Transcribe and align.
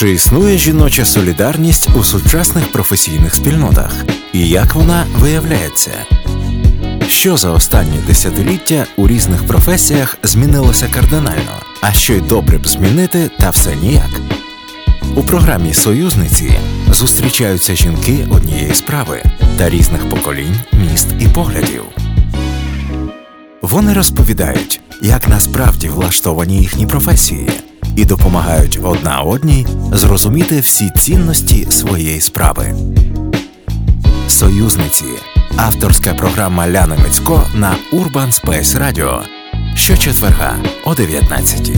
Чи 0.00 0.10
існує 0.10 0.58
жіноча 0.58 1.04
солідарність 1.04 1.88
у 1.96 2.04
сучасних 2.04 2.72
професійних 2.72 3.34
спільнотах? 3.34 4.04
І 4.32 4.48
як 4.48 4.74
вона 4.74 5.06
виявляється? 5.18 5.90
Що 7.08 7.36
за 7.36 7.50
останні 7.50 7.98
десятиліття 8.06 8.86
у 8.96 9.08
різних 9.08 9.46
професіях 9.46 10.18
змінилося 10.22 10.88
кардинально, 10.94 11.52
а 11.80 11.92
що 11.92 12.12
й 12.12 12.20
добре 12.20 12.58
б 12.58 12.66
змінити, 12.66 13.30
та 13.38 13.50
все 13.50 13.76
ніяк. 13.76 14.20
У 15.16 15.22
програмі 15.22 15.74
Союзниці 15.74 16.52
зустрічаються 16.90 17.74
жінки 17.74 18.26
однієї 18.30 18.74
справи 18.74 19.22
та 19.58 19.70
різних 19.70 20.08
поколінь, 20.08 20.56
міст 20.72 21.06
і 21.20 21.28
поглядів. 21.28 21.84
Вони 23.62 23.92
розповідають, 23.92 24.80
як 25.02 25.28
насправді 25.28 25.88
влаштовані 25.88 26.58
їхні 26.58 26.86
професії, 26.86 27.50
і 28.00 28.04
допомагають 28.04 28.78
одна 28.82 29.20
одній 29.20 29.66
зрозуміти 29.92 30.60
всі 30.60 30.90
цінності 30.98 31.66
своєї 31.70 32.20
справи. 32.20 32.74
Союзниці 34.28 35.04
авторська 35.56 36.14
програма 36.14 36.68
Ляни 36.68 36.96
Мицько 36.96 37.46
на 37.54 37.76
Urban 37.92 38.42
Space 38.42 38.78
Radio 38.82 39.20
щочетверга 39.74 40.56
о 40.84 40.94
19 40.94 41.70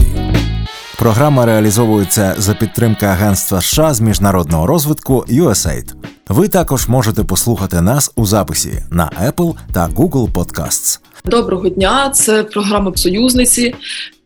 Програма 0.99 1.45
реалізовується 1.45 2.35
за 2.37 2.53
підтримки 2.53 3.05
Агентства 3.05 3.61
США 3.61 3.93
з 3.93 4.01
міжнародного 4.01 4.67
розвитку 4.67 5.25
USAID. 5.29 5.93
Ви 6.29 6.47
також 6.47 6.87
можете 6.87 7.23
послухати 7.23 7.81
нас 7.81 8.11
у 8.15 8.25
записі 8.25 8.83
на 8.91 9.09
Apple 9.27 9.55
та 9.73 9.87
Google 9.87 10.31
Podcasts. 10.31 10.99
Доброго 11.25 11.69
дня, 11.69 12.09
це 12.09 12.43
програма 12.43 12.91
Союзниці. 12.95 13.75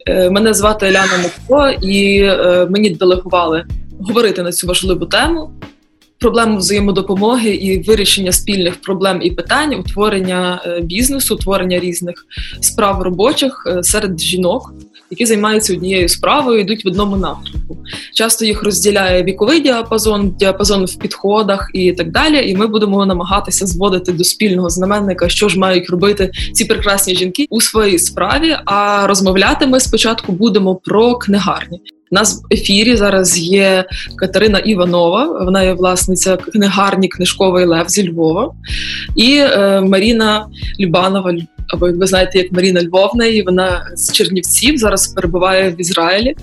Е, 0.08 0.30
мене 0.30 0.54
звати 0.54 0.92
Ляна 0.92 1.18
Мовко, 1.24 1.70
і 1.82 2.20
е, 2.24 2.68
мені 2.70 2.90
делегували 2.90 3.66
говорити 4.00 4.44
на 4.44 4.52
цю 4.52 4.68
важливу 4.68 5.06
тему. 5.06 5.52
Проблему 6.20 6.58
взаємодопомоги 6.58 7.50
і 7.50 7.84
вирішення 7.84 8.32
спільних 8.32 8.82
проблем 8.82 9.20
і 9.22 9.32
питань, 9.32 9.74
утворення 9.74 10.62
е, 10.66 10.82
бізнесу, 10.82 11.36
утворення 11.36 11.80
різних 11.80 12.26
справ 12.62 13.02
робочих 13.02 13.68
серед 13.82 14.20
жінок, 14.20 14.74
які 15.12 15.26
займаються 15.26 15.74
однією 15.74 16.10
справою, 16.10 16.60
йдуть 16.60 16.86
в 16.86 16.88
одному 16.88 17.18
напрямку. 17.18 17.78
Часто 18.14 18.46
їх 18.46 18.64
розділяє 18.64 19.24
віковий 19.24 19.60
діапазон, 19.60 20.32
діапазон 20.32 20.86
в 20.86 20.96
підходах 20.96 21.70
і 21.74 21.94
так 21.94 22.12
далі. 22.12 22.50
І 22.50 22.56
ми 22.56 22.68
будемо 22.68 23.06
намагатися 23.06 23.66
зводити 23.66 24.12
до 24.12 24.24
спільного 24.24 24.70
знаменника, 24.70 25.30
що 25.30 25.50
ж 25.50 25.60
мають 25.60 25.90
робити 25.90 26.32
ці 26.54 26.66
прекрасні 26.66 27.16
жінки 27.16 27.48
у 27.50 27.62
своїй 27.62 28.00
справі. 28.00 28.56
А 28.66 29.08
розмовляти 29.08 29.68
ми 29.68 29.80
спочатку 29.80 30.32
будемо 30.32 30.76
про 30.76 31.16
книгарні. 31.16 31.82
У 32.12 32.16
нас 32.16 32.42
в 32.44 32.54
ефірі 32.54 32.96
зараз 32.96 33.38
є 33.40 33.86
Катерина 34.16 34.60
Іванова, 34.60 35.44
вона 35.46 35.64
є 35.64 35.74
власниця 35.74 36.38
книгарні 36.38 37.08
Книжковий 37.08 37.66
Лев 37.66 37.90
зі 37.90 38.10
Львова, 38.10 38.54
і 39.16 39.38
е, 39.38 39.82
Маріна 39.82 40.48
Любанова 40.80 41.34
або 41.68 41.92
ви 41.92 42.08
знаєте, 42.08 42.38
як 42.38 42.52
Маріна 42.52 42.84
Львовна, 42.84 43.26
і 43.26 43.42
вона 43.42 43.92
з 43.96 44.12
Чернівців 44.12 44.78
зараз 44.78 45.08
перебуває 45.08 45.70
в 45.70 45.82
Ізраїлі. 45.82 46.36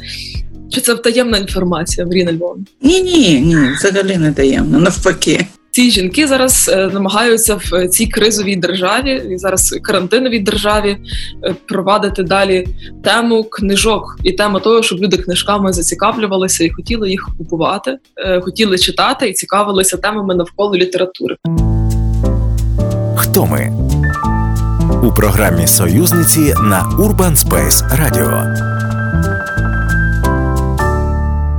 Чи 0.71 0.81
це 0.81 0.95
таємна 0.95 1.39
інформація, 1.39 2.06
Маріна 2.06 2.33
Львовна? 2.33 2.65
Ні, 2.83 3.03
ні, 3.03 3.41
ні, 3.41 3.56
взагалі 3.77 4.17
не 4.17 4.33
таємно, 4.33 4.78
навпаки. 4.78 5.47
Ці 5.75 5.91
жінки 5.91 6.27
зараз 6.27 6.70
е, 6.72 6.91
намагаються 6.92 7.55
в 7.55 7.89
цій 7.89 8.06
кризовій 8.06 8.56
державі 8.56 9.22
і 9.30 9.39
зараз 9.39 9.78
карантиновій 9.83 10.39
державі 10.39 10.97
е, 11.44 11.55
провадити 11.69 12.22
далі 12.22 12.66
тему 13.05 13.44
книжок 13.44 14.19
і 14.22 14.33
тему 14.33 14.61
того, 14.61 14.83
щоб 14.83 14.98
люди 14.98 15.16
книжками 15.16 15.72
зацікавлювалися 15.72 16.64
і 16.64 16.70
хотіли 16.70 17.11
їх 17.11 17.28
купувати, 17.39 17.98
е, 18.16 18.41
хотіли 18.41 18.78
читати 18.78 19.28
і 19.28 19.33
цікавилися 19.33 19.97
темами 19.97 20.34
навколо 20.34 20.77
літератури. 20.77 21.36
Хто 23.16 23.47
ми? 23.47 23.72
у 25.03 25.12
програмі 25.12 25.66
Союзниці 25.66 26.41
на 26.41 26.97
Urban 26.99 27.37
Space 27.37 28.00
Radio. 28.00 28.54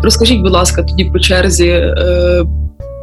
Розкажіть, 0.03 0.41
будь 0.41 0.51
ласка, 0.51 0.84
тоді 0.84 1.06
по 1.06 1.19
черзі 1.19 1.67
е, 1.67 2.45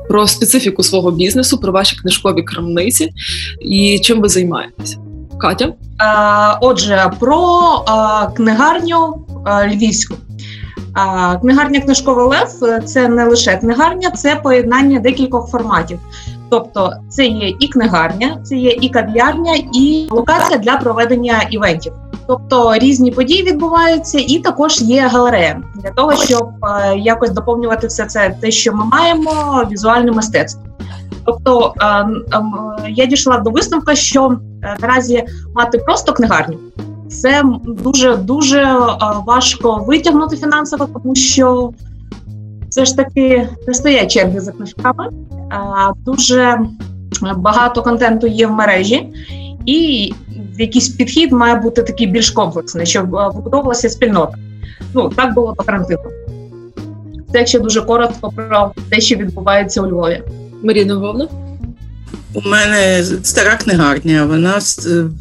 про 0.08 0.26
специфіку 0.26 0.82
свого 0.82 1.10
бізнесу, 1.10 1.58
про 1.58 1.72
ваші 1.72 1.96
книжкові 1.96 2.42
крамниці 2.42 3.12
і 3.60 3.98
чим 3.98 4.20
ви 4.20 4.28
займаєтеся. 4.28 4.98
Катя? 5.38 5.72
Отже, 6.60 7.10
про 7.20 7.60
книгарню 8.36 9.26
львівську. 9.66 10.14
Книгарня 11.40 11.80
Книжковий 11.80 12.26
Лев 12.26 12.48
це 12.84 13.08
не 13.08 13.24
лише 13.24 13.56
книгарня, 13.56 14.10
це 14.10 14.36
поєднання 14.36 15.00
декількох 15.00 15.50
форматів. 15.50 15.98
Тобто, 16.52 16.92
це 17.08 17.26
є 17.26 17.48
і 17.60 17.68
книгарня, 17.68 18.38
це 18.42 18.56
є 18.56 18.70
і 18.80 18.88
кав'ярня, 18.88 19.54
і 19.74 20.08
локація 20.10 20.58
для 20.58 20.76
проведення 20.76 21.42
івентів. 21.50 21.92
Тобто 22.26 22.74
різні 22.74 23.10
події 23.10 23.42
відбуваються, 23.42 24.18
і 24.18 24.38
також 24.38 24.80
є 24.80 25.08
галерея 25.12 25.62
для 25.76 25.90
того, 25.90 26.16
щоб 26.16 26.48
е, 26.64 26.96
якось 26.98 27.30
доповнювати 27.30 27.86
все 27.86 28.06
це, 28.06 28.36
те, 28.40 28.50
що 28.50 28.72
ми 28.72 28.84
маємо, 28.84 29.64
візуальне 29.70 30.12
мистецтво. 30.12 30.62
Тобто 31.24 31.74
е, 31.80 31.86
е, 31.86 32.42
я 32.88 33.06
дійшла 33.06 33.38
до 33.38 33.50
висновка, 33.50 33.94
що 33.94 34.38
наразі 34.80 35.24
мати 35.54 35.78
просто 35.78 36.12
книгарню 36.12 36.58
це 37.08 37.42
дуже 37.64 38.16
дуже 38.16 38.76
важко 39.26 39.84
витягнути 39.86 40.36
фінансово, 40.36 40.86
тому 40.86 41.14
що 41.14 41.72
все 42.72 42.84
ж 42.84 42.96
таки 42.96 43.48
не 43.66 43.74
стоять 43.74 44.10
черги 44.10 44.40
за 44.40 44.52
книжками. 44.52 45.08
Дуже 46.06 46.58
багато 47.36 47.82
контенту 47.82 48.26
є 48.26 48.46
в 48.46 48.50
мережі, 48.50 49.08
і 49.66 50.12
якийсь 50.58 50.88
підхід 50.88 51.32
має 51.32 51.54
бути 51.54 51.82
такий 51.82 52.06
більш 52.06 52.30
комплексний, 52.30 52.86
щоб 52.86 53.10
вибудовувалася 53.10 53.88
спільнота. 53.88 54.34
Ну 54.94 55.08
так 55.08 55.34
було 55.34 55.54
по 55.54 55.62
карантину. 55.62 56.02
Це 57.32 57.38
якщо 57.38 57.60
дуже 57.60 57.82
коротко 57.82 58.32
про 58.36 58.72
те, 58.90 59.00
що 59.00 59.16
відбувається 59.16 59.82
у 59.82 59.86
Львові. 59.86 60.22
Маріна 60.62 60.96
Вовна? 60.96 61.28
У 62.34 62.48
мене 62.48 63.04
стара 63.22 63.56
книгарня. 63.56 64.24
Вона 64.24 64.58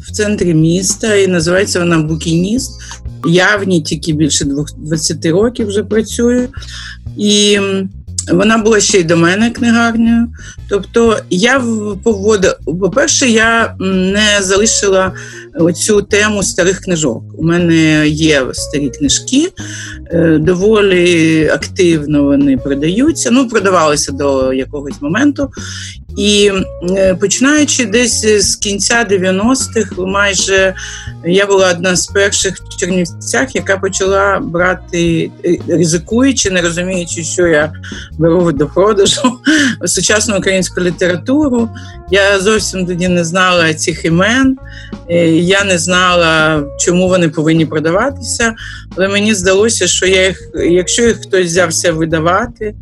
в 0.08 0.12
центрі 0.12 0.54
міста 0.54 1.14
і 1.14 1.26
називається 1.26 1.78
вона 1.78 1.98
Букініст. 1.98 2.80
Я 3.26 3.56
в 3.56 3.68
ній 3.68 3.82
тільки 3.82 4.12
більше 4.12 4.46
20 4.76 5.26
років 5.26 5.66
вже 5.66 5.82
працюю. 5.82 6.48
І 7.16 7.58
вона 8.30 8.58
була 8.58 8.80
ще 8.80 9.00
й 9.00 9.04
до 9.04 9.16
мене 9.16 9.50
книгарнею. 9.50 10.28
Тобто 10.68 11.18
я 11.30 11.62
поводила, 12.02 12.56
по-перше, 12.80 13.28
я 13.28 13.74
не 13.80 14.38
залишила 14.40 15.12
оцю 15.54 16.02
тему 16.02 16.42
старих 16.42 16.80
книжок. 16.80 17.22
У 17.38 17.44
мене 17.44 18.08
є 18.08 18.46
старі 18.52 18.90
книжки, 18.90 19.48
е, 20.12 20.38
доволі 20.38 21.48
активно 21.48 22.24
вони 22.24 22.56
продаються. 22.56 23.30
Ну, 23.30 23.48
продавалися 23.48 24.12
до 24.12 24.52
якогось 24.52 25.00
моменту. 25.00 25.50
І 26.16 26.50
е, 26.90 27.14
починаючи 27.14 27.84
десь 27.84 28.26
з 28.50 28.56
кінця 28.56 29.06
90-х, 29.10 29.94
майже 29.98 30.74
я 31.24 31.46
була 31.46 31.70
одна 31.70 31.96
з 31.96 32.06
перших 32.06 32.56
в 32.56 32.76
Чернівцях, 32.76 33.54
яка 33.54 33.76
почала 33.76 34.38
брати, 34.38 35.30
е, 35.44 35.56
ризикуючи, 35.68 36.50
не 36.50 36.62
розуміючи, 36.62 37.24
що 37.24 37.46
я 37.46 37.72
беру 38.18 38.52
до 38.52 38.66
продажу 38.66 39.38
сучасну 39.84 40.38
українську 40.38 40.80
літературу. 40.80 41.68
Я 42.10 42.40
зовсім 42.40 42.86
тоді 42.86 43.08
не 43.08 43.24
знала 43.24 43.74
цих 43.74 44.04
імен, 44.04 44.56
е, 45.08 45.28
я 45.30 45.64
не 45.64 45.78
знала, 45.78 46.64
чому 46.78 47.08
вони 47.08 47.28
повинні 47.28 47.66
продаватися. 47.66 48.54
Але 48.96 49.08
мені 49.08 49.34
здалося, 49.34 49.86
що 49.86 50.06
я 50.06 50.26
їх, 50.26 50.50
якщо 50.54 51.02
їх 51.02 51.16
хтось 51.16 51.46
взявся 51.46 51.92
видавати 51.92 52.74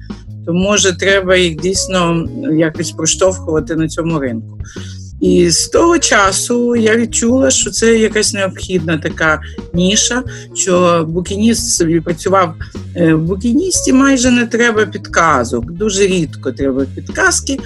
то 0.46 0.52
може 0.52 0.98
треба 0.98 1.36
їх 1.36 1.56
дійсно 1.56 2.26
якось 2.52 2.90
проштовхувати 2.90 3.76
на 3.76 3.88
цьому 3.88 4.18
ринку. 4.18 4.58
І 5.20 5.50
з 5.50 5.68
того 5.68 5.98
часу 5.98 6.76
я 6.76 6.96
відчула, 6.96 7.50
що 7.50 7.70
це 7.70 7.98
якась 7.98 8.34
необхідна 8.34 8.98
така 8.98 9.40
ніша, 9.74 10.22
що 10.54 11.06
букініст 11.08 11.70
собі 11.70 12.00
працював 12.00 12.54
е, 12.96 13.14
в 13.14 13.22
букіністі, 13.22 13.92
майже 13.92 14.30
не 14.30 14.46
треба 14.46 14.86
підказок. 14.86 15.72
Дуже 15.72 16.06
рідко 16.06 16.52
треба 16.52 16.86
підказки. 16.94 17.58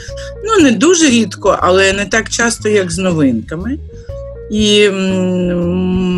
Ну 0.45 0.65
не 0.65 0.73
дуже 0.73 1.09
рідко, 1.09 1.59
але 1.61 1.93
не 1.93 2.05
так 2.05 2.31
часто, 2.31 2.69
як 2.69 2.93
з 2.93 2.99
новинками. 2.99 3.79
І 4.51 4.91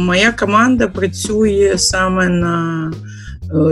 моя 0.06 0.32
команда 0.32 0.88
працює 0.88 1.74
саме 1.76 2.28
на 2.28 2.92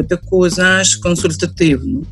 таку, 0.08 0.48
знаєш, 0.48 0.96
консультативну. 0.96 2.02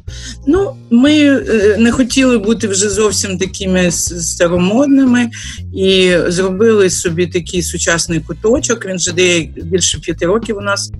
Ну, 0.47 0.73
Ми 0.91 1.12
е, 1.12 1.76
не 1.79 1.93
хотіли 1.93 2.38
бути 2.38 2.69
вже 2.69 2.91
зовсім 2.91 3.38
такими 3.38 3.91
старомодними 3.91 5.31
і 5.75 6.17
зробили 6.29 6.91
собі 6.91 7.26
такий 7.26 7.62
сучасний 7.62 8.20
куточок. 8.20 8.87
Він 8.87 8.97
вже 8.97 9.12
дає 9.12 9.50
більше 9.62 10.00
п'яти 10.00 10.26
років 10.26 10.56
у 10.56 10.61
нас. 10.61 10.93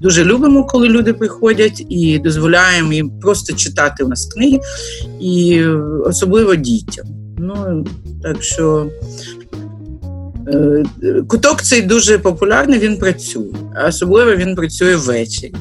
дуже 0.00 0.24
любимо, 0.24 0.64
коли 0.64 0.88
люди 0.88 1.12
приходять 1.12 1.86
і 1.88 2.18
дозволяємо 2.18 2.92
їм 2.92 3.10
просто 3.20 3.56
читати 3.56 4.04
у 4.04 4.08
нас 4.08 4.26
книги, 4.26 4.60
і 5.20 5.64
особливо 6.04 6.54
дітям. 6.54 7.06
Ну 7.38 7.84
так 8.22 8.42
що 8.42 8.90
е, 10.48 10.84
куток 11.28 11.62
цей 11.62 11.82
дуже 11.82 12.18
популярний, 12.18 12.78
він 12.78 12.96
працює, 12.96 13.52
особливо 13.88 14.36
він 14.36 14.54
працює 14.54 14.96
ввечері. 14.96 15.54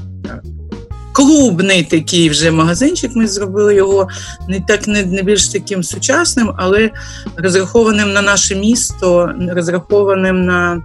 Клубний 1.14 1.84
такий 1.84 2.30
вже 2.30 2.52
магазинчик. 2.52 3.16
Ми 3.16 3.28
зробили 3.28 3.76
його 3.76 4.08
не 4.48 4.60
так 4.68 4.88
не, 4.88 5.06
не 5.06 5.22
більш 5.22 5.48
таким 5.48 5.84
сучасним, 5.84 6.52
але 6.58 6.92
розрахованим 7.38 8.14
на 8.14 8.22
наше 8.22 8.56
місто, 8.56 9.34
розрахованим 9.50 10.46
на 10.46 10.82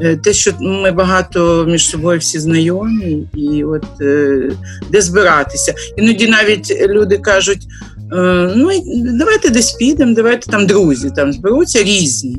е, 0.00 0.16
те, 0.16 0.32
що 0.32 0.52
ми 0.60 0.90
багато 0.90 1.66
між 1.68 1.90
собою 1.90 2.18
всі 2.18 2.38
знайомі, 2.38 3.28
і 3.34 3.64
от 3.64 3.84
е, 4.00 4.50
де 4.90 5.02
збиратися. 5.02 5.74
Іноді 5.96 6.28
навіть 6.28 6.88
люди 6.88 7.18
кажуть. 7.18 7.66
Е, 8.14 8.52
ну, 8.56 8.70
давайте 9.18 9.50
десь 9.50 9.72
підемо, 9.72 10.14
давайте 10.14 10.50
там 10.50 10.66
друзі 10.66 11.10
там 11.16 11.32
зберуться 11.32 11.82
різні. 11.82 12.36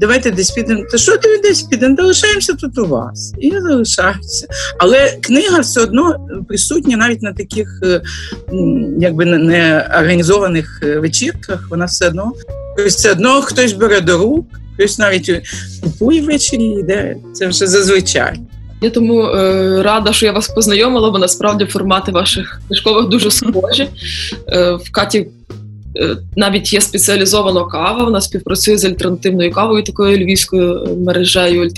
Давайте 0.00 0.30
десь 0.30 0.50
підемо. 0.50 0.84
Та 0.92 0.98
що 0.98 1.16
ти 1.16 1.40
десь 1.42 1.62
підемо? 1.62 1.96
Залишаємося 1.96 2.52
тут 2.52 2.78
у 2.78 2.86
вас. 2.86 3.34
І 3.38 3.50
залишаюся. 3.50 4.46
Але 4.78 5.18
книга 5.20 5.60
все 5.60 5.80
одно 5.80 6.26
присутня 6.48 6.96
навіть 6.96 7.22
на 7.22 7.32
таких 7.32 7.80
е, 7.84 8.02
якби 8.98 9.24
не 9.24 9.90
організованих 9.98 10.80
е, 10.82 10.98
вечірках. 10.98 11.66
Вона 11.70 11.84
все 11.84 12.08
одно 12.08 12.32
все 12.86 13.12
одно 13.12 13.42
хтось 13.42 13.72
бере 13.72 14.00
до 14.00 14.18
рук, 14.18 14.46
хтось 14.74 14.98
навіть 14.98 15.42
купує 15.82 16.22
ввечері 16.22 16.62
і 16.62 16.80
йде. 16.80 17.16
Це 17.32 17.46
вже 17.46 17.66
зазвичай. 17.66 18.40
Я 18.84 18.90
тому 18.90 19.22
е, 19.22 19.82
рада, 19.82 20.12
що 20.12 20.26
я 20.26 20.32
вас 20.32 20.48
познайомила, 20.48 21.10
бо 21.10 21.18
насправді 21.18 21.64
формати 21.64 22.12
ваших 22.12 22.60
книжкових 22.66 23.08
дуже 23.08 23.30
схожі. 23.30 23.88
Е, 24.48 24.72
В 24.72 24.92
Каті 24.92 25.26
е, 25.96 26.16
навіть 26.36 26.72
є 26.72 26.80
спеціалізована 26.80 27.64
кава. 27.64 28.04
Вона 28.04 28.20
співпрацює 28.20 28.76
з 28.76 28.84
альтернативною 28.84 29.52
кавою, 29.52 29.84
такою 29.84 30.18
львівською 30.18 30.98
мережею 31.06 31.70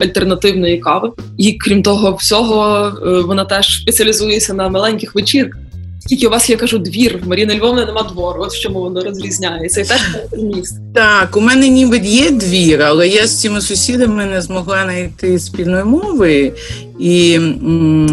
альтернативної 0.00 0.78
кави. 0.78 1.12
І 1.38 1.52
крім 1.52 1.82
того, 1.82 2.12
всього, 2.14 2.92
е, 3.06 3.20
вона 3.20 3.44
теж 3.44 3.80
спеціалізується 3.82 4.54
на 4.54 4.68
маленьких 4.68 5.14
вечірках. 5.14 5.60
Тільки 6.06 6.26
у 6.26 6.30
вас 6.30 6.50
я 6.50 6.56
кажу 6.56 6.78
двір, 6.78 7.20
в 7.24 7.28
Маріни 7.28 7.58
Львовни 7.58 7.86
нема 7.86 8.02
двору, 8.02 8.42
от 8.42 8.52
в 8.52 8.60
чому 8.60 8.80
воно 8.80 9.00
розрізняється. 9.00 9.80
І 9.80 9.84
теж 9.84 10.00
міст. 10.42 10.76
Так, 10.94 11.36
у 11.36 11.40
мене 11.40 11.68
ніби 11.68 11.98
є 11.98 12.30
двір, 12.30 12.82
але 12.82 13.08
я 13.08 13.26
з 13.26 13.40
цими 13.40 13.60
сусідами 13.60 14.26
не 14.26 14.42
змогла 14.42 14.82
знайти 14.82 15.38
спільної 15.38 15.84
мови. 15.84 16.52
І 16.98 17.40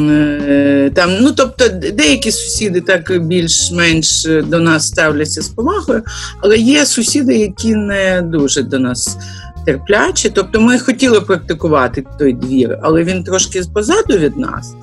е, 0.10 0.92
там, 0.96 1.18
ну 1.22 1.32
тобто, 1.32 1.70
деякі 1.70 2.32
сусіди 2.32 2.82
так 2.82 3.26
більш-менш 3.28 4.28
до 4.46 4.60
нас 4.60 4.88
ставляться 4.88 5.42
з 5.42 5.48
повагою, 5.48 6.04
але 6.42 6.58
є 6.58 6.86
сусіди, 6.86 7.36
які 7.36 7.76
не 7.76 8.22
дуже 8.22 8.64
до 8.64 8.80
нас. 8.80 9.18
Терплячі, 9.66 10.30
тобто 10.30 10.62
ми 10.62 10.80
хотіли 10.80 11.22
практикувати 11.22 12.04
той 12.20 12.34
двір, 12.34 12.78
але 12.82 13.04
він 13.04 13.24
трошки 13.24 13.62
позаду 13.74 14.18
від 14.18 14.38
нас 14.38 14.76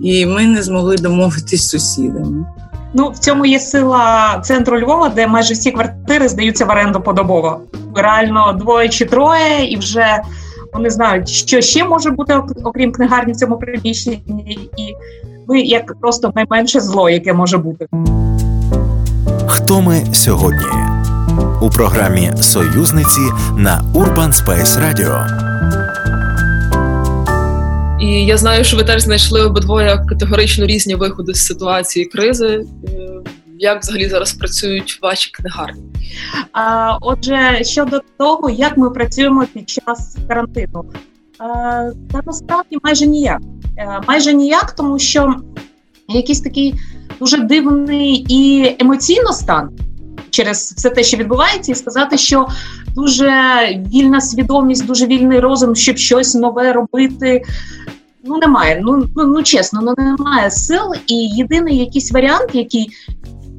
і 0.00 0.26
ми 0.26 0.46
не 0.46 0.62
змогли 0.62 0.96
домовитись 0.96 1.62
з 1.62 1.68
сусідами. 1.68 2.46
Ну, 2.94 3.10
в 3.10 3.18
цьому 3.18 3.46
є 3.46 3.60
сила 3.60 4.40
центру 4.44 4.80
Львова, 4.80 5.08
де 5.08 5.26
майже 5.26 5.54
всі 5.54 5.70
квартири 5.70 6.28
здаються 6.28 6.64
в 6.64 6.70
оренду 6.70 7.00
подобово. 7.00 7.60
Реально 7.94 8.52
двоє 8.52 8.88
чи 8.88 9.04
троє, 9.04 9.72
і 9.72 9.76
вже 9.76 10.22
вони 10.72 10.90
знають, 10.90 11.28
що 11.28 11.60
ще 11.60 11.84
може 11.84 12.10
бути, 12.10 12.40
окрім 12.64 12.92
книгарні 12.92 13.32
в 13.32 13.36
цьому 13.36 13.58
приміщенні, 13.58 14.68
і 14.76 14.94
ми 15.48 15.60
як 15.60 16.00
просто 16.00 16.32
найменше 16.34 16.80
зло, 16.80 17.10
яке 17.10 17.32
може 17.32 17.58
бути. 17.58 17.86
Хто 19.46 19.80
ми 19.80 20.02
сьогодні? 20.12 20.97
У 21.60 21.70
програмі 21.70 22.32
Союзниці 22.40 23.20
на 23.56 23.82
Urban 23.94 24.32
Space 24.32 24.80
Radio. 24.80 25.26
І 28.00 28.26
я 28.26 28.36
знаю, 28.36 28.64
що 28.64 28.76
ви 28.76 28.84
теж 28.84 29.02
знайшли 29.02 29.42
обидвоє 29.42 30.04
категорично 30.08 30.66
різні 30.66 30.94
виходи 30.94 31.34
з 31.34 31.46
ситуації 31.46 32.04
кризи. 32.04 32.64
Е, 32.88 32.98
як 33.58 33.82
взагалі 33.82 34.08
зараз 34.08 34.32
працюють 34.32 34.98
ваші 35.02 35.30
книгарні? 35.30 35.82
А, 36.52 36.96
Отже, 37.00 37.58
щодо 37.62 38.00
того, 38.18 38.50
як 38.50 38.76
ми 38.76 38.90
працюємо 38.90 39.46
під 39.54 39.70
час 39.70 40.16
карантину, 40.28 40.84
а, 41.38 41.44
та 42.12 42.20
насправді 42.26 42.78
майже 42.82 43.06
ніяк. 43.06 43.40
А, 43.78 43.80
е, 43.80 44.00
майже 44.08 44.32
ніяк, 44.32 44.72
тому 44.72 44.98
що 44.98 45.34
якийсь 46.08 46.40
такий 46.40 46.74
дуже 47.20 47.36
дивний 47.36 48.26
і 48.28 48.74
емоційно 48.78 49.32
стан. 49.32 49.70
Через 50.38 50.72
все 50.76 50.90
те, 50.90 51.02
що 51.02 51.16
відбувається, 51.16 51.72
і 51.72 51.74
сказати, 51.74 52.18
що 52.18 52.48
дуже 52.94 53.30
вільна 53.94 54.20
свідомість, 54.20 54.86
дуже 54.86 55.06
вільний 55.06 55.40
розум, 55.40 55.76
щоб 55.76 55.96
щось 55.96 56.34
нове 56.34 56.72
робити, 56.72 57.42
ну 58.24 58.38
немає. 58.38 58.80
Ну 58.82 59.08
ну, 59.16 59.26
ну 59.26 59.42
чесно, 59.42 59.80
ну 59.82 59.94
немає 60.04 60.50
сил. 60.50 60.94
І 61.06 61.14
єдиний 61.14 61.78
якийсь 61.78 62.12
варіант, 62.12 62.50
який 62.52 62.88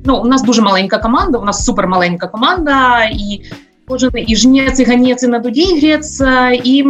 ну 0.06 0.18
у 0.18 0.26
нас 0.26 0.44
дуже 0.44 0.62
маленька 0.62 0.98
команда, 0.98 1.38
у 1.38 1.46
нас 1.46 1.66
супер 1.66 1.88
маленька 1.88 2.28
команда, 2.28 3.04
і 3.04 3.42
кожен 3.88 4.12
і 4.16 4.36
жнець, 4.36 4.80
і 4.80 4.84
ганець, 4.84 5.24
і 5.54 5.80
грець, 5.80 6.22
і 6.64 6.86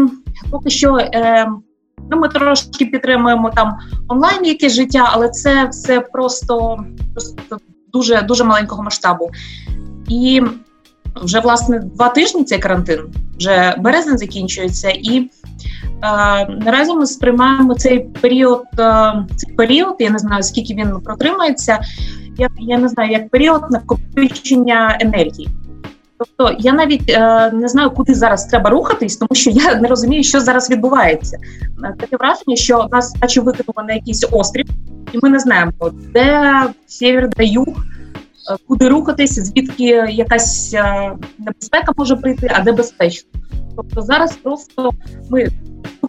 поки 0.52 0.70
що. 0.70 0.98
Е, 0.98 1.48
Ну, 2.12 2.18
ми 2.18 2.28
трошки 2.28 2.86
підтримуємо 2.86 3.52
там 3.56 3.78
онлайн 4.08 4.46
якесь 4.46 4.74
життя, 4.74 5.10
але 5.12 5.30
це 5.30 5.68
все 5.72 6.02
просто 6.02 6.78
просто 7.14 7.58
дуже 7.94 8.22
дуже 8.22 8.44
маленького 8.44 8.84
масштабу. 8.84 9.32
І 10.08 10.42
вже 11.16 11.40
власне 11.40 11.80
два 11.80 12.10
тижні 12.10 12.44
цей 12.44 12.60
карантин, 12.60 13.00
вже 13.38 13.76
березень 13.78 14.18
закінчується, 14.18 14.90
і 14.90 15.30
Е, 16.04 16.46
наразі 16.48 16.94
ми 16.94 17.06
сприймаємо 17.06 17.76
цей 17.76 18.00
період, 18.00 18.64
е, 18.80 19.14
цей 19.36 19.56
період, 19.56 19.96
я 20.00 20.10
не 20.10 20.20
знаю 20.20 20.44
скільки 20.44 20.74
він 20.74 21.02
протримається. 21.02 21.80
Я 22.38 22.50
я 22.60 22.78
не 22.78 22.88
знаю, 22.88 23.12
як 23.12 23.30
період 23.30 23.62
накопичення 23.70 24.98
енергії. 25.00 25.50
Тобто 26.20 26.56
я 26.60 26.74
навіть 26.74 27.10
е, 27.10 27.52
не 27.54 27.68
знаю, 27.68 27.92
куди 27.92 28.14
зараз 28.14 28.46
треба 28.46 28.70
рухатись, 28.70 29.18
тому 29.18 29.30
що 29.34 29.50
я 29.50 29.76
не 29.76 29.88
розумію, 29.88 30.24
що 30.24 30.40
зараз 30.40 30.70
відбувається. 30.70 31.38
Е, 31.84 31.96
таке 32.00 32.18
враження, 32.18 32.56
що 32.56 32.88
нас 32.92 33.16
наче 33.22 33.42
викинуло 33.42 33.88
на 33.88 33.94
якийсь 33.94 34.28
острів, 34.32 34.66
і 35.14 35.20
ми 35.24 35.30
не 35.30 35.40
знаємо, 35.40 35.72
де 36.14 36.54
север, 36.88 37.30
де 37.30 37.46
юг, 37.46 37.68
куди 38.68 38.90
рухатись, 38.90 39.40
звідки 39.40 39.84
якась 40.10 40.76
небезпека 41.38 41.92
може 41.98 42.16
прийти, 42.16 42.52
а 42.56 42.62
де 42.62 42.72
безпечно. 42.72 43.30
Тобто 43.76 44.02
зараз 44.02 44.38
просто 44.44 44.92
ми 45.30 45.48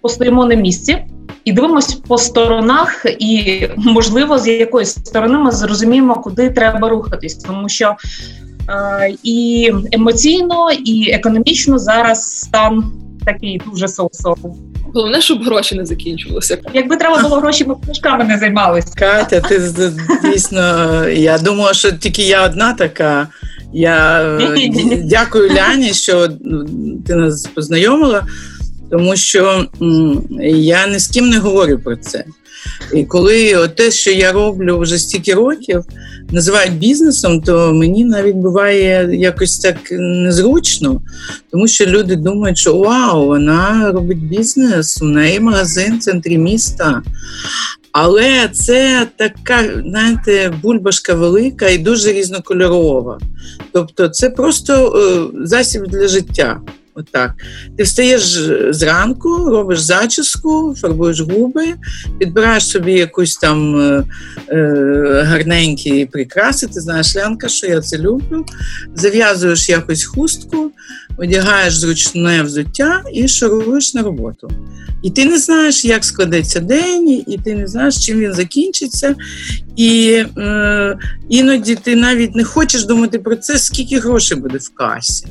постоїмо 0.03 0.45
на 0.45 0.55
місці 0.55 1.05
і 1.45 1.53
дивимося 1.53 1.97
по 2.09 2.19
сторонах, 2.19 3.07
і 3.19 3.67
можливо, 3.77 4.39
з 4.39 4.49
якоїсь 4.49 4.91
сторони 4.91 5.39
ми 5.39 5.51
зрозуміємо, 5.51 6.15
куди 6.15 6.51
треба 6.51 6.89
рухатись, 6.89 7.35
тому 7.35 7.69
що 7.69 7.87
е, 7.87 7.97
і 9.23 9.71
емоційно, 9.93 10.71
і 10.85 11.11
економічно 11.11 11.79
зараз 11.79 12.41
стан 12.41 12.93
такий 13.25 13.61
дуже 13.71 13.89
соусов. 13.89 14.39
Головне, 14.95 15.21
щоб 15.21 15.43
гроші 15.43 15.75
не 15.75 15.87
закінчувалися. 15.87 16.59
Якби 16.75 16.97
треба 16.97 17.23
було 17.23 17.37
гроші, 17.37 17.65
ми 17.65 17.75
книжками 17.85 18.25
не 18.25 18.39
займалися. 18.39 18.93
Катя, 18.97 19.41
ти 19.41 19.73
дійсно. 20.25 21.09
Я 21.09 21.39
думала, 21.39 21.75
що 21.75 21.93
тільки 21.93 22.23
я 22.23 22.47
одна 22.47 22.73
така. 22.73 23.29
Я 23.73 24.23
е, 24.23 24.99
дякую 25.05 25.51
Ляні, 25.55 25.93
що 25.93 26.29
ти 27.07 27.15
нас 27.15 27.47
познайомила 27.47 28.27
тому 28.91 29.17
що 29.17 29.67
я 30.41 30.87
ні 30.87 30.99
з 30.99 31.09
ким 31.09 31.29
не 31.29 31.39
говорю 31.39 31.79
про 31.85 31.97
це. 31.97 32.25
І 32.95 33.05
коли 33.05 33.69
те, 33.69 33.91
що 33.91 34.11
я 34.11 34.33
роблю 34.33 34.79
вже 34.79 34.99
стільки 34.99 35.35
років, 35.35 35.85
називають 36.31 36.79
бізнесом, 36.79 37.41
то 37.41 37.73
мені 37.73 38.05
навіть 38.05 38.37
буває 38.37 39.09
якось 39.13 39.59
так 39.59 39.77
незручно, 39.91 41.03
тому 41.51 41.69
що 41.69 41.87
люди 41.87 42.17
думають, 42.17 42.59
що 42.59 42.77
вау, 42.77 43.27
вона 43.27 43.93
робить 43.93 44.23
бізнес, 44.23 45.03
у 45.03 45.05
неї 45.05 45.41
магазин 45.41 45.99
в 45.99 46.01
центрі 46.01 46.39
міста. 46.39 47.03
Але 47.93 48.49
це 48.53 49.07
така, 49.17 49.83
знаєте, 49.87 50.55
бульбашка 50.63 51.15
велика 51.15 51.69
і 51.69 51.79
дуже 51.79 52.13
різнокольорова. 52.13 53.19
Тобто, 53.73 54.09
це 54.09 54.31
просто 54.31 54.97
е, 54.97 55.47
засіб 55.47 55.87
для 55.87 56.09
життя. 56.09 56.61
Отак. 56.95 57.35
Ти 57.77 57.83
встаєш 57.83 58.23
зранку, 58.71 59.51
робиш 59.51 59.81
зачіску, 59.81 60.75
фарбуєш 60.81 61.21
губи, 61.21 61.75
підбираєш 62.19 62.69
собі 62.69 62.93
якусь 62.93 63.37
там 63.37 63.81
е, 63.81 64.05
е, 64.49 65.23
гарненькі 65.27 66.07
прикраси, 66.07 66.67
ти 66.67 66.81
знаєш, 66.81 67.17
Лянка, 67.17 67.49
що 67.49 67.67
я 67.67 67.81
це 67.81 67.99
люблю. 67.99 68.47
Зав'язуєш 68.95 69.69
якось 69.69 70.05
хустку, 70.05 70.71
одягаєш 71.17 71.79
зручне 71.79 72.43
взуття 72.43 73.03
і 73.13 73.29
шаруєш 73.29 73.95
на 73.95 74.03
роботу. 74.03 74.51
І 75.03 75.11
ти 75.11 75.25
не 75.25 75.39
знаєш, 75.39 75.85
як 75.85 76.05
складеться 76.05 76.61
день, 76.61 77.25
і 77.27 77.39
ти 77.45 77.55
не 77.55 77.67
знаєш, 77.67 78.07
чим 78.07 78.19
він 78.19 78.33
закінчиться. 78.33 79.15
І 79.77 80.25
е, 80.39 80.99
іноді 81.29 81.75
ти 81.75 81.97
навіть 81.97 82.35
не 82.35 82.45
хочеш 82.45 82.85
думати 82.85 83.19
про 83.19 83.37
це, 83.37 83.59
скільки 83.59 83.99
грошей 83.99 84.39
буде 84.39 84.59
в 84.59 84.75
касі. 84.75 85.27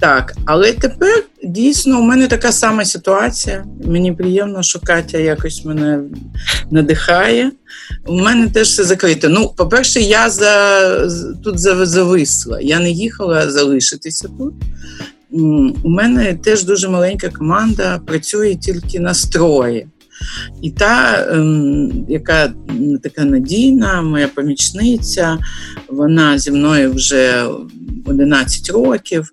Так, 0.00 0.34
але 0.44 0.72
тепер 0.72 1.24
дійсно 1.44 2.00
у 2.00 2.02
мене 2.02 2.26
така 2.26 2.52
сама 2.52 2.84
ситуація. 2.84 3.64
Мені 3.84 4.12
приємно, 4.12 4.62
що 4.62 4.80
Катя 4.80 5.18
якось 5.18 5.64
мене 5.64 6.00
надихає. 6.70 7.52
У 8.06 8.20
мене 8.20 8.48
теж 8.48 8.68
все 8.68 8.84
закрито. 8.84 9.28
Ну, 9.28 9.54
по-перше, 9.56 10.00
я 10.00 10.30
за, 10.30 10.90
тут 11.44 11.58
зависла. 11.58 12.60
Я 12.60 12.80
не 12.80 12.90
їхала 12.90 13.50
залишитися 13.50 14.28
тут. 14.38 14.54
У 15.82 15.88
мене 15.88 16.34
теж 16.34 16.64
дуже 16.64 16.88
маленька 16.88 17.28
команда, 17.28 18.00
працює 18.06 18.54
тільки 18.54 19.00
на 19.00 19.14
строї. 19.14 19.86
І 20.62 20.70
та, 20.70 21.26
ем, 21.30 22.06
яка 22.08 22.52
така 23.02 23.24
надійна, 23.24 24.02
моя 24.02 24.28
помічниця, 24.28 25.38
вона 25.88 26.38
зі 26.38 26.50
мною 26.50 26.92
вже 26.92 27.44
11 28.04 28.70
років, 28.70 29.32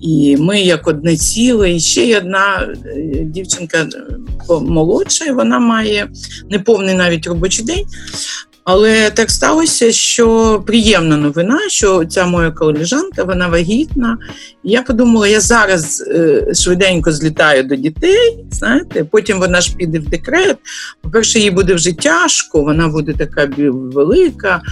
і 0.00 0.36
ми 0.36 0.60
як 0.60 0.88
одне 0.88 1.16
ціле. 1.16 1.72
І 1.72 1.80
ще 1.80 2.18
одна 2.18 2.74
е, 2.86 3.24
дівчинка 3.24 3.78
е, 3.78 3.88
молодша, 4.60 5.24
і 5.24 5.32
вона 5.32 5.58
має 5.58 6.08
неповний 6.50 6.94
навіть 6.94 7.26
робочий 7.26 7.64
день. 7.64 7.84
Але 8.64 9.10
так 9.10 9.30
сталося, 9.30 9.92
що 9.92 10.62
приємна 10.66 11.16
новина, 11.16 11.58
що 11.68 12.04
ця 12.04 12.26
моя 12.26 12.50
колежанка, 12.50 13.24
вона 13.24 13.48
вагітна. 13.48 14.18
Я 14.62 14.82
подумала, 14.82 15.28
я 15.28 15.40
зараз 15.40 16.04
е, 16.08 16.54
швиденько 16.54 17.12
злітаю 17.12 17.62
до 17.62 17.76
дітей, 17.76 18.44
знаєте, 18.50 19.04
потім 19.04 19.38
вона 19.38 19.60
ж 19.60 19.76
піде 19.76 19.98
в 19.98 20.08
декрет. 20.08 20.56
По-перше, 21.02 21.38
їй 21.38 21.50
буде 21.50 21.74
вже 21.74 21.92
тяжко, 21.92 22.62
вона 22.62 22.88
буде 22.88 23.12
така 23.12 23.50
велика 23.56 24.62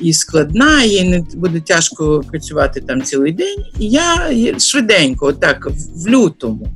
і 0.00 0.12
складна, 0.12 0.82
їй 0.82 1.08
не 1.08 1.24
буде 1.34 1.60
тяжко 1.60 2.24
працювати 2.30 2.80
там 2.80 3.02
цілий 3.02 3.32
день. 3.32 3.64
І 3.78 3.88
я 3.88 4.30
швиденько, 4.58 5.26
отак, 5.26 5.68
в 5.96 6.08
лютому. 6.08 6.68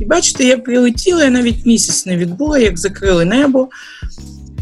І 0.00 0.04
бачите, 0.04 0.44
я 0.44 0.58
прилетіла, 0.58 1.24
я 1.24 1.30
навіть 1.30 1.66
місяць 1.66 2.06
не 2.06 2.16
відбула, 2.16 2.58
як 2.58 2.78
закрили 2.78 3.24
небо. 3.24 3.68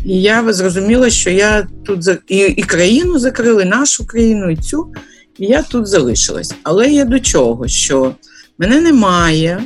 І 0.04 0.22
я 0.22 0.52
зрозуміла, 0.52 1.10
що 1.10 1.30
я 1.30 1.66
тут 1.84 2.08
і, 2.28 2.36
і 2.36 2.62
країну 2.62 3.18
закрили, 3.18 3.64
нашу 3.64 4.06
країну, 4.06 4.50
і 4.50 4.56
цю, 4.56 4.92
і 5.38 5.46
я 5.46 5.62
тут 5.62 5.86
залишилась. 5.86 6.54
Але 6.62 6.88
я 6.88 7.04
до 7.04 7.20
чого? 7.20 7.68
Що 7.68 8.14
мене 8.58 8.80
немає. 8.80 9.64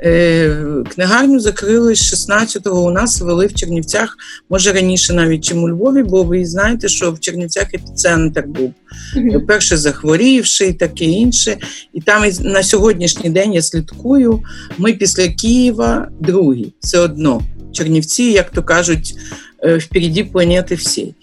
Е, 0.00 0.84
книгарню 0.94 1.40
закрили 1.40 1.94
з 1.94 2.14
16-го. 2.14 2.84
У 2.84 2.90
нас 2.90 3.20
вели 3.20 3.46
в 3.46 3.54
Чернівцях, 3.54 4.16
може 4.50 4.72
раніше 4.72 5.12
навіть 5.12 5.44
чим 5.44 5.62
у 5.62 5.68
Львові, 5.68 6.02
бо 6.02 6.22
ви 6.22 6.44
знаєте, 6.44 6.88
що 6.88 7.12
в 7.12 7.20
Чернівцях 7.20 7.74
епіцентр 7.74 8.44
був. 8.46 8.74
Mm-hmm. 9.16 9.46
Перше 9.46 9.76
захворівши 9.76 10.66
і 10.66 10.72
таке 10.72 11.04
інше. 11.04 11.56
І 11.92 12.00
там 12.00 12.24
на 12.40 12.62
сьогоднішній 12.62 13.30
день 13.30 13.52
я 13.52 13.62
слідкую. 13.62 14.42
Ми 14.78 14.92
після 14.92 15.28
Києва 15.28 16.08
другі. 16.20 16.72
Все 16.80 16.98
одно. 16.98 17.42
Чернівці, 17.72 18.22
як 18.22 18.50
то 18.50 18.62
кажуть, 18.62 19.14
впереді 19.78 20.24
планети 20.24 20.74
всій. 20.74 21.14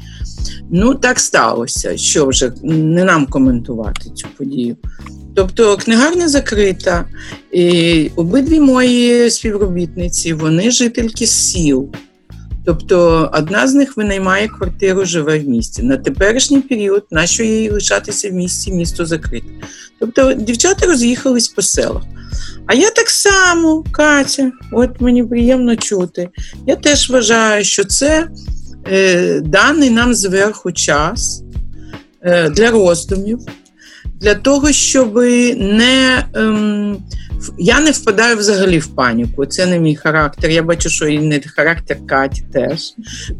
Ну, 0.72 0.96
так 0.96 1.20
сталося, 1.20 1.98
що 1.98 2.28
вже 2.28 2.52
не 2.64 3.04
нам 3.04 3.26
коментувати 3.26 4.10
цю 4.10 4.28
подію. 4.38 4.78
Тобто 5.36 5.78
книгарня 5.78 6.30
закрита, 6.30 7.06
і 7.52 8.10
обидві 8.16 8.60
мої 8.60 9.30
співробітниці, 9.30 10.34
вони 10.34 10.72
жительки 10.72 11.28
сіл. 11.28 11.90
Тобто 12.66 13.30
одна 13.34 13.68
з 13.68 13.74
них 13.74 13.98
винаймає 13.98 14.48
квартиру, 14.48 15.06
живе 15.06 15.40
в 15.40 15.48
місті. 15.48 15.84
На 15.84 15.98
теперішній 15.98 16.62
період, 16.62 17.06
нащо 17.12 17.44
їй 17.44 17.70
лишатися 17.70 18.30
в 18.30 18.34
місті, 18.34 18.72
місто 18.72 19.06
закрите. 19.06 19.48
Тобто 20.00 20.34
дівчата 20.34 20.86
роз'їхались 20.86 21.48
по 21.48 21.62
селах. 21.62 22.04
А 22.66 22.74
я 22.74 22.90
так 22.90 23.10
само, 23.10 23.84
Катя, 23.92 24.52
от 24.72 25.02
мені 25.02 25.24
приємно 25.24 25.76
чути. 25.76 26.30
Я 26.68 26.76
теж 26.76 27.10
вважаю, 27.10 27.64
що 27.64 27.84
це 27.84 28.28
е, 28.92 29.40
даний 29.40 29.90
нам 29.90 30.14
зверху 30.14 30.72
час 30.72 31.44
е, 32.22 32.50
для 32.50 32.72
роздумів, 32.72 33.40
для 34.22 34.36
того, 34.36 34.72
щоб 34.72 35.16
не. 35.56 36.26
Ем, 36.36 36.98
я 37.58 37.80
не 37.80 37.92
впадаю 37.92 38.38
взагалі 38.38 38.80
в 38.80 38.88
паніку. 38.88 39.46
Це 39.46 39.66
не 39.66 39.80
мій 39.80 39.96
характер. 39.96 40.52
Я 40.52 40.64
бачу, 40.64 40.90
що 40.90 41.08
і 41.08 41.20
не 41.20 41.42
характер 41.56 41.98
Каті 42.08 42.44
теж. 42.54 42.80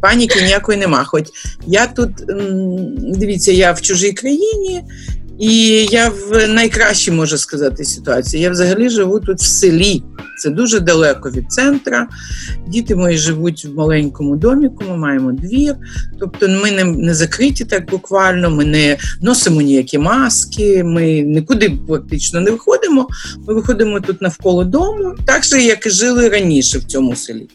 Паніки 0.00 0.42
ніякої 0.42 0.78
нема. 0.78 1.04
Хоч 1.04 1.24
я 1.66 1.86
тут, 1.86 2.10
ем, 2.30 2.96
дивіться, 2.98 3.52
я 3.52 3.72
в 3.72 3.80
чужій 3.80 4.12
країні, 4.12 4.82
і 5.38 5.84
я 5.90 6.08
в 6.08 6.48
найкращій 6.48 7.10
можу 7.10 7.38
сказати 7.38 7.84
ситуації. 7.84 8.42
Я 8.42 8.50
взагалі 8.50 8.88
живу 8.88 9.20
тут 9.20 9.38
в 9.38 9.46
селі. 9.46 10.02
Це 10.38 10.50
дуже 10.50 10.80
далеко 10.80 11.30
від 11.30 11.52
центра. 11.52 12.08
Діти 12.68 12.96
мої 12.96 13.18
живуть 13.18 13.64
в 13.64 13.74
маленькому 13.74 14.36
доміку, 14.36 14.84
ми 14.88 14.96
маємо 14.96 15.32
двір. 15.32 15.74
Тобто 16.20 16.48
ми 16.48 16.70
не, 16.70 16.84
не 16.84 17.14
закриті 17.14 17.64
так 17.68 17.90
буквально, 17.90 18.50
ми 18.50 18.64
не 18.64 18.96
носимо 19.22 19.62
ніякі 19.62 19.98
маски, 19.98 20.84
ми 20.84 21.20
нікуди 21.20 21.78
практично 21.88 22.40
не 22.40 22.50
виходимо. 22.50 23.08
Ми 23.48 23.54
виходимо 23.54 24.00
тут 24.00 24.22
навколо 24.22 24.64
дому, 24.64 25.14
так 25.26 25.44
же, 25.44 25.62
як 25.62 25.86
і 25.86 25.90
жили 25.90 26.28
раніше 26.28 26.78
в 26.78 26.84
цьому 26.84 27.16
селі. 27.16 27.48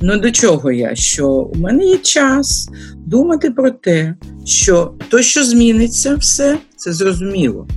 Ну 0.00 0.18
до 0.18 0.30
чого 0.30 0.72
я? 0.72 0.94
Що 0.94 1.28
у 1.28 1.54
мене 1.58 1.84
є 1.84 1.98
час 1.98 2.68
думати 2.96 3.50
про 3.50 3.70
те, 3.70 4.14
що 4.44 4.94
то, 5.08 5.22
що 5.22 5.44
зміниться, 5.44 6.14
все 6.14 6.58
це 6.76 6.92
зрозуміло. 6.92 7.68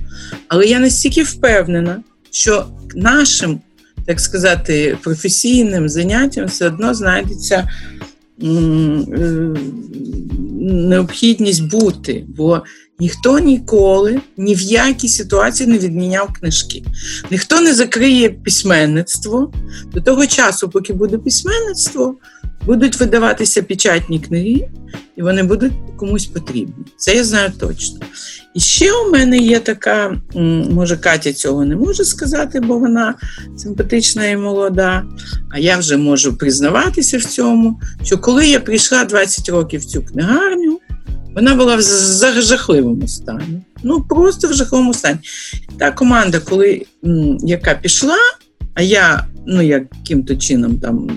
Але 0.48 0.66
я 0.66 0.78
настільки 0.78 1.22
впевнена, 1.22 2.02
що 2.30 2.66
нашим, 2.94 3.60
так 4.06 4.20
сказати, 4.20 4.98
професійним 5.02 5.88
заняттям 5.88 6.46
все 6.46 6.66
одно 6.66 6.94
знайдеться 6.94 7.68
е, 8.42 8.46
необхідність 10.60 11.70
бути. 11.70 12.24
Бо 12.28 12.62
ніхто 13.02 13.38
ніколи 13.38 14.20
ні 14.36 14.54
в 14.54 14.60
якій 14.60 15.08
ситуації 15.08 15.68
не 15.68 15.78
відміняв 15.78 16.32
книжки. 16.32 16.84
Ніхто 17.30 17.60
не 17.60 17.74
закриє 17.74 18.30
письменництво 18.30 19.52
до 19.92 20.00
того 20.00 20.26
часу, 20.26 20.68
поки 20.68 20.92
буде 20.92 21.18
письменництво, 21.18 22.16
будуть 22.66 23.00
видаватися 23.00 23.62
печатні 23.62 24.20
книги, 24.20 24.68
і 25.16 25.22
вони 25.22 25.42
будуть 25.42 25.72
комусь 25.96 26.26
потрібні. 26.26 26.84
Це 26.96 27.14
я 27.14 27.24
знаю 27.24 27.52
точно. 27.58 27.98
І 28.54 28.60
ще 28.60 28.92
у 28.92 29.10
мене 29.10 29.38
є 29.38 29.60
така, 29.60 30.16
може, 30.70 30.96
Катя 30.96 31.32
цього 31.32 31.64
не 31.64 31.76
може 31.76 32.04
сказати, 32.04 32.60
бо 32.60 32.78
вона 32.78 33.14
симпатична 33.56 34.26
і 34.26 34.36
молода. 34.36 35.04
А 35.50 35.58
я 35.58 35.76
вже 35.76 35.96
можу 35.96 36.36
признаватися 36.36 37.18
в 37.18 37.24
цьому, 37.24 37.80
що 38.04 38.18
коли 38.18 38.46
я 38.46 38.60
прийшла 38.60 39.04
20 39.04 39.48
років 39.48 39.80
в 39.80 39.84
цю 39.84 40.02
книгарню, 40.02 40.78
вона 41.34 41.54
була 41.54 41.76
в 41.76 42.42
жахливому 42.42 43.08
стані. 43.08 43.62
Ну, 43.82 44.04
просто 44.08 44.48
в 44.48 44.52
жахливому 44.52 44.94
стані. 44.94 45.18
Та 45.78 45.90
команда, 45.90 46.38
коли 46.38 46.86
яка 47.40 47.74
пішла, 47.74 48.16
а 48.74 48.82
я 48.82 49.26
ну, 49.46 49.62
яким-то 49.62 50.36
чином 50.36 50.78
там 50.78 51.10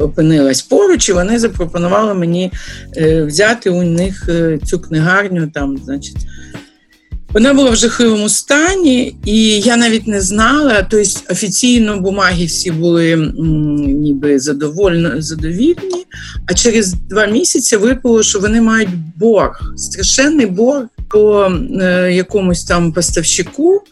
опинилась 0.00 0.62
поруч, 0.62 1.08
і 1.08 1.12
вони 1.12 1.38
запропонували 1.38 2.14
мені 2.14 2.52
е, 2.96 3.24
взяти 3.24 3.70
у 3.70 3.82
них 3.82 4.28
е, 4.28 4.58
цю 4.64 4.80
книгарню. 4.80 5.50
там, 5.54 5.78
значить, 5.84 6.16
вона 7.34 7.54
була 7.54 7.70
в 7.70 7.76
жахливому 7.76 8.28
стані, 8.28 9.16
і 9.24 9.60
я 9.60 9.76
навіть 9.76 10.06
не 10.06 10.20
знала. 10.20 10.86
Тобто 10.90 11.10
офіційно 11.30 12.00
бумаги 12.00 12.44
всі 12.44 12.70
були 12.70 13.32
ніби 13.78 14.38
задовольно, 14.38 15.22
задовільні, 15.22 16.06
а 16.46 16.54
через 16.54 16.92
два 16.92 17.26
місяці 17.26 17.76
випало, 17.76 18.22
що 18.22 18.40
вони 18.40 18.60
мають 18.60 18.90
борг, 19.16 19.60
страшенний 19.76 20.46
борг 20.46 20.86
по 21.10 21.52
е, 21.80 22.12
якомусь 22.12 22.64
там 22.64 22.92
поставщику. 22.92 23.82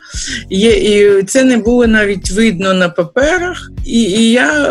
Є, 0.51 0.71
І 0.71 1.23
це 1.23 1.45
не 1.45 1.57
було 1.57 1.87
навіть 1.87 2.31
видно 2.31 2.75
на 2.75 2.89
паперах. 2.89 3.71
І 3.87 4.01
і 4.03 4.31
я 4.31 4.71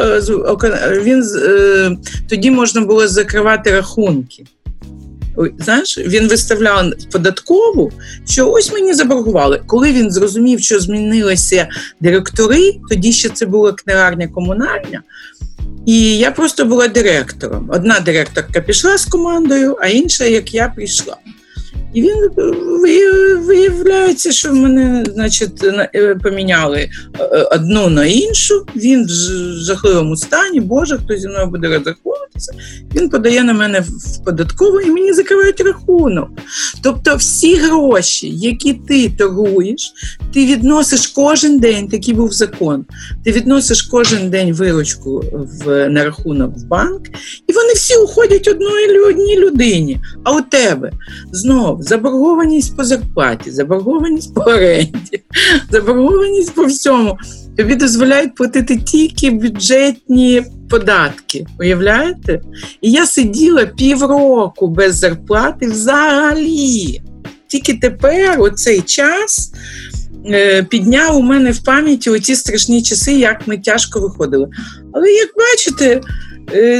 він 1.03 1.24
е, 1.36 1.98
тоді 2.29 2.51
можна 2.51 2.81
було 2.81 3.07
закривати 3.07 3.72
рахунки. 3.72 4.45
Знаєш, 5.59 5.97
він 5.97 6.27
виставляв 6.27 6.93
податкову, 7.11 7.91
що 8.25 8.51
ось 8.51 8.73
мені 8.73 8.93
заборгували. 8.93 9.61
Коли 9.67 9.91
він 9.91 10.11
зрозумів, 10.11 10.61
що 10.61 10.79
змінилися 10.79 11.67
директори, 11.99 12.73
тоді 12.89 13.11
ще 13.11 13.29
це 13.29 13.45
була 13.45 13.73
книгарня 13.73 14.27
комунальна. 14.27 15.01
І 15.85 16.17
я 16.17 16.31
просто 16.31 16.65
була 16.65 16.87
директором. 16.87 17.69
Одна 17.73 17.99
директорка 17.99 18.61
пішла 18.61 18.97
з 18.97 19.05
командою, 19.05 19.77
а 19.81 19.87
інша, 19.87 20.25
як 20.25 20.53
я, 20.53 20.69
прийшла. 20.75 21.17
І 21.96 22.01
він 22.01 22.29
виявляється, 23.46 24.32
що 24.32 24.53
мене 24.53 25.05
значить, 25.13 25.63
е, 25.63 26.15
поміняли 26.24 26.89
е, 27.20 27.48
одну 27.51 27.89
на 27.89 28.05
іншу. 28.05 28.65
Він 28.75 29.05
в 29.05 29.10
жахливому 29.63 30.17
стані, 30.17 30.60
Боже, 30.60 30.98
хто 30.98 31.17
зі 31.17 31.27
мною 31.27 31.48
буде 31.48 31.67
розраховуватися. 31.67 32.53
Він 32.96 33.10
подає 33.10 33.44
на 33.44 33.53
мене 33.53 33.79
в 33.79 34.24
податкову 34.25 34.82
і 34.82 34.91
мені 34.91 35.13
закривають 35.13 35.62
рахунок. 35.62 36.29
Тобто, 36.84 37.15
всі 37.15 37.55
гроші, 37.55 38.29
які 38.29 38.74
ти 38.74 39.10
торгуєш, 39.10 39.94
ти 40.34 40.46
відносиш 40.46 41.08
кожен 41.08 41.60
день, 41.60 41.88
такий 41.88 42.13
був 42.13 42.34
закон. 42.34 42.86
Ти 43.25 43.32
відносиш 43.32 43.82
кожен 43.82 44.29
день 44.29 44.53
виручку 44.53 45.24
в 45.34 45.89
на 45.89 46.03
рахунок 46.03 46.58
в 46.58 46.67
банк, 46.67 47.01
і 47.48 47.53
вони 47.53 47.74
всі 47.74 47.96
уходять 47.96 48.48
одної 48.48 48.86
одній 49.00 49.39
людині. 49.39 50.00
А 50.24 50.32
у 50.32 50.41
тебе 50.41 50.91
знов 51.65 51.84
заборгованість 51.84 52.77
по 52.77 52.84
зарплаті, 52.84 53.51
заборгованість 53.51 54.34
по 54.34 54.41
оренді, 54.41 55.24
заборгованість 55.72 56.55
по 56.55 56.65
всьому. 56.65 57.17
Тобі 57.57 57.75
дозволяють 57.75 58.36
платити 58.36 58.77
тільки 58.77 59.31
бюджетні 59.31 60.43
податки. 60.69 61.45
Уявляєте? 61.60 62.41
І 62.81 62.91
я 62.91 63.05
сиділа 63.05 63.65
півроку 63.65 64.67
без 64.67 64.95
зарплати 64.95 65.67
взагалі. 65.67 67.01
Тільки 67.48 67.74
тепер, 67.74 68.41
у 68.41 68.50
цей 68.50 68.81
час, 68.81 69.51
е, 70.25 70.63
підняв 70.63 71.17
у 71.17 71.22
мене 71.22 71.51
в 71.51 71.63
пам'яті 71.63 72.10
оці 72.10 72.36
страшні 72.36 72.84
часи, 72.84 73.13
як 73.13 73.48
ми 73.48 73.57
тяжко 73.57 74.00
виходили. 74.00 74.48
Але 74.93 75.12
як 75.12 75.29
бачите, 75.38 76.01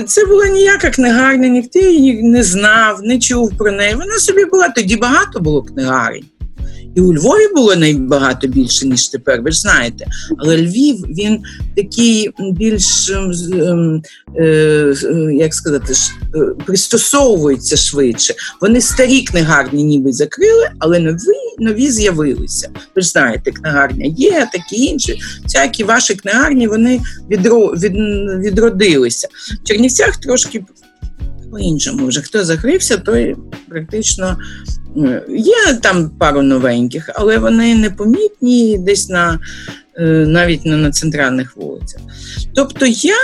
це 0.08 0.26
була 0.26 0.48
ніяка 0.48 0.90
книгарня, 0.90 1.48
ніхто 1.48 1.80
її 1.80 2.24
не 2.24 2.44
знав, 2.44 3.00
не 3.04 3.20
чув 3.20 3.58
про 3.58 3.72
неї. 3.72 3.96
Вона 3.96 4.20
собі 4.20 4.46
була 4.46 4.70
тоді 4.70 4.96
багато 4.96 5.40
було 5.40 5.64
книгарень. 5.64 6.26
І 6.96 7.02
у 7.02 7.14
Львові 7.14 7.48
було 7.56 7.76
найбагато 7.76 8.48
більше, 8.48 8.88
ніж 8.88 9.08
тепер, 9.08 9.42
ви 9.42 9.52
ж 9.52 9.60
знаєте. 9.60 10.06
Але 10.38 10.58
Львів 10.58 10.96
він 11.10 11.40
такий 11.76 12.32
більш 12.52 13.10
ем, 13.10 13.32
ем, 13.54 14.02
е, 14.36 14.44
е, 15.04 15.34
як 15.34 15.54
сказати, 15.54 15.94
е, 16.36 16.40
пристосовується 16.66 17.78
швидше. 17.78 18.34
Вони 18.62 18.82
старі 18.82 19.22
книгарні 19.22 19.84
ніби 19.84 20.12
закрили, 20.12 20.70
але 20.80 21.00
нові 21.00 21.18
нові 21.60 21.92
з'явилися. 21.92 22.70
Ви 22.96 23.02
ж 23.02 23.10
знаєте, 23.10 23.52
книгарня 23.52 24.06
є, 24.18 24.48
такі 24.54 24.86
інші. 24.86 25.20
Всякі 25.44 25.84
ваші 25.84 26.16
книгарні 26.16 26.68
вони 26.68 27.02
відро, 27.30 27.68
від, 27.68 27.94
відродилися. 28.46 29.28
В 29.64 29.68
Чернівцях 29.68 30.18
трошки 30.18 30.64
по-іншому. 31.52 32.08
Вже 32.08 32.22
хто 32.22 32.46
закрився, 32.46 32.98
той 32.98 33.36
практично 33.70 34.38
Є 35.30 35.74
там 35.82 36.10
пару 36.10 36.42
новеньких, 36.42 37.10
але 37.16 37.38
вони 37.38 37.76
непомітні 37.76 38.78
десь 38.78 39.10
на 39.10 39.40
е, 39.98 40.04
навіть 40.28 40.66
не 40.66 40.78
на 40.78 40.92
центральних 40.92 41.58
вулицях. 41.58 42.02
Тобто 42.54 42.86
я 42.86 43.16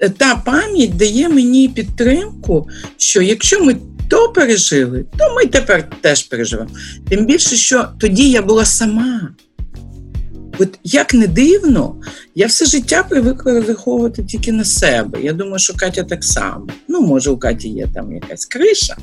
е, 0.00 0.08
та 0.08 0.36
пам'ять 0.36 0.96
дає 0.96 1.28
мені 1.28 1.68
підтримку, 1.68 2.68
що 2.96 3.22
якщо 3.22 3.64
ми 3.64 3.76
то 4.08 4.28
пережили, 4.28 5.04
то 5.18 5.34
ми 5.34 5.46
тепер 5.46 5.90
теж 6.00 6.22
переживемо. 6.22 6.70
Тим 7.08 7.26
більше, 7.26 7.56
що 7.56 7.88
тоді 7.98 8.30
я 8.30 8.42
була 8.42 8.64
сама. 8.64 9.28
От 10.58 10.78
як 10.84 11.14
не 11.14 11.26
дивно, 11.26 11.96
я 12.34 12.46
все 12.46 12.64
життя 12.64 13.02
привикла 13.02 13.52
розраховувати 13.52 14.24
тільки 14.24 14.52
на 14.52 14.64
себе. 14.64 15.22
Я 15.22 15.32
думаю, 15.32 15.58
що 15.58 15.74
Катя 15.76 16.02
так 16.02 16.24
само. 16.24 16.66
Ну, 16.88 17.00
може, 17.00 17.30
у 17.30 17.36
Каті 17.36 17.68
є 17.68 17.88
там 17.94 18.12
якась 18.12 18.46
криша. 18.46 18.96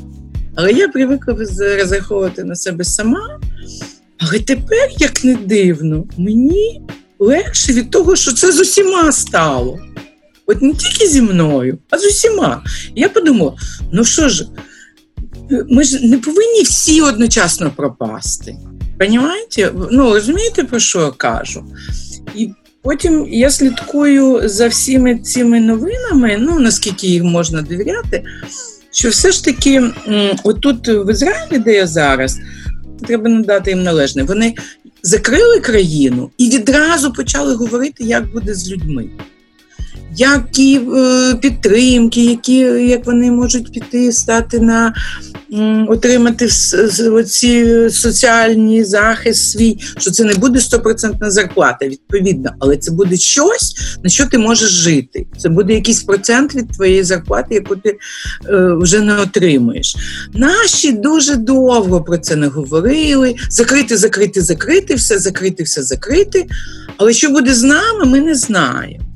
Але 0.55 0.71
я 0.71 0.87
привикла 0.87 1.35
розраховувати 1.59 2.43
на 2.43 2.55
себе 2.55 2.83
сама. 2.83 3.39
Але 4.17 4.39
тепер, 4.39 4.89
як 4.97 5.23
не 5.23 5.35
дивно, 5.35 6.05
мені 6.17 6.81
легше 7.19 7.73
від 7.73 7.91
того, 7.91 8.15
що 8.15 8.33
це 8.33 8.51
з 8.51 8.59
усіма 8.59 9.11
стало. 9.11 9.79
От 10.45 10.61
не 10.61 10.73
тільки 10.73 11.07
зі 11.07 11.21
мною, 11.21 11.77
а 11.89 11.97
з 11.97 12.05
усіма. 12.05 12.63
Я 12.95 13.09
подумала: 13.09 13.57
ну 13.91 14.03
що 14.03 14.29
ж, 14.29 14.47
ми 15.69 15.83
ж 15.83 16.07
не 16.07 16.17
повинні 16.17 16.63
всі 16.63 17.01
одночасно 17.01 17.71
пропасти. 17.75 18.55
Понимаєте? 18.99 19.71
Ну, 19.91 20.13
розумієте, 20.13 20.63
про 20.63 20.79
що 20.79 20.99
я 20.99 21.11
кажу? 21.11 21.63
І 22.35 22.49
потім 22.81 23.27
я 23.29 23.51
слідкую 23.51 24.49
за 24.49 24.67
всіми 24.67 25.19
цими 25.19 25.59
новинами, 25.59 26.37
ну 26.39 26.59
наскільки 26.59 27.07
їх 27.07 27.23
можна 27.23 27.61
довіряти 27.61 28.23
що 28.91 29.09
все 29.09 29.31
ж 29.31 29.43
таки, 29.43 29.83
отут 30.43 30.87
в 30.87 31.11
Ізраїлі, 31.11 31.57
де 31.57 31.73
я 31.73 31.87
зараз, 31.87 32.39
треба 33.07 33.29
надати 33.29 33.71
їм 33.71 33.83
належне, 33.83 34.23
вони 34.23 34.53
закрили 35.03 35.59
країну 35.59 36.29
і 36.37 36.49
відразу 36.49 37.13
почали 37.13 37.55
говорити, 37.55 38.03
як 38.03 38.31
буде 38.31 38.53
з 38.53 38.71
людьми 38.71 39.09
які 40.15 40.81
е, 40.95 41.35
підтримки, 41.35 42.25
які 42.25 42.57
як 42.89 43.05
вони 43.05 43.31
можуть 43.31 43.71
піти, 43.71 44.11
стати 44.11 44.59
на 44.59 44.93
отримати 45.87 46.47
ці 47.27 47.89
соціальні 47.89 48.83
захист 48.83 49.51
свій, 49.51 49.77
що 49.97 50.11
це 50.11 50.23
не 50.23 50.33
буде 50.33 50.59
стопроцентна 50.59 51.31
зарплата, 51.31 51.87
відповідно, 51.87 52.51
але 52.59 52.77
це 52.77 52.91
буде 52.91 53.17
щось, 53.17 53.97
на 54.03 54.09
що 54.09 54.25
ти 54.25 54.37
можеш 54.37 54.69
жити. 54.69 55.25
Це 55.37 55.49
буде 55.49 55.73
якийсь 55.73 56.03
процент 56.03 56.55
від 56.55 56.71
твоєї 56.71 57.03
зарплати, 57.03 57.55
яку 57.55 57.75
ти 57.75 57.89
е, 57.89 57.97
вже 58.73 58.99
не 58.99 59.17
отримуєш. 59.17 59.95
Наші 60.33 60.91
дуже 60.91 61.35
довго 61.35 62.03
про 62.03 62.17
це 62.17 62.35
не 62.35 62.47
говорили. 62.47 63.35
Закрити, 63.49 63.97
закрити, 63.97 64.41
закрити, 64.41 64.95
все 64.95 65.19
закрити, 65.19 65.63
все 65.63 65.83
закрити. 65.83 66.47
Але 66.97 67.13
що 67.13 67.29
буде 67.29 67.53
з 67.53 67.63
нами, 67.63 68.05
ми 68.05 68.21
не 68.21 68.35
знаємо. 68.35 69.08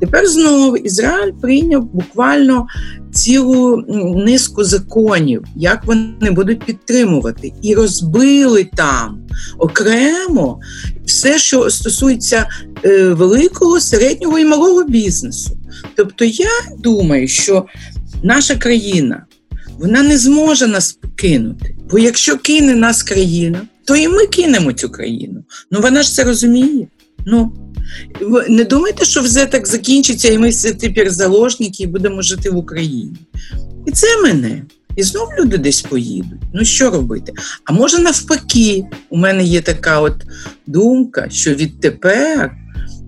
Тепер 0.00 0.26
знову 0.26 0.76
Ізраїль 0.76 1.32
прийняв 1.40 1.84
буквально 1.84 2.66
цілу 3.12 3.84
низку 4.26 4.64
законів, 4.64 5.44
як 5.56 5.84
вони 5.84 6.30
будуть 6.30 6.64
підтримувати, 6.64 7.52
і 7.62 7.74
розбили 7.74 8.70
там 8.76 9.18
окремо 9.58 10.60
все, 11.06 11.38
що 11.38 11.70
стосується 11.70 12.48
е, 12.84 13.08
великого, 13.08 13.80
середнього 13.80 14.38
і 14.38 14.44
малого 14.44 14.84
бізнесу. 14.84 15.58
Тобто, 15.96 16.24
я 16.24 16.50
думаю, 16.78 17.28
що 17.28 17.66
наша 18.22 18.54
країна 18.54 19.26
вона 19.78 20.02
не 20.02 20.18
зможе 20.18 20.66
нас 20.66 20.98
кинути. 21.16 21.74
Бо 21.90 21.98
якщо 21.98 22.38
кине 22.38 22.74
нас 22.74 23.02
країна, 23.02 23.62
то 23.84 23.96
і 23.96 24.08
ми 24.08 24.26
кинемо 24.26 24.72
цю 24.72 24.90
країну. 24.90 25.44
Ну 25.70 25.80
вона 25.80 26.02
ж 26.02 26.14
це 26.14 26.24
розуміє. 26.24 26.86
Ну 27.26 27.52
не 28.48 28.64
думайте, 28.64 29.04
що 29.04 29.20
все 29.20 29.46
так 29.46 29.66
закінчиться, 29.66 30.28
і 30.28 30.38
ми 30.38 30.48
всі 30.48 30.74
тепер 30.74 31.10
заложники 31.10 31.82
і 31.82 31.86
будемо 31.86 32.22
жити 32.22 32.50
в 32.50 32.56
Україні. 32.56 33.16
І 33.86 33.90
це 33.90 34.22
мене. 34.22 34.62
І 34.96 35.02
знову 35.02 35.30
люди 35.38 35.58
десь 35.58 35.82
поїдуть. 35.82 36.40
Ну 36.54 36.64
що 36.64 36.90
робити? 36.90 37.32
А 37.64 37.72
може 37.72 37.98
навпаки, 37.98 38.84
у 39.10 39.16
мене 39.16 39.44
є 39.44 39.60
така 39.60 40.00
от 40.00 40.14
думка, 40.66 41.30
що 41.30 41.54
відтепер 41.54 42.52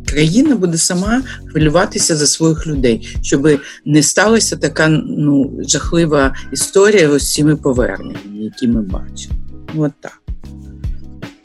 країна 0.07 0.57
буде 0.57 0.79
сама 0.79 1.23
хвилюватися 1.47 2.17
за 2.17 2.27
своїх 2.27 2.67
людей, 2.67 3.17
щоб 3.23 3.61
не 3.85 4.03
сталася 4.03 4.57
така 4.57 4.89
ну, 4.89 5.59
жахлива 5.69 6.35
історія 6.53 7.19
з 7.19 7.35
цими 7.35 7.57
поверненнями, 7.57 8.39
які 8.39 8.69
ми 8.69 8.83
бачимо. 8.83 9.35
От 9.77 9.93
так. 10.01 10.20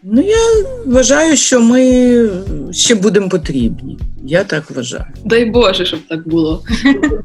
Ну, 0.08 0.22
я 0.22 0.66
вважаю, 0.86 1.38
що 1.38 1.62
ми 1.62 2.30
ще 2.72 2.96
будемо 2.96 3.30
потрібні. 3.30 3.98
Я 4.28 4.44
так 4.44 4.72
вважаю. 4.72 5.06
Дай 5.26 5.46
Боже, 5.46 5.86
щоб 5.86 6.00
так 6.10 6.28
було. 6.28 6.64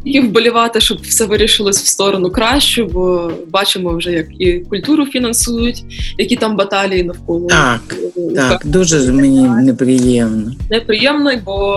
І 0.04 0.20
вболівати, 0.20 0.80
щоб 0.80 0.98
все 1.00 1.24
вирішилось 1.24 1.82
в 1.82 1.86
сторону 1.86 2.30
кращу, 2.30 2.90
бо 2.92 3.32
бачимо 3.50 3.96
вже, 3.96 4.12
як 4.12 4.26
і 4.38 4.52
культуру 4.52 5.06
фінансують, 5.06 5.84
які 6.18 6.36
там 6.36 6.56
баталії 6.56 7.02
навколо. 7.02 7.46
Так, 7.48 7.94
так, 8.34 8.66
дуже 8.66 9.12
мені 9.12 9.48
неприємно. 9.48 10.52
Неприємно, 10.70 11.32
бо 11.44 11.76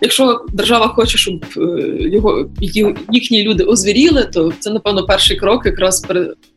якщо 0.00 0.40
держава 0.52 0.88
хоче, 0.88 1.18
щоб 1.18 1.44
е, 1.56 1.60
його 2.00 2.48
їхні 3.12 3.42
люди 3.42 3.64
озвіріли, 3.64 4.28
то 4.32 4.52
це 4.58 4.70
напевно 4.70 5.06
перший 5.06 5.36
крок, 5.36 5.66
якраз 5.66 6.06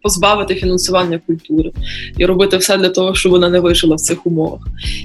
позбавити 0.01 0.55
фінансування 0.55 1.19
культури 1.27 1.71
і 2.17 2.25
робити 2.25 2.57
все 2.57 2.77
для 2.77 2.89
того, 2.89 3.15
щоб 3.15 3.31
вона 3.31 3.48
не 3.49 3.59
вижила 3.59 3.95
в 3.95 4.01
цих 4.01 4.25
умовах. 4.25 4.61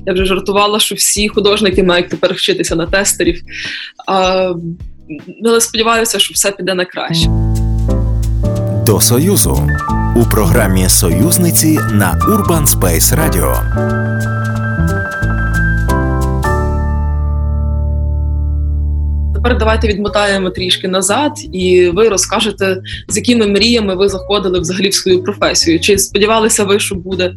Я 0.07 0.13
вже 0.13 0.25
жартувала, 0.25 0.81
що 0.81 0.95
всі 0.95 1.29
художники 1.29 1.83
мають 1.83 2.09
тепер 2.09 2.35
вчитися 2.35 2.77
на 2.77 2.87
тестерів. 2.87 3.43
А, 4.07 4.53
Але 5.45 5.61
сподіваюся, 5.61 6.19
що 6.19 6.35
все 6.35 6.51
піде 6.51 6.75
на 6.75 6.85
краще. 6.85 7.29
до 8.87 9.01
Союзу 9.01 9.71
у 10.17 10.25
програмі 10.25 10.89
Союзниці 10.89 11.79
на 11.93 12.21
Urban 12.29 12.67
Space 12.67 13.15
Radio. 13.19 14.44
Тепер 19.45 19.59
давайте 19.59 19.89
відмотаємо 19.89 20.51
трішки 20.51 20.89
назад, 20.89 21.33
і 21.53 21.89
ви 21.89 22.09
розкажете, 22.09 22.83
з 23.09 23.17
якими 23.17 23.47
мріями 23.47 23.95
ви 23.95 24.09
заходили 24.09 24.61
взагалі 24.61 24.89
в 24.89 24.95
свою 24.95 25.23
професію. 25.23 25.81
Чи 25.81 25.99
сподівалися 25.99 26.65
ви, 26.65 26.79
що 26.79 26.95
буде 26.95 27.35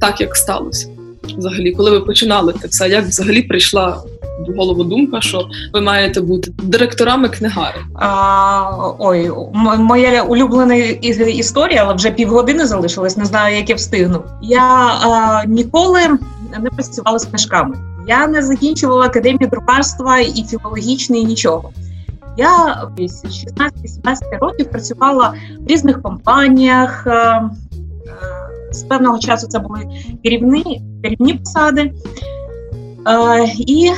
так, 0.00 0.20
як 0.20 0.36
сталося? 0.36 0.88
Взагалі, 1.36 1.72
коли 1.72 1.90
ви 1.90 2.00
починали 2.00 2.54
це 2.62 2.68
все, 2.68 2.88
як 2.88 3.04
взагалі 3.04 3.42
прийшла 3.42 4.02
в 4.48 4.56
голову 4.56 4.84
думка, 4.84 5.20
що 5.20 5.48
ви 5.72 5.80
маєте 5.80 6.20
бути 6.20 6.52
директорами 6.62 7.28
книгари? 7.28 7.78
А, 7.94 8.92
Ой, 8.98 9.30
моя 9.78 10.22
улюблена 10.22 10.74
історія, 10.74 11.84
але 11.84 11.94
вже 11.94 12.10
півгодини 12.10 12.66
залишилось, 12.66 13.16
не 13.16 13.24
знаю, 13.24 13.56
як 13.56 13.68
я 13.68 13.74
встигну. 13.74 14.22
Я 14.42 14.62
а, 14.62 15.42
ніколи 15.46 16.00
не 16.62 16.70
працювала 16.70 17.18
з 17.18 17.26
книжками. 17.26 17.76
Я 18.08 18.26
не 18.26 18.42
закінчувала 18.42 19.06
академію 19.06 19.50
друкарства 19.50 20.18
і 20.18 20.44
філологічної 20.44 21.24
нічого. 21.24 21.70
Я 22.36 22.84
16-17 22.98 24.38
років 24.40 24.70
працювала 24.70 25.34
в 25.60 25.66
різних 25.66 26.02
компаніях. 26.02 27.06
Е, 27.06 27.10
е, 27.10 27.50
з 28.72 28.82
певного 28.82 29.18
часу 29.18 29.46
це 29.46 29.58
були 29.58 29.88
керівні 30.24 30.82
керівні 31.02 31.34
посади. 31.34 31.92
Е, 33.08 33.44
і 33.58 33.90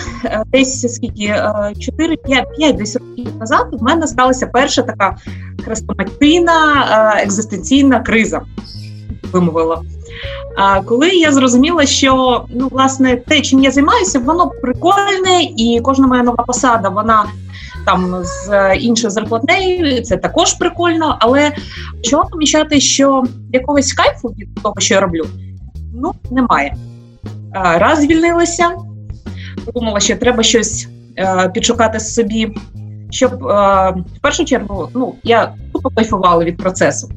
десь 0.46 0.94
скільки 0.94 1.22
4-5 1.22 2.76
десь 2.76 2.96
років 2.96 3.36
назад 3.40 3.68
у 3.72 3.84
мене 3.84 4.06
сталася 4.06 4.46
перша 4.46 4.82
така 4.82 5.16
хрестоматійна 5.64 6.84
екзистенційна 7.22 8.00
криза. 8.00 8.40
Вимовила. 9.32 9.82
Коли 10.84 11.08
я 11.08 11.32
зрозуміла, 11.32 11.86
що 11.86 12.44
ну 12.48 12.68
власне 12.68 13.16
те, 13.16 13.40
чим 13.40 13.60
я 13.64 13.70
займаюся, 13.70 14.18
воно 14.18 14.50
прикольне, 14.62 15.42
і 15.56 15.80
кожна 15.82 16.06
моя 16.06 16.22
нова 16.22 16.44
посада, 16.44 16.88
вона 16.88 17.24
там 17.86 18.16
з 18.22 18.74
іншою 18.76 19.10
зарплатнею, 19.10 20.02
це 20.02 20.16
також 20.16 20.54
прикольно. 20.54 21.16
Але 21.20 21.52
почала 21.96 22.24
помічати, 22.24 22.80
що 22.80 23.24
якогось 23.52 23.92
кайфу 23.92 24.28
від 24.28 24.54
того, 24.62 24.74
що 24.78 24.94
я 24.94 25.00
роблю, 25.00 25.26
ну 25.94 26.12
немає. 26.30 26.76
Раз 27.54 28.00
звільнилася, 28.00 28.70
подумала, 29.64 30.00
що 30.00 30.16
треба 30.16 30.42
щось 30.42 30.88
підшукати 31.54 32.00
собі 32.00 32.54
щоб 33.10 33.32
е, 33.32 33.46
в 34.16 34.20
першу 34.22 34.44
чергу 34.44 34.88
ну 34.94 35.14
я 35.22 35.54
тупо 35.72 35.90
кайфувала 35.90 36.44
від 36.44 36.56
процесу, 36.56 37.10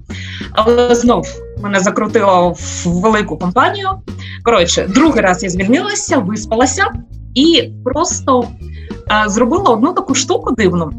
але 0.51 0.95
знов 0.95 1.27
мене 1.61 1.79
закрутило 1.79 2.49
в 2.49 2.83
велику 2.85 3.37
компанію. 3.37 3.89
Коротше, 4.43 4.87
другий 4.89 5.21
раз 5.21 5.43
я 5.43 5.49
звільнилася, 5.49 6.17
виспалася 6.17 6.85
і 7.33 7.69
просто 7.83 8.47
е, 9.11 9.29
зробила 9.29 9.69
одну 9.69 9.93
таку 9.93 10.15
штуку 10.15 10.51
дивну. 10.55 10.91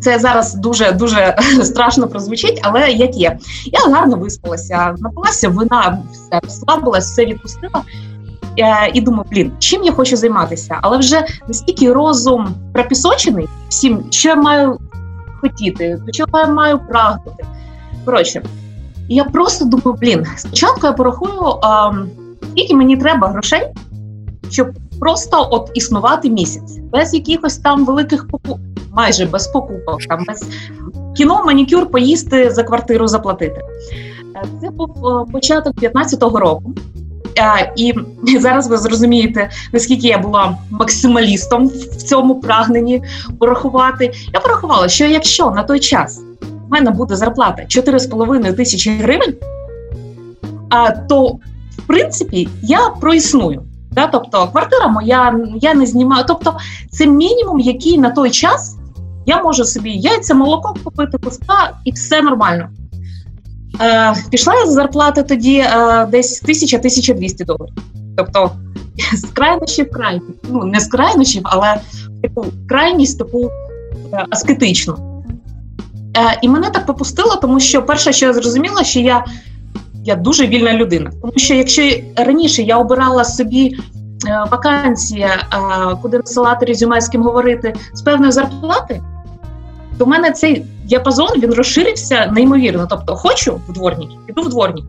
Це 0.00 0.18
зараз 0.18 0.54
дуже 0.54 0.92
дуже 0.92 1.36
страшно 1.62 2.08
прозвучить, 2.08 2.60
але 2.62 2.88
як 2.88 3.16
є. 3.16 3.38
Я 3.64 3.94
гарно 3.94 4.16
виспалася, 4.16 4.94
напилася 4.98 5.48
вина, 5.48 5.98
все 6.12 6.40
розслабилась, 6.42 7.10
все 7.12 7.26
відпустила. 7.26 7.82
Е, 8.58 8.90
і 8.94 9.00
думаю, 9.00 9.24
блін, 9.30 9.52
чим 9.58 9.84
я 9.84 9.92
хочу 9.92 10.16
займатися, 10.16 10.78
але 10.82 10.98
вже 10.98 11.24
настільки 11.48 11.92
розум 11.92 12.54
пропісочений 12.72 13.48
всім, 13.68 14.04
що 14.10 14.28
я 14.28 14.36
маю 14.36 14.78
хотіти, 15.40 16.02
до 16.06 16.12
чого 16.12 16.38
я 16.38 16.46
маю 16.46 16.78
прагнути. 16.78 17.44
Коротше, 18.04 18.42
я 19.08 19.24
просто 19.24 19.64
думаю, 19.64 19.98
блін, 20.00 20.26
спочатку 20.36 20.86
я 20.86 20.92
порахую, 20.92 21.58
а, 21.62 21.92
скільки 22.50 22.74
мені 22.74 22.96
треба 22.96 23.28
грошей, 23.28 23.62
щоб 24.50 24.68
просто 25.00 25.48
от 25.50 25.70
існувати 25.74 26.30
місяць, 26.30 26.78
без 26.78 27.14
якихось 27.14 27.58
там 27.58 27.84
великих 27.84 28.28
покупок, 28.28 28.58
майже 28.92 29.26
без 29.26 29.46
покупок, 29.46 30.00
там 30.08 30.24
без 30.28 30.44
кіно, 31.16 31.44
манікюр, 31.44 31.90
поїсти 31.90 32.50
за 32.50 32.62
квартиру 32.62 33.08
заплатити. 33.08 33.62
Е, 34.36 34.44
це 34.60 34.70
був 34.70 35.06
е, 35.06 35.32
початок 35.32 35.74
15-го 35.74 36.38
року. 36.38 36.74
І 37.76 37.94
зараз 38.40 38.68
ви 38.68 38.78
зрозумієте, 38.78 39.50
наскільки 39.72 40.06
я 40.06 40.18
була 40.18 40.58
максималістом 40.70 41.68
в 41.68 42.02
цьому 42.02 42.40
прагненні 42.40 43.02
порахувати. 43.38 44.12
Я 44.34 44.40
порахувала, 44.40 44.88
що 44.88 45.06
якщо 45.06 45.50
на 45.50 45.62
той 45.62 45.80
час 45.80 46.20
в 46.68 46.70
мене 46.70 46.90
буде 46.90 47.16
зарплата 47.16 47.62
4,5 47.62 48.54
тисячі 48.54 48.90
гривень, 48.90 49.34
то 51.08 51.24
в 51.78 51.86
принципі 51.86 52.48
я 52.62 52.88
проісную. 53.00 53.62
Да? 53.90 54.06
Тобто 54.06 54.48
квартира 54.48 54.88
моя, 54.88 55.40
я 55.56 55.74
не 55.74 55.86
знімаю. 55.86 56.24
Тобто, 56.28 56.56
це 56.90 57.06
мінімум, 57.06 57.60
який 57.60 57.98
на 57.98 58.10
той 58.10 58.30
час 58.30 58.76
я 59.26 59.42
можу 59.42 59.64
собі 59.64 59.90
яйця, 59.90 60.34
молоко 60.34 60.74
купити, 60.84 61.18
пуста, 61.18 61.72
і 61.84 61.92
все 61.92 62.22
нормально. 62.22 62.68
Е, 63.80 64.14
Пішла 64.30 64.54
я 64.54 64.66
з 64.66 64.72
зарплати 64.72 65.22
тоді 65.22 65.58
е, 65.58 66.06
десь 66.06 66.44
1000-1200 66.44 67.44
доларів. 67.44 67.74
Тобто 68.16 68.50
з 69.14 69.24
крайнощів 69.24 69.86
в 69.86 69.90
крайність. 69.90 70.44
Ну, 70.48 70.64
не 70.64 70.80
з 70.80 70.86
крайнощів, 70.86 71.42
але 71.44 71.80
таку 72.22 72.46
крайність 72.68 73.18
таку 73.18 73.50
е, 74.12 74.24
аскетичну. 74.30 75.24
Е, 76.16 76.38
І 76.42 76.48
мене 76.48 76.70
так 76.70 76.86
попустило, 76.86 77.36
тому 77.36 77.60
що 77.60 77.82
перше, 77.82 78.12
що 78.12 78.26
я 78.26 78.32
зрозуміла, 78.32 78.84
що 78.84 79.00
я 79.00 79.24
я 80.04 80.16
дуже 80.16 80.46
вільна 80.46 80.72
людина. 80.72 81.10
Тому 81.20 81.32
що 81.36 81.54
якщо 81.54 81.82
раніше 82.16 82.62
я 82.62 82.78
обирала 82.78 83.24
собі 83.24 83.76
е, 84.26 84.44
вакансії, 84.50 85.22
е, 85.22 85.38
куди 86.02 86.16
насилати 86.16 86.66
резюме, 86.66 87.00
з 87.00 87.08
ким 87.08 87.22
говорити 87.22 87.74
з 87.94 88.02
певної 88.02 88.32
зарплати, 88.32 89.02
то 89.98 90.04
в 90.04 90.08
мене 90.08 90.30
цей 90.30 90.64
діапазон 90.84 91.28
він 91.38 91.54
розширився 91.54 92.26
неймовірно. 92.32 92.86
Тобто, 92.90 93.16
хочу 93.16 93.60
в 93.68 93.72
дворники, 93.72 94.16
піду 94.26 94.42
в 94.42 94.48
дворники, 94.48 94.88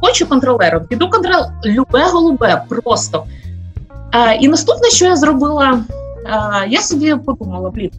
хочу 0.00 0.26
контролером, 0.26 0.84
піду 0.88 1.10
контрол 1.10 1.42
любе 1.64 2.04
голубе 2.12 2.62
просто. 2.68 3.24
А, 4.10 4.32
І 4.32 4.48
наступне, 4.48 4.90
що 4.90 5.04
я 5.04 5.16
зробила, 5.16 5.80
а, 6.30 6.64
я 6.68 6.80
собі 6.80 7.14
подумала, 7.26 7.70
блін, 7.70 7.90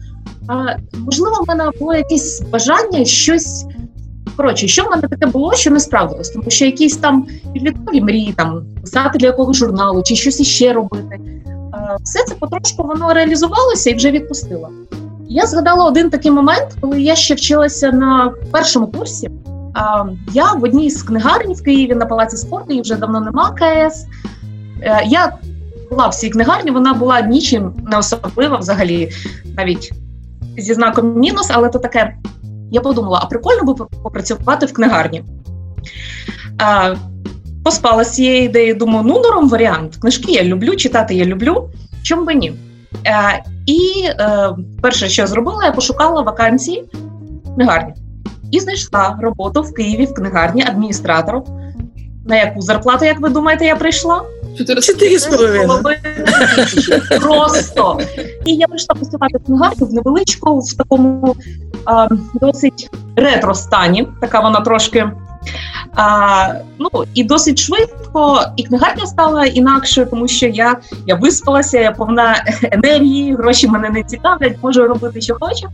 а, 0.48 0.76
можливо, 0.98 1.36
в 1.42 1.48
мене 1.48 1.70
було 1.80 1.94
якесь 1.94 2.42
бажання 2.52 3.04
щось. 3.04 3.66
Коротше, 4.36 4.68
що 4.68 4.84
в 4.84 4.90
мене 4.90 5.02
таке 5.02 5.26
було, 5.26 5.54
що 5.54 5.70
не 5.70 5.80
справдилось, 5.80 6.28
тому 6.28 6.50
що 6.50 6.64
якісь 6.64 6.96
там 6.96 7.26
підліткові 7.52 8.00
мрії, 8.00 8.32
там 8.32 8.64
писати 8.80 9.18
для 9.18 9.26
якогось 9.26 9.56
журналу 9.56 10.02
чи 10.02 10.16
щось 10.16 10.40
іще 10.40 10.72
робити. 10.72 11.20
Все 12.02 12.24
це 12.24 12.34
потрошку 12.34 12.82
воно 12.82 13.14
реалізувалося 13.14 13.90
і 13.90 13.94
вже 13.94 14.10
відпустила. 14.10 14.68
Я 15.30 15.46
згадала 15.46 15.84
один 15.84 16.10
такий 16.10 16.30
момент, 16.30 16.76
коли 16.80 17.02
я 17.02 17.16
ще 17.16 17.34
вчилася 17.34 17.92
на 17.92 18.32
першому 18.52 18.86
курсі. 18.86 19.30
Я 20.32 20.52
в 20.52 20.64
одній 20.64 20.90
з 20.90 21.02
книгарень 21.02 21.52
в 21.52 21.62
Києві 21.62 21.94
на 21.94 22.06
палаці 22.06 22.36
спорту, 22.36 22.66
її 22.70 22.82
вже 22.82 22.96
давно 22.96 23.20
нема 23.20 23.50
КС. 23.50 24.06
Е, 24.82 25.02
я 25.06 25.32
була 25.90 26.08
в 26.08 26.14
цій 26.14 26.30
книгарні, 26.30 26.70
вона 26.70 26.94
була 26.94 27.20
нічим 27.20 27.72
не 27.90 27.98
особлива 27.98 28.56
взагалі, 28.56 29.10
навіть 29.56 29.92
зі 30.58 30.74
знаком 30.74 31.14
мінус, 31.18 31.50
але 31.54 31.68
то 31.68 31.78
таке. 31.78 32.16
Я 32.70 32.80
подумала, 32.80 33.20
а 33.22 33.26
прикольно 33.26 33.64
би 33.64 33.86
попрацювати 34.02 34.66
в 34.66 34.72
книгарні. 34.72 35.24
Поспала 37.64 38.04
з 38.04 38.14
цієї 38.14 38.44
ідеї, 38.44 38.74
думаю, 38.74 39.04
ну 39.06 39.20
норм 39.20 39.48
варіант. 39.48 39.96
Книжки 39.96 40.32
я 40.32 40.44
люблю, 40.44 40.76
читати 40.76 41.14
я 41.14 41.24
люблю. 41.24 41.70
Чому 42.02 42.24
би 42.24 42.34
ні? 42.34 42.52
Е, 43.06 43.44
і 43.68 44.04
е, 44.04 44.50
перше, 44.82 45.08
що 45.08 45.22
я 45.22 45.26
зробила, 45.26 45.64
я 45.64 45.72
пошукала 45.72 46.22
вакансії 46.22 46.84
в 47.44 47.54
книгарні 47.54 47.94
і 48.50 48.60
знайшла 48.60 49.18
роботу 49.22 49.62
в 49.62 49.74
Києві 49.74 50.06
в 50.06 50.14
книгарні 50.14 50.62
адміністратором. 50.62 51.44
На 52.26 52.36
яку 52.36 52.60
зарплату, 52.60 53.04
як 53.04 53.20
ви 53.20 53.28
думаєте, 53.28 53.64
я 53.64 53.76
прийшла? 53.76 54.22
Чотири 54.58 55.18
з 55.18 55.26
половиною. 55.26 55.82
Просто. 57.20 58.00
І 58.44 58.54
я 58.54 58.66
прийшла 58.66 58.94
працювати 58.94 59.38
в 59.38 59.46
книгарню 59.46 59.86
в 59.86 59.92
невеличку, 59.92 60.58
в 60.58 60.76
такому 60.76 61.36
а, 61.84 62.08
досить 62.34 62.90
ретро 63.16 63.54
стані. 63.54 64.08
Така 64.20 64.40
вона 64.40 64.60
трошки 64.60 65.10
а, 65.94 66.54
Ну 66.78 67.04
і 67.14 67.24
досить 67.24 67.58
швидко, 67.58 68.40
і 68.56 68.62
книгарня 68.62 69.06
стала 69.06 69.44
інакшою, 69.44 70.06
тому 70.06 70.28
що 70.28 70.46
я 70.46 70.76
я 71.06 71.14
виспалася, 71.14 71.80
я 71.80 71.92
повна 71.92 72.44
енергії, 72.62 73.34
гроші 73.34 73.68
мене 73.68 73.90
не 73.90 74.02
цікавлять, 74.02 74.56
можу 74.62 74.88
робити, 74.88 75.20
що 75.20 75.36
хочу. 75.40 75.68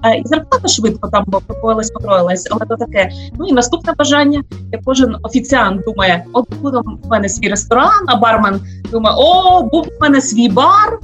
А, 0.00 0.14
і 0.14 0.22
зарплата 0.24 0.68
швидко 0.68 1.08
там 1.08 1.24
покоїлась, 1.24 1.90
покроїлась, 1.90 2.48
але 2.50 2.66
то 2.66 2.76
таке. 2.76 3.10
Ну 3.38 3.46
і 3.46 3.52
наступне 3.52 3.92
бажання, 3.98 4.42
як 4.72 4.82
кожен 4.84 5.16
офіціант 5.22 5.82
думає, 5.84 6.24
от 6.32 6.54
буде 6.54 6.78
в 6.78 7.10
мене 7.10 7.28
свій 7.28 7.48
ресторан, 7.48 8.04
а 8.06 8.16
бармен 8.16 8.60
думає, 8.92 9.16
о, 9.18 9.62
був 9.62 9.82
в 9.82 10.02
мене 10.02 10.20
свій 10.20 10.48
бар. 10.48 10.98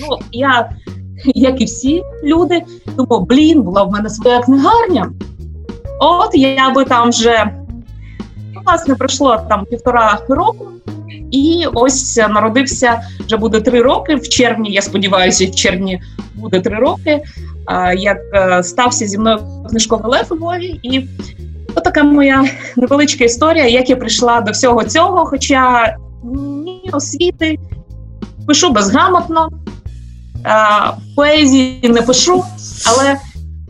Ну 0.00 0.18
я, 0.32 0.70
як 1.24 1.60
і 1.60 1.64
всі 1.64 2.02
люди, 2.24 2.62
думаю, 2.96 3.22
блін, 3.24 3.62
була 3.62 3.82
в 3.82 3.92
мене 3.92 4.10
своя 4.10 4.40
книгарня. 4.40 5.10
От 6.04 6.34
я 6.34 6.70
би 6.70 6.84
там 6.84 7.10
вже 7.10 7.50
власне 8.64 8.94
пройшло 8.94 9.46
там 9.48 9.64
півтора 9.64 10.18
року, 10.28 10.68
і 11.30 11.66
ось 11.74 12.16
народився 12.16 13.02
вже 13.26 13.36
буде 13.36 13.60
три 13.60 13.82
роки. 13.82 14.14
В 14.14 14.28
червні, 14.28 14.72
я 14.72 14.82
сподіваюся, 14.82 15.46
в 15.46 15.54
червні 15.54 16.02
буде 16.34 16.60
три 16.60 16.76
роки. 16.76 17.22
Як 17.96 18.18
е, 18.34 18.62
стався 18.62 19.06
зі 19.06 19.18
мною 19.18 19.38
книжковий 19.70 20.12
лев 20.12 20.26
у 20.30 20.36
Львові, 20.36 20.80
і 20.82 21.06
така 21.84 22.02
моя 22.02 22.44
невеличка 22.76 23.24
історія, 23.24 23.68
як 23.68 23.90
я 23.90 23.96
прийшла 23.96 24.40
до 24.40 24.52
всього 24.52 24.84
цього. 24.84 25.26
Хоча 25.26 25.96
ні 26.64 26.90
освіти 26.92 27.58
пишу 28.46 28.70
безграмотно, 28.70 29.48
поезії 31.16 31.80
не 31.82 32.02
пишу, 32.02 32.44
але 32.86 33.16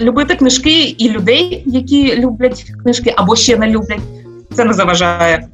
любити 0.02 0.34
книжки 0.34 0.82
і 0.98 1.10
людей, 1.10 1.62
які 1.66 2.16
люблять 2.16 2.64
книжки 2.82 3.14
або 3.16 3.36
ще 3.36 3.56
не 3.56 3.70
люблять, 3.70 4.00
це 4.56 4.64
не 4.64 4.72
заважає 4.72 5.48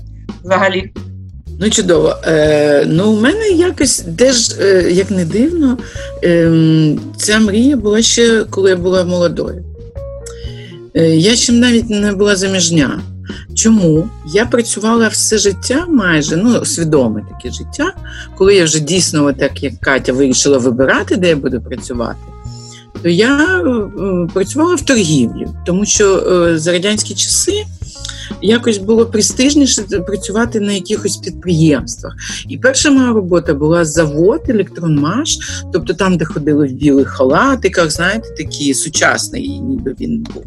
взагалі. 0.45 0.91
Ну, 1.61 1.71
чудово. 1.71 2.17
Е, 2.25 2.85
Ну, 2.89 3.11
у 3.13 3.21
мене 3.21 3.49
якось 3.49 4.05
теж, 4.19 4.51
е, 4.61 4.91
як 4.93 5.11
не 5.11 5.25
дивно, 5.25 5.79
е, 6.25 6.97
ця 7.17 7.39
мрія 7.39 7.77
була 7.77 8.03
ще 8.03 8.45
коли 8.51 8.71
я 8.71 8.77
була 8.77 9.05
молодою. 9.05 9.65
Е, 10.95 11.17
Я 11.17 11.37
ще 11.37 11.53
навіть 11.53 11.91
не 11.91 12.13
була 12.13 12.37
заміжня. 12.37 13.01
Чому? 13.55 14.09
Я 14.35 14.47
працювала 14.47 15.09
все 15.09 15.39
життя 15.39 15.87
майже, 15.89 16.37
ну, 16.37 16.65
свідоме 16.65 17.23
таке 17.29 17.55
життя, 17.55 17.93
коли 18.37 18.55
я 18.55 18.65
вже 18.65 18.81
дійсно, 18.81 19.33
так 19.33 19.63
як 19.63 19.73
Катя, 19.81 20.13
вирішила 20.13 20.59
вибирати, 20.59 21.17
де 21.17 21.29
я 21.29 21.37
буду 21.37 21.61
працювати. 21.61 22.19
То 23.03 23.09
я 23.09 23.61
е, 23.61 24.29
працювала 24.35 24.75
в 24.75 24.81
торгівлі, 24.81 25.47
тому 25.67 25.87
що 25.87 26.17
е, 26.17 26.59
за 26.59 26.73
радянські 26.73 27.15
часи 27.15 27.65
якось 28.43 28.79
було 28.79 29.07
престижніше 29.07 29.83
працювати 29.83 30.61
на 30.61 30.73
якихось 30.73 31.17
підприємствах. 31.17 32.15
І 32.49 32.59
перша 32.59 32.91
моя 32.91 33.13
робота 33.13 33.55
була 33.55 33.85
завод 33.85 34.41
електронмаш, 34.49 35.39
тобто 35.73 35.95
там, 35.95 36.17
де 36.17 36.25
ходили 36.25 36.69
в 36.69 36.73
білих 36.73 37.09
халатиках, 37.09 37.91
знаєте, 37.91 38.29
такі 38.37 38.75
сучасний, 38.75 39.49
ніби 39.49 39.97
він 40.01 40.27
був. 40.35 40.45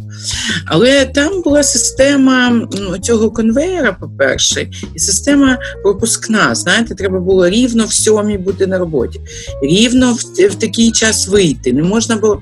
Але 0.66 1.06
там 1.06 1.42
була 1.42 1.64
система 1.64 2.68
цього 3.02 3.32
конвейера, 3.32 3.98
по-перше, 4.00 4.68
і 4.96 5.00
система 5.00 5.58
пропускна. 5.84 6.56
Знаєте, 6.56 6.96
треба 6.96 7.20
було 7.20 7.50
рівно 7.50 7.86
в 7.86 7.94
сьомій 7.94 8.38
бути 8.38 8.68
на 8.68 8.78
роботі, 8.78 9.22
рівно 9.64 10.14
в, 10.14 10.48
в 10.48 10.56
такий 10.56 10.92
час 10.92 11.28
вийти. 11.28 11.74
Не 11.74 11.84
можна 11.84 12.16
було. 12.16 12.40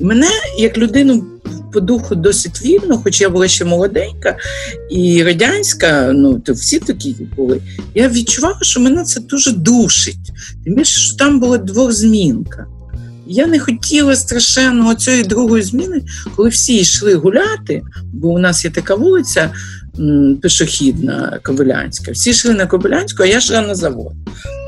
Мене 0.00 0.28
як 0.58 0.78
людину 0.78 1.24
по 1.72 1.80
духу 1.80 2.14
досить 2.14 2.62
вільно, 2.62 2.98
хоч 2.98 3.20
я 3.20 3.28
була 3.28 3.48
ще 3.48 3.64
молоденька 3.64 4.36
і 4.90 5.22
радянська, 5.22 6.12
ну 6.14 6.38
то 6.38 6.52
всі 6.52 6.78
такі 6.78 7.16
були. 7.36 7.60
Я 7.94 8.08
відчувала, 8.08 8.58
що 8.62 8.80
мене 8.80 9.04
це 9.04 9.20
дуже 9.20 9.52
душить. 9.52 10.32
Тим 10.64 10.74
більше, 10.74 11.00
що 11.00 11.16
там 11.16 11.40
була 11.40 11.58
двохзмінка. 11.58 12.66
Я 13.26 13.46
не 13.46 13.58
хотіла 13.58 14.16
страшенно 14.16 14.94
цієї 14.94 15.22
другої 15.22 15.62
зміни, 15.62 16.02
коли 16.36 16.48
всі 16.48 16.76
йшли 16.76 17.14
гуляти, 17.14 17.82
бо 18.12 18.28
у 18.28 18.38
нас 18.38 18.64
є 18.64 18.70
така 18.70 18.94
вулиця 18.94 19.50
пішохідна 20.42 21.38
Кобилянська. 21.42 22.12
Всі 22.12 22.30
йшли 22.30 22.54
на 22.54 22.66
Кобилянську, 22.66 23.22
а 23.22 23.26
я 23.26 23.38
йшла 23.38 23.60
на 23.60 23.74
завод. 23.74 24.12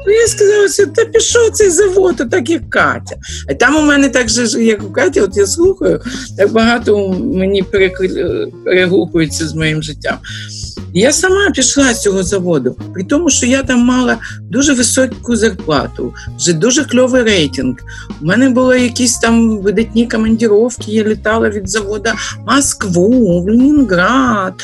Ну, 0.07 0.13
я 0.13 0.27
сказала, 0.27 0.69
що 0.69 0.87
та 0.87 1.05
пішов 1.05 1.51
цей 1.51 1.71
завод, 1.71 2.17
так 2.31 2.51
як 2.51 2.71
Катя. 2.71 3.17
А 3.49 3.55
там 3.55 3.77
у 3.77 3.83
мене 3.83 4.09
так 4.09 4.29
же, 4.29 4.65
як 4.65 4.85
у 4.85 4.93
Каті, 4.93 5.21
от 5.21 5.37
я 5.37 5.47
слухаю, 5.47 6.01
так 6.37 6.53
багато 6.53 7.09
мені 7.09 7.63
перегукується 8.65 9.49
з 9.49 9.55
моїм 9.55 9.83
життям. 9.83 10.19
Я 10.95 11.13
сама 11.13 11.51
пішла 11.51 11.95
з 11.95 12.03
цього 12.03 12.23
заводу, 12.23 12.77
при 12.93 13.05
тому, 13.05 13.31
що 13.31 13.47
я 13.47 13.63
там 13.63 13.81
мала 13.81 14.19
дуже 14.51 14.75
високу 14.75 15.37
зарплату, 15.37 16.15
вже 16.37 16.53
дуже 16.53 16.85
кльовий 16.85 17.23
рейтинг. 17.23 17.77
У 18.23 18.25
мене 18.25 18.51
були 18.51 18.81
якісь 18.81 19.19
там 19.19 19.59
видатні 19.59 20.07
командіровки, 20.07 20.93
я 20.93 21.05
літала 21.05 21.51
від 21.51 21.71
заводу 21.71 22.11
Москву, 22.47 23.45
Ленінград, 23.47 24.55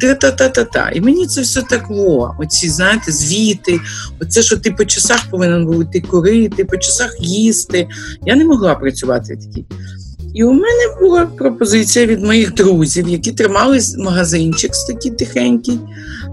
та-та-та-та-та. 0.00 0.90
І 0.90 1.00
мені 1.00 1.26
це 1.26 1.40
все 1.40 1.62
так 1.62 1.90
во, 1.90 2.34
оці, 2.38 2.68
знаєте, 2.68 3.12
звіти, 3.12 3.80
оце, 4.20 4.42
що 4.42 4.56
ти 4.56 4.70
по 4.70 4.84
часах 4.84 5.30
повинен 5.30 5.66
був 5.66 5.90
ти 5.90 6.00
курити, 6.00 6.64
по 6.64 6.76
часах 6.76 7.16
їсти. 7.20 7.88
Я 8.26 8.36
не 8.36 8.44
могла 8.44 8.74
працювати 8.74 9.34
в. 9.34 10.01
І 10.34 10.44
у 10.44 10.52
мене 10.52 10.96
була 11.00 11.26
пропозиція 11.26 12.06
від 12.06 12.24
моїх 12.24 12.54
друзів, 12.54 13.08
які 13.08 13.32
тримали 13.32 13.78
магазинчик 13.98 14.70
такий 14.88 15.10
тихенький. 15.10 15.78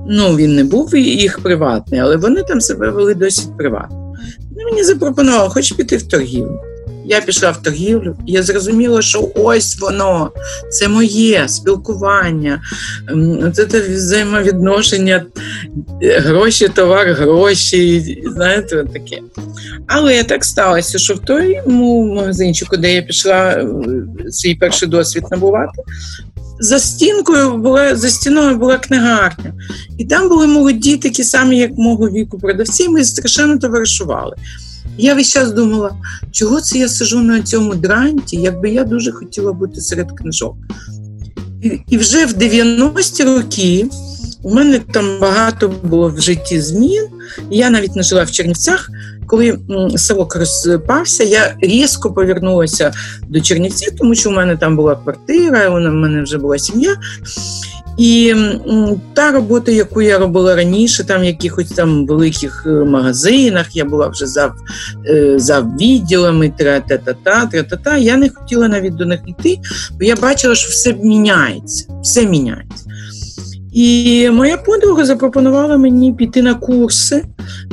Ну, 0.08 0.36
він 0.36 0.56
не 0.56 0.64
був 0.64 0.96
їх 0.98 1.40
приватний, 1.40 2.00
але 2.00 2.18
вони 2.18 2.44
там 2.44 2.62
себе 2.62 2.90
вели 2.90 3.16
досить 3.16 3.58
приватно. 3.58 4.16
Вони 4.52 4.66
мені 4.66 4.84
запропонували, 4.84 5.50
хоч 5.50 5.72
піти 5.72 5.98
в 5.98 6.04
торгівлю. 6.04 6.60
Я 7.10 7.22
пішла 7.22 7.52
в 7.52 7.64
торгівлю, 7.64 8.18
і 8.26 8.32
я 8.32 8.44
зрозуміла, 8.44 9.02
що 9.02 9.32
ось 9.36 9.80
воно, 9.80 10.32
це 10.72 10.88
моє 10.88 11.48
спілкування, 11.48 12.62
це 13.54 13.66
взаємовідношення, 13.82 15.26
е, 16.04 16.20
гроші, 16.20 16.68
товар, 16.68 17.14
гроші, 17.14 18.18
знаєте, 18.26 18.86
таке. 18.94 19.22
Але 19.88 20.24
так 20.24 20.46
сталося, 20.46 21.00
що 21.00 21.14
в 21.14 21.20
тому 21.20 22.14
магазинчику, 22.16 22.78
де 22.78 22.94
я 22.94 23.02
пішла 23.02 23.50
е, 23.50 23.68
свій 24.32 24.56
перший 24.56 24.90
досвід 24.90 25.24
набувати, 25.32 25.82
за 26.60 26.80
стінкою 26.80 27.58
була 27.58 27.96
за 27.96 28.10
стіною 28.10 28.58
була 28.58 28.78
книгарня, 28.78 29.54
і 29.98 30.06
там 30.06 30.30
були 30.30 30.48
молоді, 30.48 30.98
такі 30.98 31.24
самі, 31.24 31.58
як 31.58 31.72
мого 31.78 32.10
віку, 32.10 32.40
продавці. 32.40 32.90
Ми 32.90 33.04
страшенно 33.04 33.58
товаришували. 33.58 34.36
Я 34.98 35.16
весь 35.16 35.30
час 35.30 35.52
думала, 35.52 35.92
чого 36.32 36.62
це 36.62 36.78
я 36.78 36.90
сижу 36.90 37.20
на 37.20 37.42
цьому 37.42 37.76
дранті, 37.76 38.38
якби 38.38 38.70
я 38.70 38.84
дуже 38.84 39.12
хотіла 39.12 39.54
бути 39.54 39.82
серед 39.82 40.12
книжок. 40.12 40.56
І, 41.90 41.98
вже 41.98 42.26
в 42.26 42.32
90-ті 42.32 43.24
роки 43.24 43.86
у 44.44 44.54
мене 44.54 44.80
там 44.80 45.20
багато 45.22 45.74
було 45.84 46.10
в 46.10 46.22
житті 46.22 46.62
змін. 46.62 47.08
Я 47.50 47.70
навіть 47.70 47.96
не 47.96 48.04
жила 48.04 48.24
в 48.24 48.32
Чернівцях. 48.32 48.90
Коли 49.28 49.60
селок 49.96 50.36
розпався, 50.36 51.24
я 51.24 51.56
різко 51.62 52.14
повернулася 52.14 52.94
до 53.30 53.42
Чернівців, 53.42 53.96
тому 53.98 54.16
що 54.16 54.30
у 54.30 54.34
мене 54.34 54.58
там 54.58 54.76
була 54.76 54.96
квартира, 54.96 55.70
у 55.70 55.80
мене 55.80 56.24
вже 56.24 56.38
була 56.38 56.60
сім'я. 56.60 56.96
І 58.00 58.36
та 59.14 59.32
робота, 59.32 59.72
яку 59.72 60.02
я 60.02 60.18
робила 60.18 60.56
раніше, 60.56 61.04
там 61.04 61.22
в 61.22 61.24
якихось 61.24 61.70
там 61.70 62.06
великих 62.06 62.64
е, 62.66 62.70
магазинах, 62.70 63.76
я 63.76 63.86
була 63.86 64.08
вже 64.08 64.28
за 64.28 64.54
е, 65.06 65.40
за 65.40 65.62
відділами, 65.62 66.54
тра-та-та-та, 66.58 67.46
тра-та-та, 67.46 67.98
я 67.98 68.18
не 68.18 68.30
хотіла 68.30 68.68
навіть 68.68 68.96
до 68.96 69.06
них 69.06 69.20
йти, 69.28 69.60
бо 69.92 70.04
я 70.04 70.16
бачила, 70.16 70.56
що 70.56 70.70
все 70.70 70.94
міняється, 70.94 71.86
все 72.02 72.26
міняється. 72.26 72.86
І 73.74 74.30
моя 74.30 74.58
подруга 74.58 75.06
запропонувала 75.06 75.78
мені 75.78 76.14
піти 76.14 76.42
на 76.42 76.54
курси, 76.54 77.26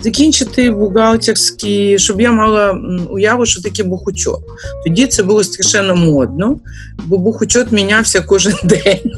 закінчити 0.02 0.70
бухгалтерські, 0.70 1.98
щоб 1.98 2.20
я 2.20 2.32
мала 2.32 2.78
уяву, 3.10 3.46
що 3.46 3.62
таке 3.62 3.82
бухучот. 3.82 4.40
Тоді 4.84 5.06
це 5.06 5.22
було 5.22 5.44
страшенно 5.44 5.96
модно, 5.96 6.56
бо 7.06 7.18
бухучот 7.18 7.72
мінявся 7.72 8.20
кожен 8.20 8.54
день. 8.64 9.12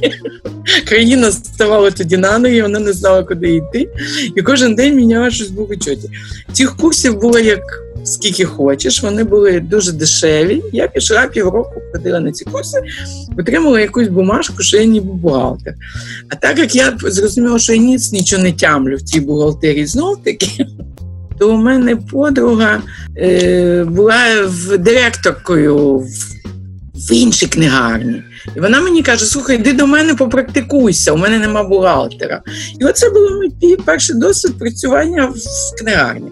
Країна 0.89 1.33
ставала 1.33 1.91
тоді 1.91 2.17
на 2.17 2.39
ноги, 2.39 2.63
вона 2.63 2.79
не 2.79 2.93
знала, 2.93 3.25
куди 3.25 3.55
йти. 3.55 3.89
І 4.37 4.43
кожен 4.43 4.75
день 4.75 4.97
міняла 4.97 5.31
щось 5.31 5.51
в 5.51 5.55
бухучоті. 5.55 6.11
Цих 6.53 6.77
курсів 6.77 7.21
було 7.21 7.39
як 7.39 7.88
скільки 8.05 8.45
хочеш. 8.45 9.03
Вони 9.03 9.25
були 9.25 9.61
дуже 9.61 9.93
дешеві. 9.93 10.63
Я 10.73 10.89
пішла 10.89 11.27
півроку, 11.27 11.83
ходила 11.93 12.21
на 12.21 12.33
ці 12.33 12.45
курси, 12.45 12.83
отримала 13.39 13.81
якусь 13.81 14.09
бумажку, 14.09 14.63
що 14.63 14.77
я 14.77 14.85
ніби 14.85 15.13
бухгалтер. 15.13 15.75
А 16.29 16.37
так 16.37 16.59
як 16.59 16.77
я 16.77 16.99
зрозуміла, 17.03 17.59
що 17.59 17.73
я 17.73 17.79
ніц 17.79 18.13
нічого 18.13 18.43
не 18.43 18.53
тямлю 18.53 18.97
в 18.97 19.03
цій 19.03 19.21
бухгалтерії 19.21 19.87
знов 19.87 20.23
таки. 20.25 20.67
То 21.39 21.55
у 21.55 21.57
мене 21.57 21.97
подруга 21.97 22.83
е, 23.17 23.85
була 23.85 24.17
в 24.45 24.79
директоркою 24.79 25.99
в, 25.99 26.09
в 26.95 27.13
іншій 27.13 27.47
книгарні. 27.47 28.23
І 28.57 28.61
вона 28.61 28.81
мені 28.81 29.03
каже: 29.03 29.25
слухай, 29.25 29.57
йди 29.57 29.73
до 29.73 29.87
мене 29.87 30.15
попрактикуйся, 30.15 31.13
у 31.13 31.17
мене 31.17 31.39
нема 31.39 31.63
бухгалтера. 31.63 32.43
І 32.81 32.85
оце 32.85 33.11
було 33.11 33.31
мій 33.63 33.77
перший 33.77 34.17
досвід 34.17 34.59
працювання 34.59 35.27
в 35.27 35.79
книгарні. 35.81 36.31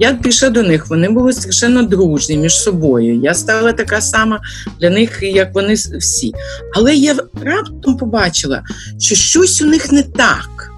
Я 0.00 0.14
пішла 0.14 0.50
до 0.50 0.62
них, 0.62 0.88
вони 0.88 1.08
були 1.08 1.32
страшенно 1.32 1.82
дружні 1.82 2.36
між 2.36 2.54
собою. 2.54 3.20
Я 3.20 3.34
стала 3.34 3.72
така 3.72 4.00
сама 4.00 4.40
для 4.80 4.90
них, 4.90 5.18
як 5.22 5.54
вони 5.54 5.74
всі. 5.74 6.32
Але 6.74 6.94
я 6.94 7.16
раптом 7.42 7.96
побачила, 7.96 8.62
що 8.98 9.14
щось 9.14 9.62
у 9.62 9.66
них 9.66 9.92
не 9.92 10.02
так. 10.02 10.70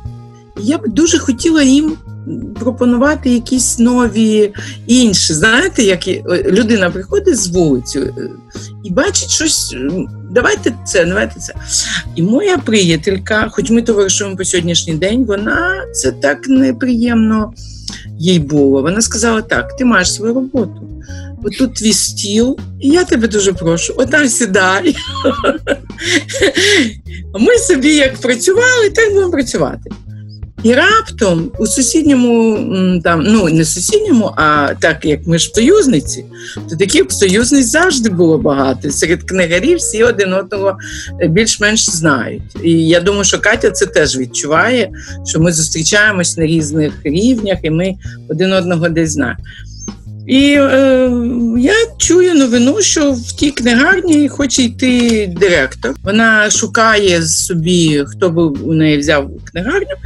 Я 0.60 0.78
б 0.78 0.88
дуже 0.88 1.18
хотіла 1.18 1.62
їм 1.62 1.96
пропонувати 2.60 3.30
якісь 3.30 3.78
нові 3.78 4.52
інші. 4.86 5.34
Знаєте, 5.34 5.82
як 5.82 6.08
людина 6.46 6.90
приходить 6.90 7.36
з 7.40 7.48
вулицю 7.48 8.00
е, 8.00 8.30
і 8.84 8.90
бачить 8.90 9.30
щось. 9.30 9.76
Давайте 10.30 10.74
це, 10.86 11.04
давайте 11.04 11.40
це. 11.40 11.54
І 12.16 12.22
моя 12.22 12.58
приятелька, 12.58 13.48
хоч 13.50 13.70
ми 13.70 13.82
товаришуємо 13.82 14.36
по 14.36 14.44
сьогоднішній 14.44 14.94
день, 14.94 15.24
вона 15.24 15.84
це 15.92 16.12
так 16.12 16.48
неприємно 16.48 17.52
їй 18.18 18.38
було. 18.38 18.82
Вона 18.82 19.00
сказала: 19.00 19.42
так, 19.42 19.76
ти 19.76 19.84
маєш 19.84 20.14
свою 20.14 20.34
роботу. 20.34 20.88
Отут 21.44 21.74
твій 21.74 21.92
стіл, 21.92 22.58
і 22.80 22.88
я 22.88 23.04
тебе 23.04 23.28
дуже 23.28 23.52
прошу, 23.52 23.94
отам 23.96 24.28
сідай. 24.28 24.96
А 27.34 27.38
Ми 27.38 27.58
собі 27.58 27.94
як 27.94 28.16
працювали, 28.16 28.90
так 28.94 29.12
будемо 29.12 29.30
працювати. 29.30 29.90
І 30.62 30.74
раптом 30.74 31.50
у 31.58 31.66
сусідньому, 31.66 32.58
там, 33.04 33.22
ну 33.26 33.48
не 33.48 33.64
сусідньому, 33.64 34.32
а 34.36 34.74
так 34.80 35.04
як 35.04 35.26
ми 35.26 35.38
ж 35.38 35.50
союзниці, 35.54 36.24
то 36.70 36.76
таких 36.76 37.12
союзниць 37.12 37.66
завжди 37.66 38.10
було 38.10 38.38
багато. 38.38 38.90
Серед 38.90 39.22
книгарів 39.22 39.78
всі 39.78 40.04
один 40.04 40.32
одного 40.32 40.76
більш-менш 41.28 41.90
знають. 41.90 42.42
І 42.62 42.88
я 42.88 43.00
думаю, 43.00 43.24
що 43.24 43.38
Катя 43.38 43.70
це 43.70 43.86
теж 43.86 44.18
відчуває, 44.18 44.90
що 45.26 45.40
ми 45.40 45.52
зустрічаємось 45.52 46.36
на 46.36 46.46
різних 46.46 46.92
рівнях, 47.04 47.58
і 47.62 47.70
ми 47.70 47.94
один 48.28 48.52
одного 48.52 48.88
десь 48.88 49.10
знаємо. 49.10 49.40
І 50.28 50.52
е, 50.52 51.10
я 51.58 51.74
чую 51.98 52.34
новину, 52.34 52.76
що 52.80 53.12
в 53.12 53.32
тій 53.32 53.50
книгарні 53.50 54.28
хоче 54.28 54.62
йти 54.62 55.26
директор. 55.40 55.94
Вона 56.04 56.50
шукає 56.50 57.22
собі, 57.22 58.04
хто 58.06 58.30
би 58.30 58.42
у 58.42 58.72
неї 58.72 58.98
взяв 58.98 59.30
книгарню. 59.44 59.96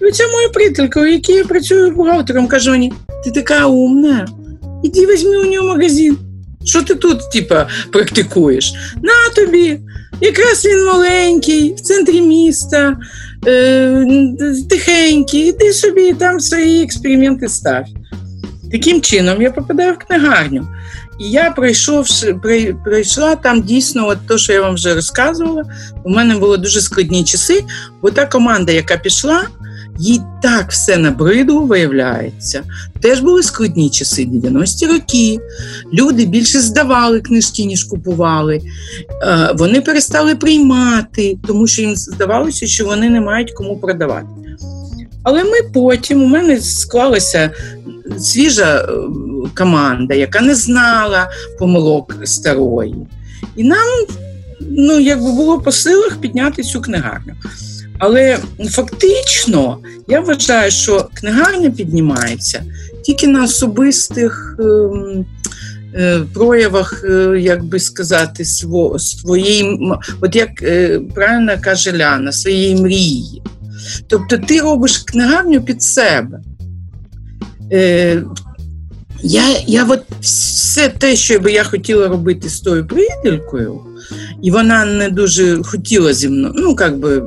І 0.00 0.04
оця 0.04 0.24
моя 0.32 0.48
приятелька, 0.48 1.00
у 1.00 1.06
якій 1.06 1.32
я 1.32 1.44
працюю 1.44 1.90
бухгалтером, 1.90 2.46
каже 2.46 2.70
мені: 2.70 2.92
ти 3.24 3.30
така 3.30 3.66
умна, 3.66 4.28
іди 4.82 5.06
візьми 5.06 5.36
у 5.36 5.50
нього 5.50 5.68
магазин. 5.68 6.18
Що 6.64 6.82
ти 6.82 6.94
тут, 6.94 7.30
типа, 7.32 7.68
практикуєш? 7.92 8.74
На 9.02 9.34
тобі. 9.34 9.78
Якраз 10.20 10.64
він 10.64 10.86
маленький, 10.86 11.74
в 11.74 11.80
центрі 11.80 12.20
міста, 12.20 12.96
е, 13.46 14.06
тихенький, 14.70 15.48
іди 15.48 15.72
собі 15.72 16.12
там 16.12 16.40
свої 16.40 16.82
експерименти 16.82 17.48
став. 17.48 17.84
Таким 18.72 19.00
чином 19.00 19.42
я 19.42 19.50
попадаю 19.50 19.94
в 19.94 19.98
книгарню. 19.98 20.68
І 21.20 21.30
я 21.30 21.50
пройшовши, 21.50 22.36
прийшла 22.84 23.36
там 23.36 23.62
дійсно, 23.62 24.08
от 24.08 24.18
то, 24.28 24.38
що 24.38 24.52
я 24.52 24.60
вам 24.60 24.74
вже 24.74 24.94
розказувала. 24.94 25.62
У 26.04 26.10
мене 26.10 26.36
були 26.36 26.56
дуже 26.56 26.80
складні 26.80 27.24
часи, 27.24 27.64
бо 28.02 28.10
та 28.10 28.26
команда, 28.26 28.72
яка 28.72 28.96
пішла, 28.96 29.44
їй 29.98 30.20
так 30.42 30.70
все 30.70 30.96
набридло, 30.96 31.60
виявляється. 31.60 32.62
Теж 33.00 33.20
були 33.20 33.42
складні 33.42 33.90
часи, 33.90 34.22
90-ті 34.22 34.86
роки. 34.86 35.38
Люди 35.92 36.24
більше 36.24 36.60
здавали 36.60 37.20
книжки, 37.20 37.64
ніж 37.64 37.84
купували. 37.84 38.60
Е, 39.22 39.52
вони 39.54 39.80
перестали 39.80 40.34
приймати, 40.34 41.38
тому 41.46 41.66
що 41.66 41.82
їм 41.82 41.96
здавалося, 41.96 42.66
що 42.66 42.84
вони 42.84 43.10
не 43.10 43.20
мають 43.20 43.52
кому 43.52 43.76
продавати. 43.76 44.26
Але 45.22 45.44
ми 45.44 45.62
потім 45.74 46.22
у 46.22 46.26
мене 46.26 46.60
склалася 46.60 47.50
свіжа 48.18 48.76
е, 48.76 48.88
команда, 49.54 50.14
яка 50.14 50.40
не 50.40 50.54
знала 50.54 51.30
помилок 51.58 52.14
старої. 52.24 52.96
І 53.56 53.64
нам 53.64 53.88
ну, 54.70 55.00
якби 55.00 55.32
було 55.32 55.60
по 55.60 55.72
силах 55.72 56.16
підняти 56.20 56.62
цю 56.62 56.80
книгарню. 56.80 57.34
Але 57.98 58.38
фактично 58.70 59.78
я 60.08 60.20
вважаю, 60.20 60.70
що 60.70 61.08
книгарня 61.14 61.70
піднімається 61.70 62.64
тільки 63.02 63.26
на 63.26 63.44
особистих 63.44 64.56
ем, 64.58 65.26
е, 65.94 66.20
проявах, 66.34 67.04
е, 67.04 67.40
як 67.40 67.64
би 67.64 67.80
сказати, 67.80 68.44
сво, 68.44 68.96
от 70.20 70.36
як 70.36 70.62
е, 70.62 71.00
правильно 71.14 71.52
каже 71.60 71.92
Ляна, 71.92 72.32
своєї 72.32 72.76
мрії. 72.76 73.42
Тобто 74.06 74.38
ти 74.38 74.60
робиш 74.60 74.98
книгарню 74.98 75.62
під 75.62 75.82
себе. 75.82 76.40
Е, 77.72 78.22
я 79.22 79.44
я 79.66 79.84
от 79.84 80.02
все 80.20 80.88
те, 80.88 81.16
що 81.16 81.38
би 81.38 81.52
я 81.52 81.64
хотіла 81.64 82.08
робити 82.08 82.48
з 82.48 82.60
тою 82.60 82.86
приятелькою, 82.86 83.80
і 84.42 84.50
вона 84.50 84.84
не 84.84 85.08
дуже 85.08 85.62
хотіла 85.62 86.12
зі 86.12 86.28
мною, 86.28 86.54
ну, 86.56 86.76
як 86.80 86.98
би, 86.98 87.22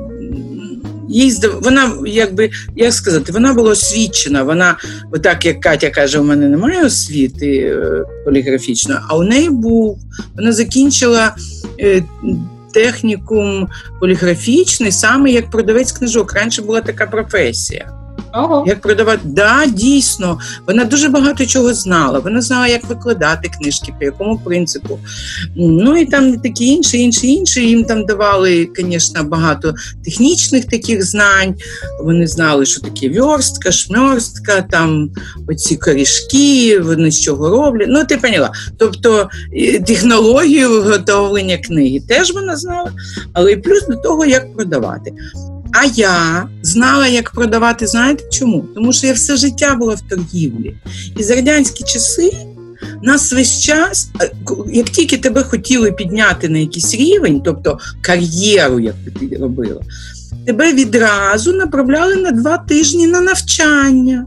їй 1.09 1.33
вона, 1.61 1.93
якби, 2.05 2.49
як 2.75 2.93
сказати, 2.93 3.31
вона 3.31 3.53
була 3.53 3.71
освічена. 3.71 4.43
Вона, 4.43 4.77
отак 5.11 5.45
як 5.45 5.59
Катя 5.59 5.89
каже, 5.89 6.19
у 6.19 6.23
мене 6.23 6.49
немає 6.49 6.85
освіти 6.85 7.57
е, 7.57 8.03
поліграфічної, 8.25 8.99
а 9.07 9.17
у 9.17 9.23
неї 9.23 9.49
був. 9.49 9.99
Вона 10.35 10.51
закінчила 10.51 11.35
е, 11.79 12.03
технікум 12.75 13.69
поліграфічний, 13.99 14.91
саме 14.91 15.31
як 15.31 15.49
продавець 15.49 15.91
книжок. 15.91 16.33
Раніше 16.33 16.61
була 16.61 16.81
така 16.81 17.05
професія. 17.05 17.91
Ого. 18.35 18.63
Як 18.67 18.81
продавати, 18.81 19.19
да, 19.23 19.65
дійсно, 19.65 20.39
вона 20.67 20.85
дуже 20.85 21.09
багато 21.09 21.45
чого 21.45 21.73
знала. 21.73 22.19
Вона 22.19 22.41
знала, 22.41 22.67
як 22.67 22.85
викладати 22.85 23.49
книжки, 23.59 23.93
по 23.99 24.05
якому 24.05 24.37
принципу. 24.37 24.99
Ну 25.55 25.97
і 25.97 26.05
там 26.05 26.37
такі 26.37 26.65
інші, 26.67 26.99
інші, 26.99 27.27
інші. 27.27 27.67
Їм 27.67 27.83
там 27.83 28.05
давали, 28.05 28.69
звісно, 28.75 29.23
багато 29.23 29.75
технічних 30.05 30.65
таких 30.65 31.05
знань. 31.05 31.55
Вони 32.03 32.27
знали, 32.27 32.65
що 32.65 32.81
таке 32.81 33.09
вьорстка, 33.09 33.71
шмьорстка, 33.71 34.61
там 34.61 35.09
оці 35.47 35.75
корішки, 35.77 36.79
вони 36.79 37.11
з 37.11 37.21
чого 37.21 37.49
роблять. 37.49 37.87
Ну, 37.89 38.05
ти 38.05 38.17
поняла. 38.17 38.51
Тобто 38.77 39.29
технологію 39.87 40.69
виготовлення 40.69 41.57
книги 41.57 42.01
теж 42.07 42.33
вона 42.33 42.55
знала, 42.55 42.91
але 43.33 43.51
і 43.51 43.55
плюс 43.55 43.87
до 43.87 43.95
того, 43.95 44.25
як 44.25 44.55
продавати. 44.55 45.11
А 45.77 45.85
я 45.85 46.47
знала, 46.61 47.07
як 47.07 47.31
продавати. 47.31 47.87
Знаєте 47.87 48.23
чому? 48.31 48.65
Тому 48.75 48.93
що 48.93 49.07
я 49.07 49.13
все 49.13 49.35
життя 49.35 49.75
була 49.75 49.93
в 49.93 50.01
торгівлі. 50.01 50.75
І 51.17 51.23
за 51.23 51.35
радянські 51.35 51.83
часи 51.83 52.31
нас 53.03 53.33
весь 53.33 53.59
час, 53.59 54.09
е, 54.21 54.31
як 54.73 54.89
тільки 54.89 55.17
тебе 55.17 55.43
хотіли 55.43 55.91
підняти 55.91 56.49
на 56.49 56.57
якийсь 56.57 56.95
рівень, 56.95 57.41
тобто 57.45 57.79
кар'єру, 58.01 58.79
як 58.79 58.95
ти 59.19 59.37
робила, 59.37 59.81
тебе 60.45 60.73
відразу 60.73 61.53
направляли 61.53 62.15
на 62.15 62.31
два 62.31 62.57
тижні 62.57 63.07
на 63.07 63.21
навчання. 63.21 64.25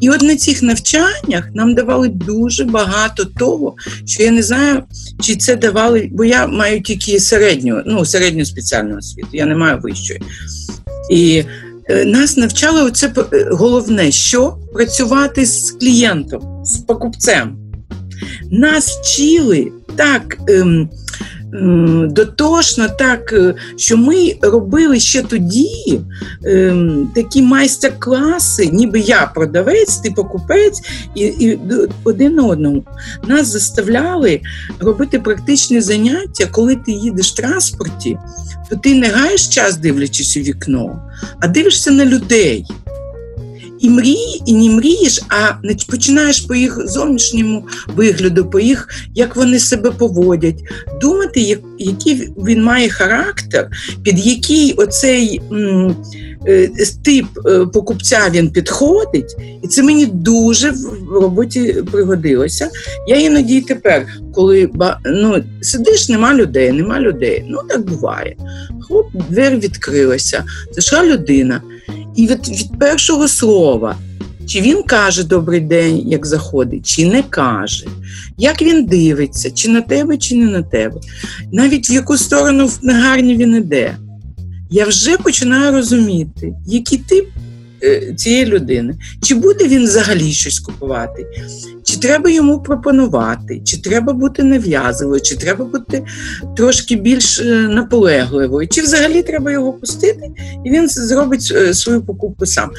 І 0.00 0.10
от 0.10 0.22
на 0.22 0.36
цих 0.36 0.62
навчаннях 0.62 1.48
нам 1.54 1.74
давали 1.74 2.08
дуже 2.08 2.64
багато 2.64 3.24
того, 3.24 3.74
що 4.06 4.22
я 4.22 4.30
не 4.30 4.42
знаю, 4.42 4.82
чи 5.20 5.36
це 5.36 5.56
давали, 5.56 6.08
бо 6.12 6.24
я 6.24 6.46
маю 6.46 6.82
тільки 6.82 7.20
середню, 7.20 7.82
ну 7.86 8.04
середню 8.04 8.44
спеціальну 8.44 8.98
освіту, 8.98 9.28
я 9.32 9.46
не 9.46 9.54
маю 9.54 9.78
вищої. 9.78 10.20
І 11.10 11.44
е, 11.88 12.04
нас 12.04 12.36
навчали 12.36 12.82
оце 12.82 13.12
е, 13.32 13.48
головне, 13.52 14.10
що 14.10 14.56
працювати 14.72 15.46
з 15.46 15.70
клієнтом, 15.70 16.64
з 16.64 16.78
покупцем. 16.78 17.56
Нас 18.50 18.88
вчили 18.88 19.72
так. 19.96 20.38
Ем, 20.48 20.90
дотошно, 22.10 22.88
так 22.98 23.32
е, 23.32 23.54
що 23.76 23.96
ми 23.96 24.36
робили 24.42 25.00
ще 25.00 25.22
тоді 25.22 26.00
ем, 26.44 27.10
такі 27.14 27.42
майстер-класи, 27.42 28.66
ніби 28.66 29.00
я 29.00 29.30
продавець, 29.34 29.96
ти 29.96 30.10
покупець, 30.10 30.82
і 31.14 31.20
і 31.20 31.58
один 32.04 32.38
одному. 32.38 32.84
Нас 33.28 33.46
заставляли 33.46 34.40
робити 34.80 35.18
практичні 35.18 35.80
заняття, 35.80 36.46
коли 36.50 36.76
ти 36.76 36.92
їдеш 36.92 37.32
в 37.32 37.36
транспорті, 37.36 38.18
то 38.70 38.76
ти 38.76 38.94
не 38.94 39.08
гаєш 39.08 39.48
час, 39.48 39.76
дивлячись 39.76 40.36
у 40.36 40.40
вікно, 40.40 41.02
а 41.40 41.48
дивишся 41.48 41.90
на 41.90 42.04
людей 42.04 42.66
і 43.80 43.90
мрії, 43.90 44.42
і 44.46 44.52
не 44.52 44.70
мрієш, 44.74 45.22
а 45.28 45.52
починаєш 45.84 46.40
по 46.40 46.54
їх 46.54 46.88
зовнішньому 46.88 47.66
вигляду, 47.96 48.50
по 48.50 48.60
їх, 48.60 48.88
як 49.14 49.36
вони 49.36 49.58
себе 49.58 49.90
поводять, 49.90 50.62
думати, 51.00 51.40
який 51.84 52.32
він 52.46 52.62
має 52.62 52.88
характер, 52.88 53.70
під 54.02 54.26
який 54.26 54.72
оцей 54.72 55.40
е, 56.46 56.70
тип 57.04 57.26
е, 57.46 57.66
покупця 57.66 58.20
він 58.30 58.50
підходить, 58.50 59.36
і 59.62 59.68
це 59.68 59.82
мені 59.82 60.06
дуже 60.06 60.70
в 60.70 61.12
роботі 61.12 61.74
пригодилося. 61.92 62.70
Я 63.08 63.16
іноді 63.16 63.56
і 63.56 63.60
тепер, 63.60 64.06
коли 64.34 64.70
ну, 65.04 65.44
сидиш, 65.60 66.08
нема 66.08 66.34
людей, 66.34 66.72
нема 66.72 67.00
людей. 67.00 67.44
Ну 67.48 67.58
так 67.68 67.86
буває. 67.86 68.36
Хоп, 68.80 69.06
двері 69.30 69.56
відкрилася, 69.56 70.44
зайшла 70.72 71.04
людина. 71.04 71.62
І 72.16 72.26
від, 72.26 72.48
від 72.48 72.78
першого 72.78 73.28
слова, 73.28 73.96
чи 74.50 74.60
він 74.60 74.82
каже 74.82 75.24
добрий 75.24 75.60
день, 75.60 76.08
як 76.08 76.26
заходить, 76.26 76.86
чи 76.86 77.06
не 77.06 77.22
каже, 77.22 77.86
як 78.38 78.62
він 78.62 78.86
дивиться, 78.86 79.50
чи 79.50 79.68
на 79.68 79.80
тебе, 79.80 80.18
чи 80.18 80.34
не 80.34 80.46
на 80.50 80.62
тебе, 80.62 81.00
навіть 81.52 81.90
в 81.90 81.92
яку 81.92 82.16
сторону 82.16 82.66
в 82.66 82.78
негарні 82.82 83.36
він 83.36 83.54
іде, 83.54 83.96
я 84.70 84.84
вже 84.84 85.16
починаю 85.16 85.72
розуміти, 85.72 86.54
який 86.66 86.98
тип 86.98 87.28
е, 87.82 88.14
цієї 88.16 88.46
людини. 88.46 88.94
Чи 89.22 89.34
буде 89.34 89.68
він 89.68 89.84
взагалі 89.84 90.32
щось 90.32 90.60
купувати? 90.60 91.26
Чи 91.84 91.96
треба 91.96 92.30
йому 92.30 92.62
пропонувати, 92.62 93.60
чи 93.64 93.80
треба 93.80 94.12
бути 94.12 94.42
нав'язливою, 94.42 95.20
чи 95.20 95.36
треба 95.36 95.64
бути 95.64 96.04
трошки 96.56 96.96
більш 96.96 97.40
е, 97.40 97.44
наполегливою, 97.68 98.68
чи 98.68 98.82
взагалі 98.82 99.22
треба 99.22 99.52
його 99.52 99.72
пустити, 99.72 100.30
і 100.64 100.70
він 100.70 100.88
зробить 100.88 101.52
е, 101.54 101.74
свою 101.74 102.02
покупку 102.02 102.46
сам. 102.46 102.70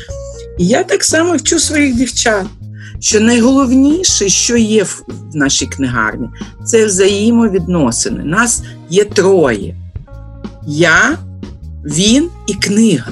І 0.57 0.67
я 0.67 0.83
так 0.83 1.03
само 1.03 1.35
вчу 1.35 1.59
своїх 1.59 1.95
дівчат, 1.95 2.45
що 2.99 3.19
найголовніше, 3.19 4.29
що 4.29 4.57
є 4.57 4.83
в 4.83 5.03
нашій 5.33 5.65
книгарні, 5.65 6.29
це 6.65 6.85
взаємовідносини. 6.85 8.23
Нас 8.23 8.63
є 8.89 9.05
троє. 9.05 9.75
Я, 10.67 11.17
він 11.85 12.29
і 12.47 12.53
книга. 12.53 13.11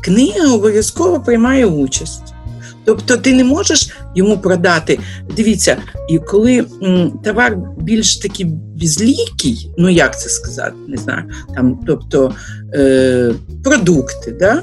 Книга 0.00 0.54
обов'язково 0.54 1.20
приймає 1.20 1.66
участь. 1.66 2.34
Тобто 2.84 3.16
ти 3.16 3.34
не 3.34 3.44
можеш 3.44 3.90
йому 4.14 4.38
продати. 4.38 4.98
Дивіться, 5.36 5.76
і 6.08 6.18
коли 6.18 6.66
товар 7.24 7.58
більш 7.80 8.16
такий 8.16 8.46
безлікий, 8.80 9.70
ну 9.78 9.88
як 9.88 10.20
це 10.20 10.28
сказати, 10.28 10.76
не 10.88 10.96
знаю, 10.96 11.24
там, 11.54 11.80
тобто 11.86 12.34
е, 12.74 13.34
продукти, 13.64 14.36
да? 14.40 14.62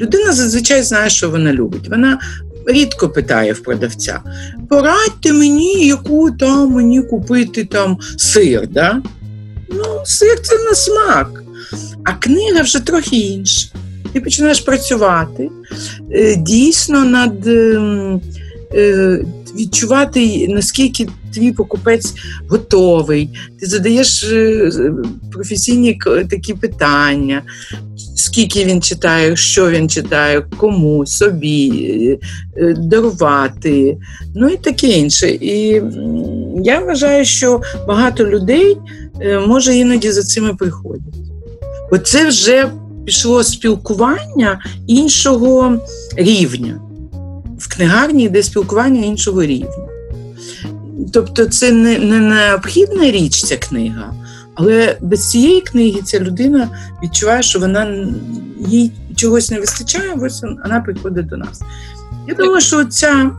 Людина 0.00 0.32
зазвичай 0.32 0.82
знає, 0.82 1.10
що 1.10 1.30
вона 1.30 1.52
любить. 1.52 1.88
Вона 1.88 2.18
рідко 2.66 3.08
питає 3.08 3.52
в 3.52 3.62
продавця: 3.62 4.20
порадьте 4.68 5.32
мені, 5.32 5.86
яку 5.86 6.30
там 6.30 6.70
мені 6.70 7.02
купити 7.02 7.64
там 7.64 7.98
сир. 8.16 8.68
Да? 8.68 9.02
Ну, 9.70 9.84
сир 10.04 10.40
це 10.42 10.58
на 10.58 10.74
смак. 10.74 11.42
А 12.04 12.12
книга 12.12 12.62
вже 12.62 12.80
трохи 12.80 13.16
інша. 13.16 13.68
Ти 14.12 14.20
починаєш 14.20 14.60
працювати 14.60 15.50
е, 16.10 16.36
дійсно 16.36 17.04
над 17.04 17.46
ем, 17.46 18.20
е, 18.74 19.24
відчувати, 19.54 20.48
наскільки 20.48 21.08
твій 21.34 21.52
покупець 21.52 22.14
готовий. 22.48 23.30
Ти 23.60 23.66
задаєш 23.66 24.24
е, 24.24 24.70
професійні 25.32 25.98
такі 26.30 26.54
питання, 26.54 27.42
скільки 28.16 28.64
він 28.64 28.82
читає, 28.82 29.36
що 29.36 29.70
він 29.70 29.88
читає, 29.88 30.46
кому, 30.56 31.06
собі, 31.06 32.18
дарувати, 32.76 33.96
ну 34.34 34.48
і 34.48 34.56
таке 34.56 34.86
інше. 34.86 35.28
І 35.28 35.82
я 36.64 36.80
вважаю, 36.80 37.24
що 37.24 37.60
багато 37.88 38.26
людей 38.26 38.76
може 39.46 39.76
іноді 39.76 40.12
за 40.12 40.22
цими 40.22 40.54
приходять. 40.54 41.14
Бо 41.90 41.98
це 41.98 42.28
вже 42.28 42.70
пішло 43.04 43.44
спілкування 43.44 44.60
іншого 44.86 45.78
рівня. 46.16 46.80
В 47.58 47.74
книгарні 47.74 48.24
йде 48.24 48.42
спілкування 48.42 49.00
іншого 49.06 49.42
рівня. 49.42 49.88
Тобто, 51.12 51.46
це 51.46 51.72
не, 51.72 51.98
не 51.98 52.20
необхідна 52.20 53.10
річ, 53.10 53.44
ця 53.44 53.56
книга, 53.56 54.14
але 54.54 54.96
без 55.00 55.30
цієї 55.30 55.60
книги 55.60 56.00
ця 56.04 56.20
людина 56.20 56.68
відчуває, 57.02 57.42
що 57.42 57.58
вона 57.58 58.06
їй 58.68 58.92
чогось 59.16 59.50
не 59.50 59.60
вистачає, 59.60 60.14
ось 60.20 60.42
вона 60.42 60.80
приходить 60.80 61.26
до 61.26 61.36
нас. 61.36 61.60
Я 62.28 62.34
думаю, 62.34 62.60
що 62.60 62.84
ця, 62.84 63.30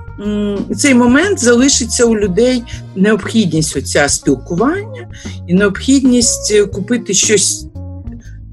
цей 0.77 0.93
момент 0.93 1.39
залишиться 1.39 2.05
у 2.05 2.15
людей 2.15 2.63
необхідність 2.95 3.77
оця 3.77 4.09
спілкування 4.09 5.07
і 5.47 5.53
необхідність 5.53 6.53
купити 6.73 7.13
щось 7.13 7.67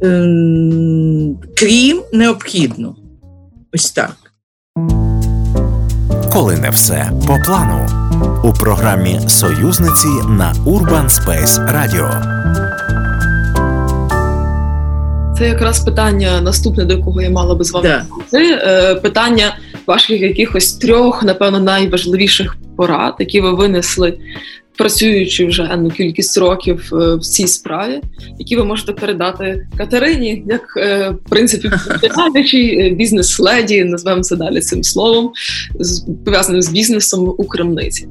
Ем, 0.02 1.38
крім 1.56 2.02
необхідного. 2.12 2.96
Ось 3.72 3.90
так. 3.90 4.16
Коли 6.33 6.57
не 6.57 6.70
все 6.70 7.11
по 7.26 7.39
плану 7.47 7.87
у 8.45 8.53
програмі 8.53 9.20
Союзниці 9.28 10.09
на 10.28 10.53
Urban 10.66 11.09
Space 11.09 11.66
Radio. 11.74 12.22
Це 15.39 15.49
якраз 15.49 15.80
питання 15.80 16.41
наступне, 16.41 16.85
до 16.85 16.95
якого 16.95 17.22
я 17.22 17.30
мала 17.30 17.55
би 17.55 17.64
з 17.64 17.72
вами 17.72 18.05
да. 18.33 18.39
Е, 18.39 18.95
питання 18.95 19.57
ваших 19.87 20.20
якихось 20.20 20.72
трьох, 20.72 21.22
напевно, 21.22 21.61
найважливіших 21.61 22.57
порад, 22.76 23.14
які 23.18 23.41
ви 23.41 23.55
винесли 23.55 24.18
працюючи 24.77 25.47
вже 25.47 25.68
енну 25.73 25.91
кількість 25.91 26.39
років 26.39 26.91
е, 26.93 27.14
в 27.14 27.20
цій 27.20 27.47
справі, 27.47 28.01
які 28.39 28.57
ви 28.57 28.64
можете 28.64 28.93
передати 28.93 29.66
Катерині, 29.77 30.45
як 30.47 30.62
е, 30.77 31.11
в 31.11 31.31
принципі 31.31 31.70
е, 32.05 32.91
бізнес-леді, 32.91 33.85
назвемо 33.85 34.23
це 34.23 34.37
далі 34.37 34.61
цим 34.61 34.85
словом, 34.85 35.33
пов'язаним 36.25 36.62
з 36.62 36.68
бізнесом 36.68 37.35
у 37.39 37.45
крамниці. 37.45 38.09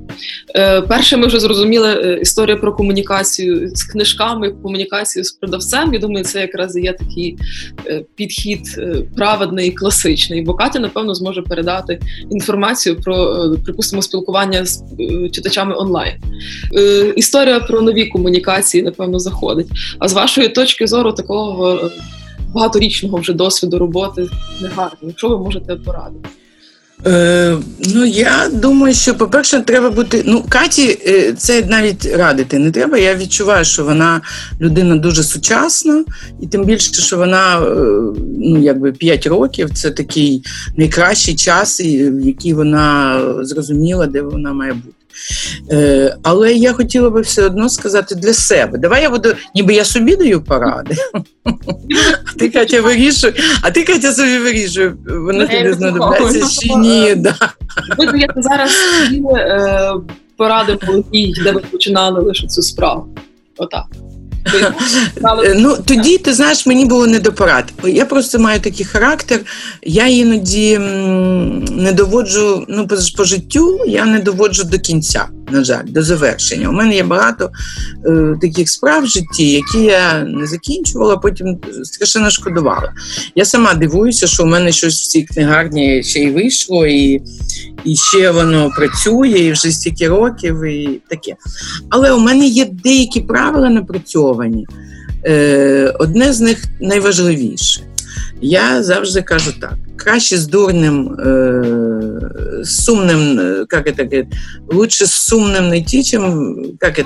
Перше, 0.88 1.18
ми 1.18 1.28
вже 1.28 1.39
зрозуміли 1.39 2.20
історія 2.22 2.57
про 2.57 2.74
комунікацію 2.74 3.70
з 3.76 3.84
книжками, 3.84 4.51
комунікацію 4.51 5.24
з 5.24 5.32
продавцем. 5.32 5.93
Я 5.93 5.99
думаю, 5.99 6.26
це 6.26 6.41
якраз 6.41 6.78
є 6.78 6.93
такий 6.93 7.38
підхід 8.16 8.82
праведний 9.16 9.72
класичний. 9.72 10.41
Бо 10.41 10.53
Катя, 10.53 10.80
напевно, 10.80 11.16
зможе 11.16 11.41
передати 11.41 11.99
інформацію 12.32 12.95
про 12.95 13.45
припустимо 13.66 14.01
спілкування 14.01 14.66
з 14.66 14.84
читачами 15.32 15.76
онлайн. 15.76 16.14
Е, 16.77 17.13
історія 17.15 17.59
про 17.59 17.81
нові 17.81 18.05
комунікації, 18.05 18.83
напевно, 18.83 19.19
заходить. 19.19 19.67
А 19.99 20.07
з 20.07 20.13
вашої 20.13 20.49
точки 20.49 20.87
зору, 20.87 21.11
такого 21.11 21.79
е, 21.79 21.89
багаторічного 22.53 23.17
вже 23.17 23.33
досвіду 23.33 23.79
роботи 23.79 24.27
не 24.61 24.67
гарно. 24.67 24.97
Якщо 25.01 25.29
ви 25.29 25.37
можете 25.37 25.75
порадити. 25.75 26.29
Е, 27.07 27.57
Ну, 27.95 28.05
я 28.05 28.49
думаю, 28.53 28.93
що, 28.93 29.15
по-перше, 29.15 29.59
треба 29.59 29.89
бути. 29.89 30.23
Ну, 30.25 30.43
Каті, 30.49 30.97
е, 31.07 31.33
це 31.33 31.63
навіть 31.69 32.05
радити 32.05 32.59
не 32.59 32.71
треба. 32.71 32.97
Я 32.97 33.15
відчуваю, 33.15 33.65
що 33.65 33.83
вона 33.83 34.21
людина 34.61 34.95
дуже 34.95 35.23
сучасна, 35.23 36.03
і 36.41 36.47
тим 36.47 36.63
більше, 36.63 36.93
що 36.93 37.17
вона 37.17 37.59
ну, 38.39 38.59
якби 38.59 38.91
5 38.91 39.27
років 39.27 39.69
це 39.73 39.91
такий 39.91 40.43
найкращий 40.77 41.35
час, 41.35 41.81
в 41.81 42.27
який 42.27 42.53
вона 42.53 43.19
зрозуміла, 43.41 44.07
де 44.07 44.21
вона 44.21 44.53
має 44.53 44.73
бути. 44.73 45.00
Е, 45.72 46.18
Але 46.24 46.53
я 46.53 46.74
хотіла 46.74 47.09
би 47.09 47.22
все 47.22 47.45
одно 47.45 47.70
сказати 47.70 48.16
для 48.16 48.34
себе. 48.34 48.78
Давай 48.78 49.01
я 49.01 49.09
буду, 49.09 49.34
ніби 49.55 49.74
я 49.74 49.86
собі 49.86 50.16
даю 50.16 50.41
поради. 50.41 50.95
А 51.43 52.39
ти 52.39 52.49
Катя 52.49 52.82
вирішує, 52.82 53.34
а 53.62 53.72
ти 53.72 53.84
Катя 53.84 54.14
собі 54.14 54.38
вирішує, 54.38 54.93
воно 55.07 55.47
тобі 55.47 55.74
знадобляться 55.74 56.62
чи 56.62 56.76
ні. 56.76 57.16
Да. 57.16 57.36
я 58.16 58.28
зараз 58.36 58.72
поради 60.38 60.74
е, 60.74 60.78
поради, 60.78 61.03
де 61.43 61.51
ви 61.51 61.59
починали 61.59 62.22
лише 62.22 62.47
цю 62.47 62.62
справу. 62.62 63.07
Отак. 63.57 63.86
Е, 65.43 65.55
ну 65.57 65.77
тоді 65.85 66.17
ти 66.17 66.33
знаєш, 66.33 66.65
мені 66.65 66.85
було 66.85 67.07
не 67.07 67.19
до 67.19 67.33
порад. 67.33 67.73
Я 67.83 68.05
просто 68.05 68.39
маю 68.39 68.59
такий 68.59 68.85
характер. 68.85 69.39
Я 69.83 70.07
іноді 70.07 70.77
не 71.71 71.91
доводжу, 71.93 72.65
ну 72.67 72.87
по, 72.87 73.23
життю 73.23 73.79
я 73.87 74.05
не 74.05 74.19
доводжу 74.19 74.63
до 74.63 74.79
кінця, 74.79 75.27
на 75.51 75.63
жаль, 75.63 75.83
до 75.87 76.03
завершення. 76.03 76.69
У 76.69 76.71
мене 76.71 76.95
є 76.95 77.03
багато 77.03 77.49
е, 78.05 78.37
таких 78.41 78.69
справ 78.69 79.03
в 79.03 79.07
житті, 79.07 79.51
які 79.51 79.83
я 79.83 80.23
не 80.23 80.47
закінчувала, 80.47 81.17
потім 81.17 81.57
страшенно 81.83 82.29
шкодувала. 82.29 82.93
Я 83.35 83.45
сама 83.45 83.73
дивуюся, 83.73 84.27
що 84.27 84.43
у 84.43 84.45
мене 84.45 84.71
щось 84.71 85.01
в 85.01 85.07
цій 85.07 85.23
книгарні 85.23 86.03
ще 86.03 86.19
й 86.19 86.31
вийшло, 86.31 86.87
і 86.87 87.21
і 87.85 87.95
ще 87.95 88.31
воно 88.31 88.69
працює, 88.69 89.29
і 89.29 89.51
вже 89.51 89.71
стільки 89.71 90.07
років, 90.07 90.63
і 90.63 91.01
таке. 91.09 91.35
Але 91.89 92.11
у 92.11 92.19
мене 92.19 92.47
є 92.47 92.65
деякі 92.83 93.21
правила 93.21 93.69
напрацьовані. 93.69 94.67
Е, 95.25 95.95
Одне 95.99 96.33
з 96.33 96.41
них 96.41 96.63
найважливіше. 96.79 97.81
Я 98.41 98.84
завжди 98.84 99.22
кажу 99.22 99.51
так: 99.62 99.74
краще 99.95 100.38
з 100.38 100.47
дурним, 100.47 101.07
е, 101.07 101.64
сумним, 102.66 103.39
як 103.72 103.86
це 103.86 104.03
говорить, 104.03 104.28
лучше 104.72 105.05
з 105.05 105.12
сумним 105.12 105.70
найти, 105.70 106.03
чим 106.03 106.55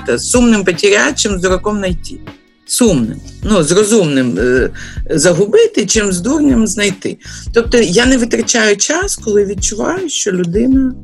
це, 0.06 0.18
з 0.18 0.30
сумним 0.30 0.64
потерять, 0.64 1.18
чим 1.18 1.38
з 1.38 1.42
дураком 1.42 1.76
знайти 1.76 2.20
сумним, 2.66 3.20
ну, 3.42 3.62
з 3.62 3.72
розумним 3.72 4.38
е, 4.38 4.70
загубити, 5.10 5.86
чим 5.86 6.12
з 6.12 6.20
дурним 6.20 6.66
знайти. 6.66 7.18
Тобто 7.54 7.78
я 7.78 8.06
не 8.06 8.16
витрачаю 8.16 8.76
час, 8.76 9.16
коли 9.16 9.44
відчуваю, 9.44 10.08
що 10.08 10.32
людина 10.32 10.94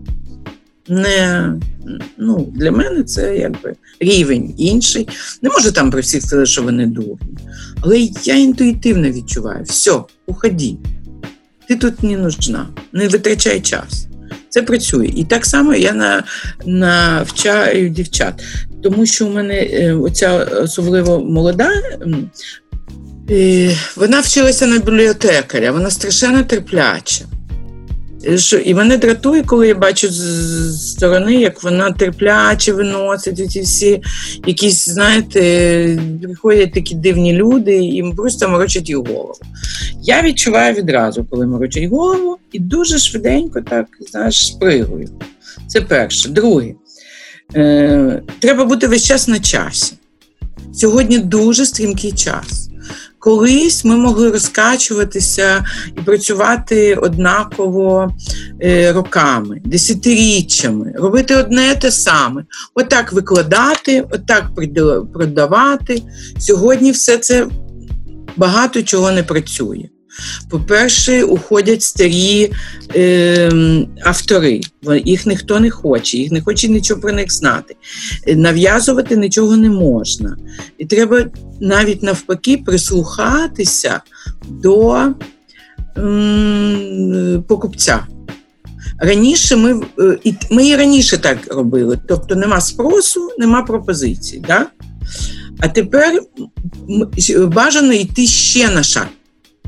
не 0.88 1.48
ну, 2.18 2.52
для 2.54 2.70
мене 2.70 3.02
це 3.02 3.36
якби 3.36 3.74
рівень 4.00 4.54
інший. 4.58 5.08
Не 5.42 5.50
можу 5.50 5.72
там 5.72 5.90
про 5.90 6.00
всіх 6.00 6.22
сказати, 6.22 6.46
що 6.46 6.62
вони 6.62 6.86
дурні. 6.86 7.18
Але 7.80 7.98
я 8.24 8.34
інтуїтивно 8.34 9.10
відчуваю, 9.10 9.64
все, 9.64 10.00
уходи. 10.26 10.76
Ти 11.68 11.76
тут 11.76 12.02
не 12.02 12.16
нужна, 12.16 12.66
не 12.92 13.08
витрачай 13.08 13.60
час. 13.60 14.06
Це 14.48 14.62
працює. 14.62 15.06
І 15.16 15.24
так 15.24 15.46
само 15.46 15.74
я 15.74 16.22
навчаю 16.66 17.88
дівчат 17.88 18.42
тому 18.82 19.06
що 19.06 19.26
у 19.26 19.30
мене 19.30 19.54
е, 19.54 19.92
оця 19.94 20.44
особливо 20.44 21.20
молода. 21.20 21.70
Вона 23.96 24.20
вчилася 24.20 24.66
на 24.66 24.78
бібліотекаря, 24.78 25.72
вона 25.72 25.90
страшенно 25.90 26.42
терпляча. 26.44 27.24
Що, 28.36 28.58
І 28.58 28.74
мене 28.74 28.96
дратує, 28.96 29.42
коли 29.42 29.68
я 29.68 29.74
бачу 29.74 30.08
з 30.10 30.90
сторони, 30.90 31.34
як 31.34 31.62
вона 31.62 31.92
терпляче 31.92 32.72
виносить 32.72 33.50
ці 33.50 33.60
всі 33.60 34.02
якісь, 34.46 34.88
знаєте, 34.88 35.98
приходять 36.22 36.72
такі 36.72 36.94
дивні 36.94 37.32
люди 37.32 37.84
і 37.84 38.12
просто 38.16 38.48
морочать 38.48 38.88
їй 38.88 38.94
голову. 38.94 39.34
Я 40.02 40.22
відчуваю 40.22 40.74
відразу, 40.74 41.26
коли 41.30 41.46
морочать 41.46 41.84
голову, 41.84 42.38
і 42.52 42.58
дуже 42.58 42.98
швиденько 42.98 43.60
так 43.60 43.86
знаєш, 44.10 44.46
спригую. 44.46 45.08
Це 45.66 45.80
перше. 45.80 46.28
Друге, 46.28 46.74
е, 47.54 48.22
треба 48.38 48.64
бути 48.64 48.86
весь 48.86 49.04
час 49.04 49.28
на 49.28 49.38
часі. 49.38 49.94
Сьогодні 50.74 51.18
дуже 51.18 51.66
стрімкий 51.66 52.12
час. 52.12 52.61
Колись 53.22 53.84
ми 53.84 53.96
могли 53.96 54.30
розкачуватися 54.30 55.64
і 55.98 56.00
працювати 56.00 56.94
однаково 56.94 58.10
е, 58.62 58.92
роками, 58.92 59.60
десятиріччями, 59.64 60.92
робити 60.96 61.36
одне 61.36 61.74
те 61.74 61.90
саме, 61.90 62.44
отак 62.74 63.12
викладати, 63.12 64.04
отак 64.10 64.44
продавати. 65.12 66.02
Сьогодні 66.38 66.90
все 66.90 67.18
це 67.18 67.46
багато 68.36 68.82
чого 68.82 69.12
не 69.12 69.22
працює. 69.22 69.88
По-перше, 70.48 71.24
уходять 71.24 71.82
старі 71.82 72.52
е, 72.94 73.52
автори, 74.04 74.60
їх 75.04 75.26
ніхто 75.26 75.60
не 75.60 75.70
хоче, 75.70 76.18
їх 76.18 76.32
не 76.32 76.40
хоче 76.40 76.68
нічого 76.68 77.00
про 77.00 77.12
них 77.12 77.32
знати. 77.32 77.76
Нав'язувати 78.26 79.16
нічого 79.16 79.56
не 79.56 79.70
можна. 79.70 80.36
І 80.78 80.86
треба 80.86 81.26
навіть 81.60 82.02
навпаки 82.02 82.62
прислухатися 82.66 84.00
до 84.48 85.06
м, 85.98 87.44
покупця. 87.48 88.06
Раніше 88.98 89.56
ми 89.56 89.82
е, 89.98 90.18
і 90.24 90.34
ми 90.50 90.66
і 90.66 90.76
раніше 90.76 91.18
так 91.18 91.38
робили, 91.54 91.98
тобто 92.08 92.34
нема 92.34 92.60
спросу, 92.60 93.30
нема 93.38 93.62
пропозицій. 93.62 94.42
Да? 94.48 94.66
А 95.58 95.68
тепер 95.68 96.22
бажано 97.38 97.92
йти 97.92 98.26
ще 98.26 98.70
на 98.70 98.82
шаг 98.82 99.06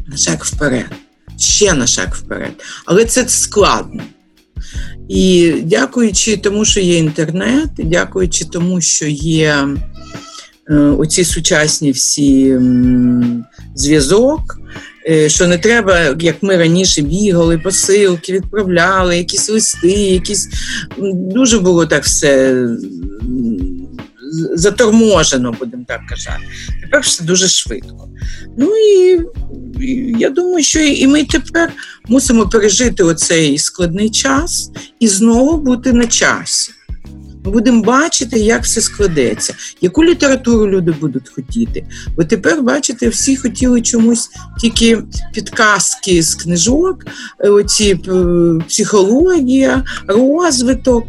на 0.06 0.16
шаг 0.16 0.38
вперед, 0.44 0.90
ще 1.38 1.74
на 1.74 1.86
шаг 1.86 2.14
вперед. 2.14 2.52
Але 2.86 3.04
це 3.04 3.28
складно. 3.28 4.02
І 5.08 5.54
дякуючи 5.62 6.36
тому, 6.36 6.64
що 6.64 6.80
є 6.80 6.98
інтернет, 6.98 7.70
дякуючи 7.78 8.44
тому, 8.44 8.80
що 8.80 9.06
є 9.06 9.68
е, 10.70 10.74
оці 10.74 11.24
сучасні 11.24 11.90
всі 11.90 12.50
м, 12.50 13.44
зв'язок. 13.74 14.58
Е, 15.08 15.28
що 15.28 15.46
не 15.46 15.58
треба, 15.58 16.16
як 16.20 16.42
ми 16.42 16.56
раніше 16.56 17.02
бігали, 17.02 17.58
посилки, 17.58 18.32
відправляли, 18.32 19.16
якісь 19.16 19.48
листи, 19.48 19.92
якісь 19.92 20.48
дуже 21.34 21.58
було 21.58 21.86
так 21.86 22.04
все 22.04 22.66
заторможено, 24.54 25.54
будемо 25.58 25.84
так 25.88 26.00
казати. 26.08 26.42
Все 27.00 27.24
дуже 27.24 27.48
швидко. 27.48 28.08
Ну 28.58 28.70
і 28.76 29.20
я 30.18 30.30
думаю, 30.30 30.64
що 30.64 30.80
і 30.80 31.06
ми 31.06 31.24
тепер 31.24 31.72
мусимо 32.08 32.48
пережити 32.48 33.02
оцей 33.02 33.58
складний 33.58 34.10
час 34.10 34.70
і 35.00 35.08
знову 35.08 35.56
бути 35.56 35.92
на 35.92 36.06
часі. 36.06 36.72
Ми 37.44 37.50
будемо 37.50 37.82
бачити, 37.82 38.40
як 38.40 38.62
все 38.62 38.80
складеться, 38.80 39.54
яку 39.80 40.04
літературу 40.04 40.70
люди 40.70 40.94
будуть 41.00 41.28
хотіти. 41.28 41.86
Бо 42.16 42.24
тепер, 42.24 42.62
бачите, 42.62 43.08
всі 43.08 43.36
хотіли 43.36 43.82
чомусь 43.82 44.30
тільки 44.60 44.98
підказки 45.34 46.22
з 46.22 46.34
книжок, 46.34 47.04
е, 47.40 47.48
оці 47.48 48.00
психологія, 48.68 49.84
розвиток. 50.06 51.04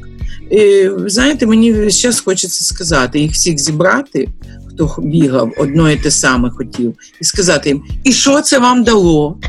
Знаєте, 1.06 1.46
мені 1.46 1.90
зараз 1.90 2.20
хочеться 2.20 2.64
сказати, 2.66 3.20
їх 3.20 3.32
всіх 3.32 3.58
зібрати, 3.60 4.28
хто 4.76 5.02
бігав, 5.02 5.52
одно 5.58 5.92
і 5.92 5.96
те 5.98 6.12
саме 6.12 6.50
хотів, 6.50 6.96
і 7.22 7.24
сказати 7.24 7.70
їм, 7.70 7.84
і 8.04 8.14
що 8.14 8.42
це 8.42 8.60
вам 8.60 8.84
дало? 8.84 9.40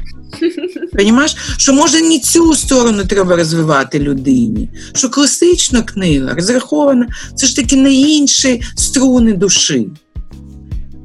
Понімаєш, 0.93 1.37
що 1.57 1.73
може 1.73 2.01
не 2.01 2.19
цю 2.19 2.55
сторону 2.55 3.05
треба 3.05 3.37
розвивати 3.37 3.99
людині, 3.99 4.69
що 4.95 5.11
класична 5.11 5.83
книга 5.83 6.35
розрахована 6.35 7.07
це 7.35 7.47
ж 7.47 7.57
таки 7.57 7.77
на 7.77 7.89
інші 7.89 8.63
струни 8.77 9.33
душі. 9.33 9.89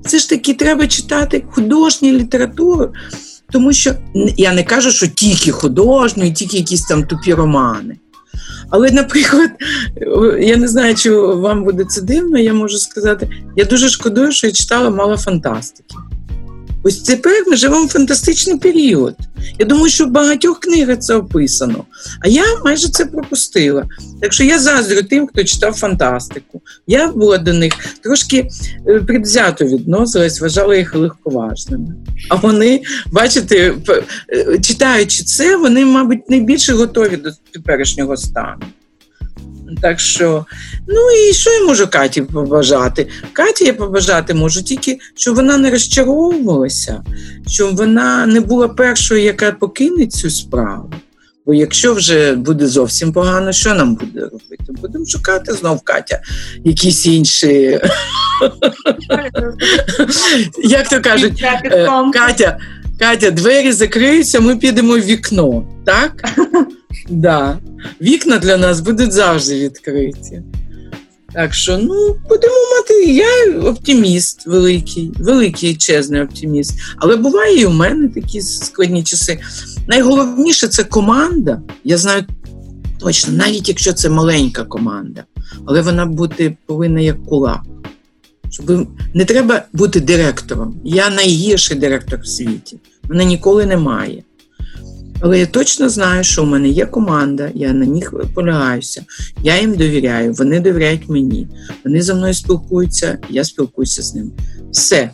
Це 0.06 0.20
ж 0.20 0.30
таки 0.30 0.54
треба 0.54 0.88
читати 0.88 1.44
художню 1.52 2.12
літературу, 2.12 2.94
тому 3.52 3.74
що 3.74 3.94
я 4.38 4.54
не 4.54 4.64
кажу, 4.64 4.92
що 4.92 5.08
тільки 5.08 5.52
художню, 5.52 6.34
тільки 6.34 6.58
якісь 6.58 6.82
там 6.82 7.04
тупі 7.04 7.34
романи. 7.34 7.98
Але, 8.70 8.92
наприклад, 8.92 9.50
я 10.40 10.58
не 10.58 10.68
знаю, 10.68 10.96
чи 10.96 11.12
вам 11.16 11.64
буде 11.64 11.86
це 11.86 12.02
дивно, 12.02 12.40
я 12.40 12.54
можу 12.54 12.78
сказати, 12.78 13.30
я 13.56 13.66
дуже 13.66 13.90
шкодую, 13.90 14.32
що 14.32 14.48
я 14.48 14.54
читала 14.54 14.90
мало 14.90 15.18
фантастики. 15.18 15.96
Ось 16.84 17.00
тепер 17.00 17.44
ми 17.48 17.56
живемо 17.56 17.86
в 17.86 17.90
фантастичний 17.90 18.58
період. 18.58 19.16
Я 19.60 19.66
думаю, 19.66 19.90
що 19.90 20.06
в 20.06 20.10
багатьох 20.10 20.60
книгах 20.60 21.00
це 21.00 21.16
описано. 21.16 21.86
А 22.20 22.28
я 22.28 22.44
майже 22.66 22.90
це 22.90 23.06
пропустила. 23.06 23.86
Так 24.22 24.34
що 24.34 24.44
я 24.44 24.60
заздрю 24.60 25.04
тим, 25.04 25.28
хто 25.28 25.44
читав 25.44 25.74
фантастику. 25.74 26.62
Я 26.88 27.08
була 27.08 27.38
до 27.38 27.54
них 27.54 27.74
трошки 28.04 28.48
е, 28.88 29.00
предвзято 29.00 29.66
відносилась, 29.66 30.42
вважала 30.42 30.76
їх 30.76 30.96
легковажними. 30.96 31.96
А 32.30 32.36
вони, 32.36 32.82
бачите, 33.12 33.76
е, 34.30 34.60
читаючи 34.60 35.24
це, 35.24 35.58
вони, 35.58 35.86
мабуть, 35.86 36.30
найбільше 36.30 36.74
готові 36.74 37.18
до 37.18 37.30
теперішнього 37.54 38.18
стану. 38.18 38.64
Так 39.82 40.00
що, 40.00 40.46
ну 40.88 41.12
і 41.30 41.34
що 41.34 41.50
я 41.52 41.66
можу 41.66 41.88
Каті 41.88 42.22
побажати? 42.22 43.08
Каті 43.34 43.66
я 43.66 43.74
побажати 43.74 44.34
можу 44.34 44.64
тільки, 44.64 45.00
щоб 45.16 45.36
вона 45.36 45.58
не 45.58 45.72
розчаровувалася, 45.72 47.04
щоб 47.48 47.76
вона 47.76 48.26
не 48.26 48.40
була 48.40 48.68
першою, 48.68 49.22
яка 49.22 49.52
покине 49.52 50.08
цю 50.08 50.30
справу. 50.30 50.94
Бо 51.46 51.54
якщо 51.54 51.94
вже 51.94 52.34
буде 52.34 52.68
зовсім 52.68 53.14
погано, 53.14 53.52
що 53.52 53.74
нам 53.74 53.96
буде 53.96 54.22
робити? 54.22 54.66
Будемо 54.82 55.06
шукати 55.06 55.54
знов 55.54 55.82
Катя 55.82 56.22
якісь 56.64 57.06
інші. 57.06 57.56
Як 60.64 60.90
то 60.90 61.02
кажуть, 61.02 61.44
е, 61.64 61.90
Катя, 62.14 62.60
Катя, 63.00 63.32
двері 63.32 63.72
закриються, 63.72 64.40
ми 64.40 64.56
підемо 64.56 64.94
в 64.94 65.02
вікно, 65.02 65.64
так? 65.86 66.30
Да. 67.10 67.58
Вікна 68.02 68.38
для 68.38 68.58
нас 68.58 68.80
будуть 68.80 69.12
завжди 69.12 69.60
відкриті. 69.60 70.42
Так 71.34 71.54
що, 71.54 71.78
ну, 71.78 72.18
будемо 72.30 72.54
мати. 72.78 73.04
Я 73.04 73.60
оптиміст 73.70 74.48
великий, 74.48 75.12
великий 75.20 75.76
чесний 75.76 76.22
оптиміст. 76.22 76.74
Але 76.98 77.16
буває 77.16 77.62
і 77.62 77.66
у 77.66 77.70
мене 77.70 78.08
такі 78.08 78.42
складні 78.42 79.04
часи. 79.04 79.40
Найголовніше 79.88 80.68
це 80.68 80.84
команда. 80.84 81.62
Я 81.84 81.98
знаю 81.98 82.26
точно, 83.00 83.34
навіть 83.34 83.70
якщо 83.70 83.94
це 83.94 84.10
маленька 84.10 84.64
команда, 84.64 85.24
але 85.66 85.82
вона 85.82 86.06
бути 86.06 86.58
повинна 86.66 87.02
як 87.02 87.26
кулак. 87.26 87.62
Щоб 88.50 88.88
не 89.14 89.26
треба 89.26 89.64
бути 89.74 90.00
директором. 90.00 90.82
Я 90.84 91.10
найгірший 91.10 91.78
директор 91.78 92.20
в 92.20 92.28
світі. 92.28 92.78
Мене 93.04 93.26
ніколи 93.26 93.66
немає. 93.66 94.24
Але 95.22 95.40
я 95.40 95.46
точно 95.46 95.90
знаю, 95.90 96.24
що 96.24 96.44
у 96.44 96.46
мене 96.46 96.70
є 96.70 96.86
команда, 96.86 97.50
я 97.54 97.74
на 97.74 97.86
них 97.86 98.14
полягаюся, 98.34 99.06
я 99.44 99.62
їм 99.62 99.76
довіряю, 99.76 100.34
вони 100.34 100.60
довіряють 100.60 101.10
мені. 101.10 101.48
Вони 101.86 102.02
за 102.02 102.14
мною 102.14 102.34
спілкуються, 102.34 103.18
я 103.30 103.44
спілкуюся 103.44 104.02
з 104.02 104.16
ними. 104.16 104.32
Все. 104.72 105.10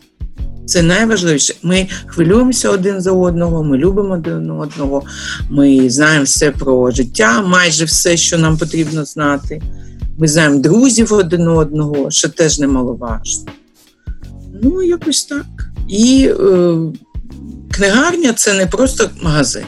Це 0.65 0.81
найважливіше. 0.81 1.53
Ми 1.63 1.87
хвилюємося 2.05 2.69
один 2.69 3.01
за 3.01 3.11
одного, 3.11 3.63
ми 3.63 3.77
любимо 3.77 4.13
один 4.13 4.51
одного, 4.51 5.03
ми 5.49 5.89
знаємо 5.89 6.25
все 6.25 6.51
про 6.51 6.91
життя, 6.91 7.41
майже 7.41 7.85
все, 7.85 8.17
що 8.17 8.37
нам 8.37 8.57
потрібно 8.57 9.05
знати. 9.05 9.61
Ми 10.17 10.27
знаємо 10.27 10.59
друзів 10.59 11.13
один 11.13 11.47
одного, 11.47 12.11
що 12.11 12.29
теж 12.29 12.59
немаловажно. 12.59 13.51
Ну, 14.63 14.83
якось 14.83 15.25
так. 15.25 15.45
І 15.87 16.29
е, 16.39 16.75
книгарня 17.71 18.33
це 18.33 18.53
не 18.53 18.65
просто 18.65 19.09
магазин 19.21 19.63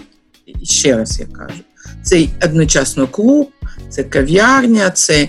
ще 0.64 0.98
раз 0.98 1.20
я 1.20 1.26
кажу, 1.26 1.62
це 2.04 2.28
одночасно 2.46 3.08
клуб, 3.08 3.50
це 3.90 4.04
кав'ярня, 4.04 4.90
це 4.90 5.28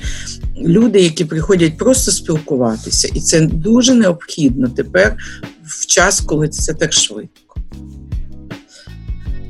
люди, 0.60 1.00
які 1.00 1.24
приходять 1.24 1.78
просто 1.78 2.10
спілкуватися. 2.10 3.08
І 3.14 3.20
це 3.20 3.40
дуже 3.40 3.94
необхідно 3.94 4.68
тепер 4.68 5.16
в 5.64 5.86
час, 5.86 6.20
коли 6.20 6.48
це 6.48 6.74
так 6.74 6.92
швидко. 6.92 7.60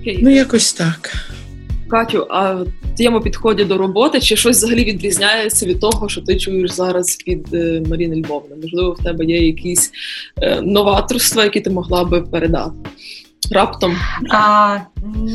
Okay. 0.06 0.18
Ну, 0.22 0.30
якось 0.30 0.72
так. 0.72 1.12
Катю, 1.88 2.26
а 2.30 2.54
в 2.54 2.66
твоєму 2.96 3.20
підході 3.20 3.64
до 3.64 3.78
роботи 3.78 4.20
чи 4.20 4.36
щось 4.36 4.56
взагалі 4.56 4.84
відрізняється 4.84 5.66
від 5.66 5.80
того, 5.80 6.08
що 6.08 6.20
ти 6.20 6.36
чуєш 6.36 6.70
зараз 6.70 7.18
від 7.28 7.54
е, 7.54 7.82
Маріни 7.88 8.22
Львовни? 8.22 8.56
Можливо, 8.62 8.96
в 9.00 9.04
тебе 9.04 9.24
є 9.24 9.46
якісь 9.46 9.90
е, 10.42 10.60
новаторства, 10.60 11.44
які 11.44 11.60
ти 11.60 11.70
могла 11.70 12.04
би 12.04 12.22
передати? 12.22 12.72
Раптом? 13.52 13.96
А, 14.30 14.76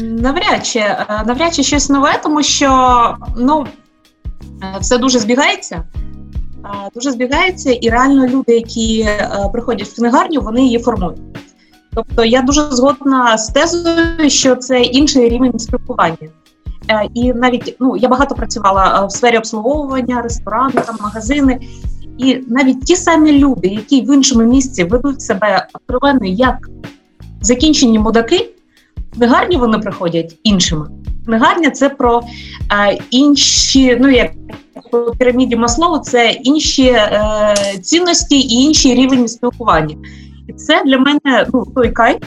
Навряд 0.01 0.65
чи 0.65 0.79
навряд 1.25 1.55
чи 1.55 1.63
щось 1.63 1.89
нове, 1.89 2.19
тому 2.23 2.43
що 2.43 3.15
ну 3.37 3.65
все 4.81 4.97
дуже 4.97 5.19
збігається. 5.19 5.83
Дуже 6.95 7.11
збігається, 7.11 7.71
і 7.71 7.89
реально 7.89 8.27
люди, 8.27 8.55
які 8.55 9.09
приходять 9.53 9.87
в 9.87 9.95
книгарню, 9.95 10.41
вони 10.41 10.63
її 10.63 10.79
формують. 10.79 11.19
Тобто 11.95 12.25
я 12.25 12.41
дуже 12.41 12.61
згодна 12.61 13.37
з 13.37 13.49
тезою, 13.49 14.29
що 14.29 14.55
це 14.55 14.81
інший 14.81 15.29
рівень 15.29 15.59
спілкування. 15.59 16.29
Е, 16.89 17.09
і 17.13 17.33
навіть 17.33 17.75
ну 17.79 17.97
я 17.97 18.09
багато 18.09 18.35
працювала 18.35 19.01
е, 19.03 19.05
в 19.05 19.11
сфері 19.11 19.37
обслуговування, 19.37 20.21
ресторани, 20.21 20.81
там 20.85 20.95
магазини, 21.01 21.59
і 22.17 22.35
навіть 22.47 22.85
ті 22.85 22.95
самі 22.95 23.39
люди, 23.39 23.67
які 23.67 24.01
в 24.01 24.13
іншому 24.13 24.43
місці 24.43 24.83
ведуть 24.83 25.21
себе 25.21 25.67
откровенно 25.73 26.25
як 26.25 26.69
закінчені 27.45 27.99
мудаки, 27.99 28.49
книгарні 29.13 29.57
вони 29.57 29.77
приходять 29.79 30.37
іншими. 30.43 30.87
Книгарня 31.25 31.69
це 31.69 31.89
про 31.89 32.21
е, 32.71 32.97
інші, 33.11 33.97
ну 34.01 34.09
як 34.09 34.31
по 34.91 35.11
піраміді 35.19 35.55
Маслову, 35.55 35.99
це 35.99 36.31
інші 36.31 36.85
е, 36.85 37.55
цінності 37.81 38.39
і 38.39 38.53
інший 38.53 38.95
рівень 38.95 39.27
спілкування. 39.27 39.95
І 40.47 40.53
це 40.53 40.83
для 40.85 40.97
мене 40.97 41.47
ну 41.53 41.65
той 41.75 41.91
кайф, 41.91 42.17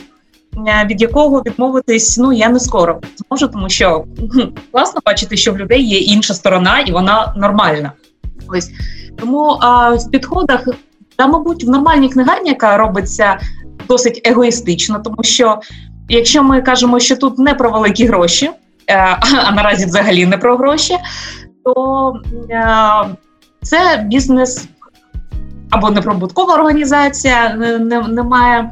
Е, 0.66 0.86
від 0.90 1.02
якого 1.02 1.42
відмовитись 1.46 2.18
ну 2.18 2.32
я 2.32 2.48
не 2.48 2.60
скоро 2.60 3.00
зможу, 3.16 3.48
тому 3.48 3.68
що 3.68 4.04
класно 4.72 5.00
бачити, 5.06 5.36
що 5.36 5.52
в 5.52 5.58
людей 5.58 5.82
є 5.82 5.98
інша 5.98 6.34
сторона, 6.34 6.80
і 6.80 6.92
вона 6.92 7.34
нормальна. 7.36 7.92
Ось 8.48 8.70
тому 9.20 9.58
а, 9.60 9.94
в 9.94 10.10
підходах 10.10 10.68
та, 11.16 11.26
мабуть, 11.26 11.64
в 11.64 11.68
нормальній 11.68 12.08
книгарні, 12.08 12.48
яка 12.48 12.76
робиться 12.76 13.38
досить 13.88 14.20
егоїстично, 14.24 15.00
тому 15.04 15.22
що 15.22 15.60
якщо 16.08 16.42
ми 16.42 16.62
кажемо, 16.62 17.00
що 17.00 17.16
тут 17.16 17.38
не 17.38 17.54
про 17.54 17.70
великі 17.70 18.06
гроші, 18.06 18.50
а, 18.88 18.92
е, 18.92 19.52
наразі 19.52 19.86
взагалі 19.86 20.26
не 20.26 20.38
про 20.38 20.56
гроші, 20.56 20.96
то 21.64 22.14
е, 22.50 22.64
це 23.62 24.04
бізнес 24.06 24.68
або 25.70 25.90
неприбуткова 25.90 26.54
організація, 26.54 27.54
не, 28.08 28.22
має 28.22 28.70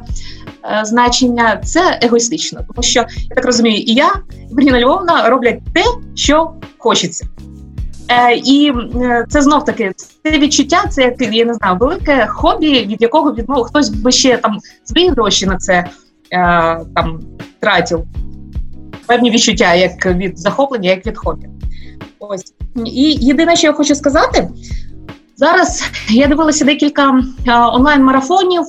Е, 0.69 0.85
значення 0.85 1.61
це 1.63 1.99
егоїстично, 2.01 2.59
тому 2.67 2.83
що 2.83 2.99
я 2.99 3.35
так 3.35 3.45
розумію, 3.45 3.77
і 3.77 3.93
я 3.93 4.13
і 4.51 4.53
Маріна 4.53 4.81
Львовна 4.81 5.29
роблять 5.29 5.59
те, 5.73 5.83
що 6.15 6.53
хочеться. 6.77 7.27
Е, 8.09 8.35
І 8.35 8.73
е, 9.01 9.25
це 9.29 9.41
знов 9.41 9.65
таки 9.65 9.93
це 10.23 10.39
відчуття, 10.39 10.83
це 10.89 11.01
як 11.01 11.33
я 11.33 11.45
не 11.45 11.53
знаю, 11.53 11.77
велике 11.79 12.27
хобі, 12.27 12.85
від 12.85 13.01
якого 13.01 13.33
відмов 13.33 13.63
хтось 13.63 13.89
би 13.89 14.11
ще 14.11 14.37
там 14.37 14.57
свої 14.83 15.09
гроші 15.09 15.45
на 15.45 15.57
це 15.57 15.73
е, 15.73 15.89
там 16.95 17.19
тратив. 17.59 18.03
Певні 19.05 19.31
відчуття, 19.31 19.73
як 19.73 20.05
від 20.05 20.39
захоплення, 20.39 20.89
як 20.89 21.05
від 21.05 21.17
хобі. 21.17 21.47
Ось 22.19 22.53
і 22.85 23.13
єдине, 23.13 23.55
що 23.55 23.67
я 23.67 23.73
хочу 23.73 23.95
сказати, 23.95 24.49
Зараз 25.39 25.83
я 26.09 26.27
дивилася 26.27 26.65
декілька 26.65 27.21
онлайн-марафонів, 27.47 28.63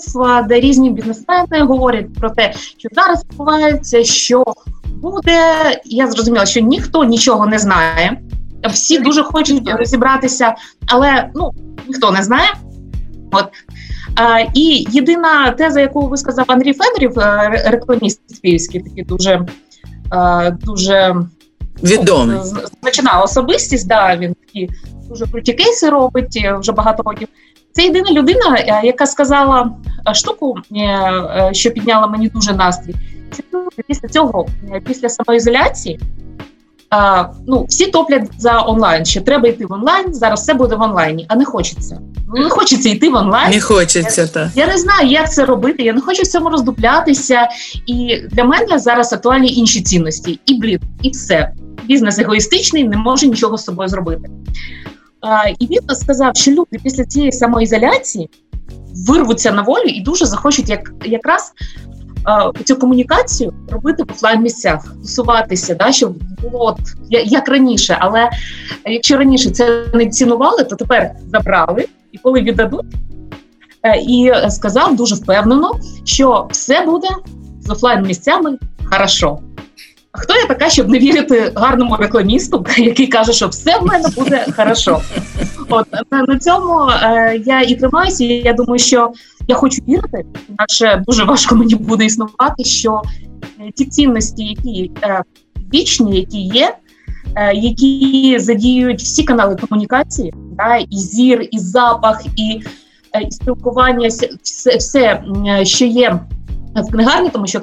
де 0.49 0.61
різні 0.61 0.91
бізнесмени 0.91 1.61
говорять 1.61 2.15
про 2.15 2.31
те, 2.31 2.53
що 2.79 2.89
зараз 2.93 3.25
відбувається, 3.25 4.05
що 4.05 4.45
буде. 4.87 5.41
Я 5.85 6.07
зрозуміла, 6.07 6.47
що 6.47 6.61
ніхто 6.61 7.05
нічого 7.05 7.47
не 7.47 7.59
знає. 7.59 8.21
Всі 8.65 8.99
дуже 8.99 9.23
хочуть 9.23 9.71
розібратися, 9.71 10.55
але 10.87 11.31
ну 11.35 11.53
ніхто 11.89 12.11
не 12.11 12.23
знає. 12.23 12.49
От 13.33 13.49
а, 14.17 14.39
і 14.55 14.87
єдина 14.91 15.51
теза, 15.51 15.81
яку 15.81 16.09
ви 16.09 16.17
сказав 16.17 16.45
Андрій 16.49 16.73
Федорів, 16.73 17.19
е, 17.19 17.63
рекламіст 17.67 18.37
спільський, 18.37 18.81
такий 18.81 19.05
дуже 19.05 19.47
а, 20.11 20.51
дуже 20.51 21.17
відомий 21.83 22.39
значна 22.83 23.21
особистість. 23.21 23.89
Да, 23.89 24.17
він 24.17 24.35
такі 24.35 24.69
дуже 25.09 25.27
круті 25.27 25.53
кейси 25.53 25.91
робить 25.91 26.43
е, 26.45 26.57
вже 26.61 26.73
багато 26.73 27.03
років. 27.03 27.29
Це 27.73 27.83
єдина 27.83 28.11
людина, 28.11 28.57
е, 28.59 28.81
яка 28.87 29.07
сказала 29.07 29.71
е, 30.09 30.15
штуку, 30.15 30.55
що 31.53 31.71
підняла 31.71 32.07
мені 32.07 32.29
дуже 32.29 32.53
настрій. 32.53 32.95
Після 33.87 34.09
цього, 34.09 34.47
після 34.87 35.09
самоізоляції, 35.09 36.01
ну 37.47 37.67
всі 37.69 37.87
топлять 37.87 38.31
за 38.39 38.63
онлайн. 38.67 39.05
Що 39.05 39.21
треба 39.21 39.49
йти 39.49 39.67
в 39.67 39.73
онлайн. 39.73 40.15
Зараз 40.15 40.41
все 40.41 40.55
буде 40.55 40.77
в 40.77 40.83
онлайні, 40.83 41.27
а 41.29 41.37
не 41.37 41.45
хочеться. 41.45 42.01
Ну 42.35 42.43
не 42.43 42.51
хочеться 42.51 42.89
йти 42.89 43.11
в 43.11 43.15
онлайн. 43.15 43.51
Не 43.51 43.61
хочеться 43.61 44.27
так. 44.27 44.49
Я 44.55 44.67
не 44.67 44.79
знаю, 44.79 45.09
як 45.09 45.33
це 45.33 45.45
робити. 45.45 45.83
Я 45.83 45.93
не 45.93 46.01
хочу 46.01 46.23
в 46.23 46.27
цьому 46.27 46.49
роздуплятися. 46.49 47.49
І 47.87 48.23
для 48.31 48.45
мене 48.45 48.79
зараз 48.79 49.13
актуальні 49.13 49.53
інші 49.53 49.81
цінності. 49.81 50.41
І 50.47 50.55
блін, 50.55 50.81
і 51.03 51.11
все. 51.11 51.53
Бізнес 51.85 52.19
егоїстичний, 52.19 52.85
не 52.85 52.97
може 52.97 53.27
нічого 53.27 53.59
з 53.59 53.65
собою 53.65 53.89
зробити. 53.89 54.31
І 55.59 55.67
він 55.67 55.81
сказав, 55.95 56.37
що 56.37 56.51
люди 56.51 56.79
після 56.83 57.05
цієї 57.05 57.33
самоізоляції 57.33 58.31
вирвуться 59.07 59.53
на 59.53 59.63
волю 59.63 59.87
і 59.87 60.01
дуже 60.01 60.27
захочуть 60.27 60.69
як 60.69 60.93
якраз 61.05 61.53
цю 62.65 62.77
комунікацію 62.77 63.53
робити 63.71 64.03
в 64.03 64.13
офлайн 64.13 64.43
місцях, 64.43 64.95
тусуватися, 65.03 65.75
да, 65.75 65.93
щоб 65.93 66.15
було 66.43 66.65
от, 66.67 66.79
як 67.11 67.49
раніше. 67.49 67.97
Але 68.01 68.31
якщо 68.87 69.17
раніше 69.17 69.51
це 69.51 69.85
не 69.95 70.07
цінували, 70.07 70.65
то 70.65 70.77
тепер 70.77 71.11
забрали 71.33 71.87
і 72.13 72.19
коли 72.19 72.41
віддадуть. 72.41 72.87
Е, 73.83 73.97
і 74.09 74.33
сказав 74.51 74.97
дуже 74.97 75.15
впевнено, 75.15 75.73
що 76.05 76.49
все 76.51 76.81
буде 76.81 77.09
з 77.61 77.71
офлайн 77.71 78.03
місцями 78.03 78.59
хорошо. 78.91 79.39
Хто 80.13 80.35
я 80.35 80.47
така, 80.47 80.71
щоб 80.71 80.89
не 80.89 80.99
вірити 80.99 81.53
гарному 81.55 81.97
рекламісту, 81.97 82.67
який 82.77 83.07
каже, 83.07 83.33
що 83.33 83.49
все 83.49 83.79
в 83.79 83.87
мене 83.87 84.09
буде 84.17 84.47
хорошо? 84.57 85.01
От 85.69 85.87
на, 86.29 86.39
цьому 86.39 86.91
е, 86.91 87.43
я 87.47 87.61
і 87.61 87.75
тримаюся. 87.75 88.25
Я 88.25 88.53
думаю, 88.53 88.79
що 88.79 89.13
я 89.49 89.55
хочу 89.55 89.83
вірити, 89.89 90.25
інакше 90.49 91.03
дуже 91.07 91.25
важко 91.25 91.55
мені 91.55 91.75
буде 91.75 92.05
існувати. 92.05 92.65
Що 92.65 93.03
е, 93.61 93.71
ті 93.75 93.85
цінності, 93.85 94.45
які 94.45 94.91
е, 95.03 95.23
вічні, 95.75 96.17
які 96.17 96.39
є, 96.39 96.77
е, 97.35 97.55
які 97.55 98.39
задіюють 98.39 99.01
всі 99.01 99.25
канали 99.25 99.57
комунікації, 99.57 100.35
да, 100.53 100.77
і 100.77 100.97
зір, 100.97 101.49
і 101.51 101.59
запах, 101.59 102.27
і, 102.37 102.63
і 103.27 103.31
спілкування, 103.31 104.09
все, 104.09 104.77
все, 104.77 105.23
що 105.63 105.85
є 105.85 106.21
в 106.77 106.91
книгарні, 106.91 107.31
тому 107.31 107.47
що 107.47 107.61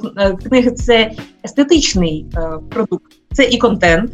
книги 0.50 0.72
це 0.72 1.12
естетичний 1.46 2.26
продукт, 2.70 3.14
це 3.34 3.44
і 3.44 3.58
контент, 3.58 4.12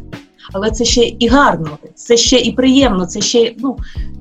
але 0.52 0.70
це 0.70 0.84
ще 0.84 1.02
і 1.02 1.28
гарно, 1.28 1.78
це 1.94 2.16
ще 2.16 2.36
і 2.36 2.52
приємно, 2.52 3.06
це 3.06 3.20
ще 3.20 3.54
ну 3.58 3.76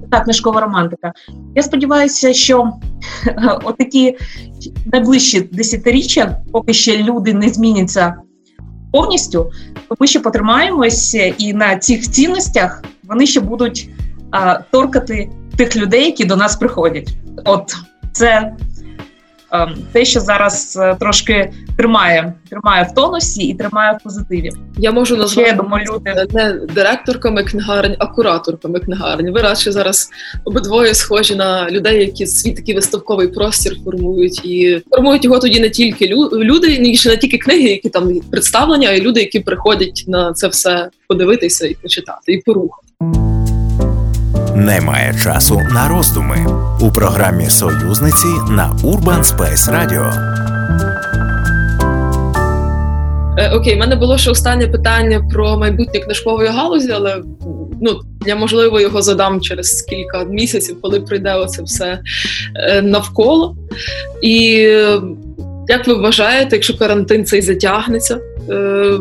така 0.10 0.24
книжкова 0.24 0.62
романтика. 0.62 1.14
Я 1.56 1.64
сподіваюся, 1.64 2.34
що 2.34 2.72
е, 3.28 3.60
отакі 3.64 4.18
найближчі 4.94 5.42
десятиріччя, 5.42 6.38
поки 6.52 6.74
ще 6.74 6.98
люди 6.98 7.34
не 7.34 7.50
зміняться 7.50 8.16
повністю, 8.92 9.52
то 9.90 9.96
ми 10.00 10.08
ще 10.08 10.20
потримаємося, 10.20 11.24
і 11.38 11.54
на 11.54 11.78
цих 11.78 12.02
цінностях 12.02 12.84
вони 13.04 13.26
ще 13.26 13.40
будуть 13.40 13.90
а, 14.32 14.60
торкати 14.62 15.30
тих 15.58 15.76
людей, 15.76 16.06
які 16.06 16.26
до 16.26 16.36
нас 16.36 16.56
приходять. 16.56 17.10
От 17.46 17.76
це 18.12 18.56
те, 19.92 20.06
що 20.06 20.20
зараз 20.20 20.80
е, 20.82 20.96
трошки 21.00 21.52
тримає 21.78 22.34
тримає 22.50 22.88
в 22.92 22.96
тонусі 22.96 23.44
і 23.44 23.54
тримає 23.54 23.98
в 24.00 24.04
позитиві. 24.04 24.52
Я 24.78 24.92
можу 24.92 25.18
назвати 25.18 25.50
я 25.50 25.56
думаю, 25.56 25.86
люди 25.94 26.26
не 26.34 26.54
директорками 26.54 27.44
книгарень, 27.44 27.96
а 28.00 28.06
кураторками 28.06 28.80
книгарень. 28.80 29.32
Ви 29.32 29.42
радше 29.42 29.72
зараз 29.72 30.10
обидвоє 30.46 30.94
схожі 30.94 31.36
на 31.36 31.72
людей, 31.72 32.00
які 32.00 32.28
свій 32.28 32.52
такий 32.52 32.76
виставковий 32.76 33.28
простір 33.28 33.78
формують 33.84 34.46
і 34.46 34.82
формують 34.90 35.24
його 35.24 35.40
тоді 35.40 35.60
не 35.60 35.70
тільки 35.70 36.08
люди, 36.34 36.80
не 37.06 37.18
тільки 37.18 37.38
книги, 37.38 37.70
які 37.70 37.90
там 37.90 38.20
представлення, 38.32 38.90
а 38.90 38.94
й 38.94 39.02
люди, 39.02 39.20
які 39.20 39.40
приходять 39.40 40.04
на 40.08 40.34
це 40.34 40.48
все 40.48 40.90
подивитися 41.08 41.68
і 41.68 41.74
почитати, 41.74 42.34
і 42.34 42.38
порухати. 42.38 42.91
Немає 44.62 45.14
часу 45.24 45.62
на 45.74 45.88
роздуми 45.88 46.46
у 46.82 46.92
програмі 46.92 47.50
Союзниці 47.50 48.28
на 48.50 48.76
Urban 48.84 49.24
Space 49.24 49.72
Radio. 49.72 50.14
Е, 53.38 53.52
окей, 53.56 53.76
в 53.76 53.78
мене 53.78 53.96
було 53.96 54.18
ще 54.18 54.32
останнє 54.32 54.68
питання 54.68 55.28
про 55.32 55.58
майбутнє 55.58 56.00
книжкової 56.00 56.50
галузі, 56.50 56.92
але 56.92 57.22
ну 57.82 58.00
я 58.26 58.36
можливо 58.36 58.80
його 58.80 59.02
задам 59.02 59.42
через 59.42 59.82
кілька 59.82 60.24
місяців, 60.24 60.78
коли 60.82 61.00
прийде 61.00 61.34
оце 61.36 61.64
все 61.64 62.00
е, 62.56 62.82
навколо. 62.82 63.56
І 64.22 64.52
як 65.68 65.88
ви 65.88 65.94
вважаєте, 65.94 66.56
якщо 66.56 66.78
карантин 66.78 67.26
цей 67.26 67.42
затягнеться, 67.42 68.20
е, 68.50 69.00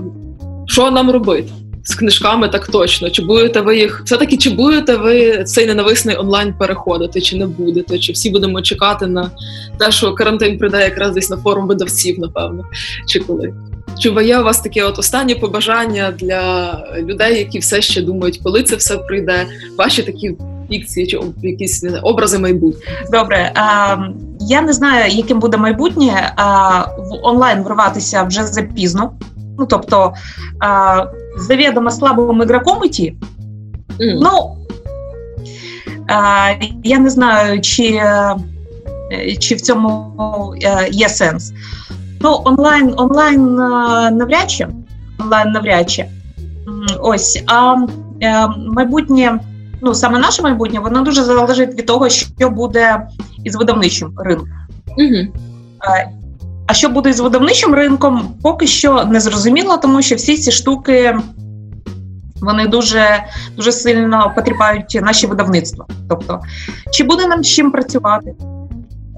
що 0.67 0.91
нам 0.91 1.11
робити? 1.11 1.53
З 1.85 1.95
книжками 1.95 2.49
так 2.49 2.67
точно. 2.67 3.11
Чи 3.11 3.23
будете 3.23 3.61
ви 3.61 3.79
їх 3.79 4.03
все-таки 4.05 4.37
чи 4.37 4.51
будете 4.51 4.97
ви 4.97 5.45
цей 5.45 5.67
ненависний 5.67 6.17
онлайн 6.17 6.55
переходити, 6.55 7.21
чи 7.21 7.37
не 7.37 7.47
будете? 7.47 7.99
Чи 7.99 8.13
всі 8.13 8.31
будемо 8.31 8.63
чекати 8.63 9.07
на 9.07 9.31
те, 9.79 9.91
що 9.91 10.15
карантин 10.15 10.59
прийде 10.59 10.81
якраз 10.81 11.15
десь 11.15 11.31
на 11.31 11.37
форум 11.37 11.67
видавців, 11.67 12.19
напевно, 12.19 12.65
чи 13.07 13.21
коли? 13.21 13.55
Чи 13.99 14.09
є 14.25 14.39
у 14.39 14.45
вас 14.45 14.61
таке 14.61 14.85
от 14.85 14.99
останнє 14.99 15.35
побажання 15.35 16.15
для 16.19 16.73
людей, 16.99 17.39
які 17.39 17.59
все 17.59 17.83
ще 17.83 18.03
думають, 18.03 18.41
коли 18.43 18.63
це 18.63 18.77
все 18.77 18.97
прийде? 18.97 19.47
Ваші 19.79 20.03
такі 20.03 20.35
фікції 20.71 21.07
чи 21.07 21.21
якісь 21.43 21.83
не 21.83 21.99
образи 21.99 22.39
майбутнього? 22.39 22.97
Добре, 23.13 23.53
а, 23.55 23.97
я 24.41 24.63
не 24.63 24.73
знаю, 24.73 25.13
яким 25.13 25.41
буде 25.41 25.57
майбутнє 25.57 26.33
а, 26.37 26.81
в 26.81 27.19
онлайн 27.23 27.63
вриватися 27.63 28.23
вже 28.23 28.47
запізно. 28.47 29.13
Ну 29.61 29.67
тобто 29.67 30.15
а, 30.61 31.05
завідомо 31.37 31.91
слабим 31.91 32.43
ігроком 32.43 32.85
іти, 32.85 33.15
mm. 33.99 34.19
ну 34.21 34.57
а, 36.09 36.51
я 36.85 36.99
не 36.99 37.11
знаю, 37.11 37.61
чи 37.61 38.03
чи 39.39 39.55
в 39.55 39.61
цьому 39.61 40.55
є 40.91 41.09
сенс. 41.09 41.53
Ну, 42.21 42.43
онлайн 42.45 42.95
онлайн 42.97 43.55
навряд 44.17 44.51
чи 44.51 44.69
онлайн 45.19 45.51
навряд 45.51 45.91
чи. 45.91 46.05
Ось 47.01 47.43
а 47.47 47.77
майбутнє 48.57 49.41
ну 49.83 49.95
саме 49.95 50.19
наше 50.19 50.43
майбутнє, 50.43 50.81
воно 50.81 51.03
дуже 51.03 51.25
залежить 51.25 51.75
від 51.79 51.87
того, 51.87 52.09
що 52.09 52.51
буде 52.51 53.09
із 53.45 53.57
видавничим 53.57 54.13
ринком. 54.17 54.49
Угу. 54.87 55.41
А 56.71 56.75
що 56.75 56.89
буде 56.89 57.13
з 57.13 57.21
видавничим 57.21 57.75
ринком, 57.75 58.35
поки 58.43 58.67
що 58.67 59.05
не 59.05 59.21
зрозуміло, 59.21 59.77
тому 59.77 60.03
що 60.03 60.15
всі 60.15 60.37
ці 60.39 60.53
штуки 60.53 61.19
вони 62.41 62.67
дуже 62.69 63.25
дуже 63.57 63.73
сильно 63.73 64.33
потріпають 64.37 64.99
наші 65.03 65.27
видавництва. 65.27 65.87
Тобто, 66.09 66.41
чи 66.93 67.05
буде 67.05 67.27
нам 67.27 67.45
з 67.45 67.49
чим 67.49 67.71
працювати 67.71 68.35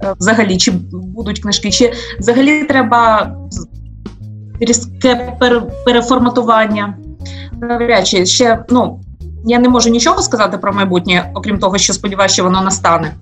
е, 0.03 0.15
взагалі, 0.19 0.57
чи 0.57 0.71
будуть 0.93 1.41
книжки, 1.41 1.71
чи 1.71 1.93
взагалі 2.19 2.65
треба 2.65 3.35
різке 4.61 5.37
переформатування. 5.85 6.97
Навряд 7.61 8.07
чи 8.07 8.27
ще 8.27 8.65
ну 8.71 9.01
я 9.45 9.59
не 9.59 9.69
можу 9.69 9.91
нічого 9.91 10.23
сказати 10.23 10.59
про 10.59 10.73
майбутнє, 10.73 11.31
окрім 11.35 11.59
того, 11.59 11.79
що 11.79 11.93
сподіваюся, 11.93 12.33
що 12.33 12.45
воно 12.45 12.63
настане. 12.63 13.15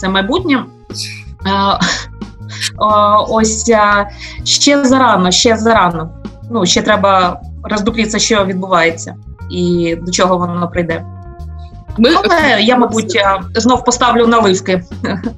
Це 0.00 0.08
майбутнє. 0.08 0.64
Е, 2.72 2.84
ось 3.28 3.68
е, 3.68 4.08
ще 4.44 4.84
зарано, 4.84 5.30
ще 5.30 5.56
зарано. 5.56 6.10
Ну, 6.50 6.66
ще 6.66 6.82
треба 6.82 7.40
роздуплітися, 7.62 8.18
що 8.18 8.44
відбувається, 8.44 9.14
і 9.50 9.96
до 10.02 10.12
чого 10.12 10.38
воно 10.38 10.68
прийде. 10.68 11.04
Ми... 11.98 12.10
Але 12.14 12.62
я, 12.62 12.76
мабуть, 12.76 13.16
е, 13.16 13.40
знов 13.54 13.84
поставлю 13.84 14.26
наливки 14.26 14.82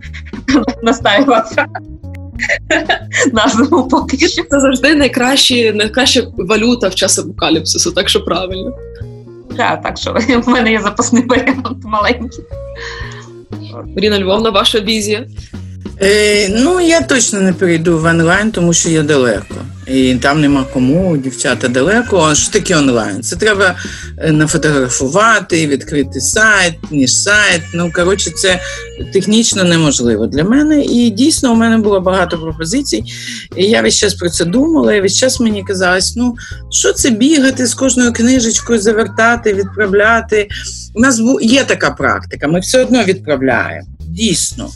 настаюватися. 0.83 1.67
Назву 3.33 3.89
поки 3.89 4.29
що. 4.29 4.43
Це 4.51 4.61
завжди 4.61 4.95
найкраща 4.95 5.55
найкраща 5.55 6.23
валюта 6.37 6.89
в 6.89 6.95
час 6.95 7.19
апокаліпсису, 7.19 7.93
так 7.93 8.09
що 8.09 8.25
правильно. 8.25 8.73
Так, 9.57 9.83
так 9.83 9.99
що 9.99 10.13
в 10.47 10.49
мене 10.49 10.73
є 10.73 10.81
запасний 10.81 11.27
варіант 11.27 11.85
маленький. 11.85 12.45
Маріна 13.97 14.21
Львовна, 14.21 14.51
ваша 14.51 14.81
візія? 14.81 15.27
Е, 16.03 16.49
Ну, 16.49 16.81
я 16.81 17.01
точно 17.01 17.41
не 17.41 17.53
перейду 17.53 17.99
в 17.99 18.05
онлайн, 18.05 18.51
тому 18.51 18.73
що 18.73 18.91
я 18.91 19.03
далеко. 19.03 19.55
І 19.87 20.15
там 20.15 20.41
нема 20.41 20.65
кому, 20.73 21.17
дівчата 21.17 21.69
далеко. 21.69 22.21
А 22.31 22.35
що 22.35 22.53
таке 22.53 22.77
онлайн? 22.77 23.23
Це 23.23 23.37
треба 23.37 23.75
е, 24.19 24.33
нафотографувати, 24.33 25.67
відкрити 25.67 26.21
сайт, 26.21 26.75
ніж 26.91 27.17
сайт. 27.17 27.63
Ну, 27.75 27.93
коротше, 27.95 28.31
це 28.31 28.61
технічно 29.13 29.65
неможливо 29.65 30.27
для 30.27 30.45
мене. 30.45 30.85
І 30.85 31.11
дійсно 31.11 31.53
у 31.53 31.57
мене 31.57 31.79
було 31.79 32.01
багато 32.01 32.39
пропозицій. 32.39 33.05
І 33.57 33.65
я 33.65 33.83
весь 33.83 33.97
час 33.97 34.15
про 34.15 34.31
це 34.31 34.45
думала, 34.45 34.95
і 34.95 35.01
весь 35.01 35.19
час 35.19 35.41
мені 35.41 35.65
казалось, 35.65 36.17
ну 36.17 36.35
що 36.71 36.93
це 36.93 37.11
бігати 37.11 37.67
з 37.67 37.75
кожною 37.75 38.13
книжечкою, 38.13 38.81
завертати, 38.81 39.55
відправляти. 39.55 40.49
У 40.95 41.01
нас 41.01 41.21
є 41.41 41.65
така 41.65 41.91
практика, 41.91 42.49
ми 42.49 42.61
все 42.61 42.83
одно 42.83 43.05
відправляємо. 43.05 43.89
Дійсно. 44.01 44.71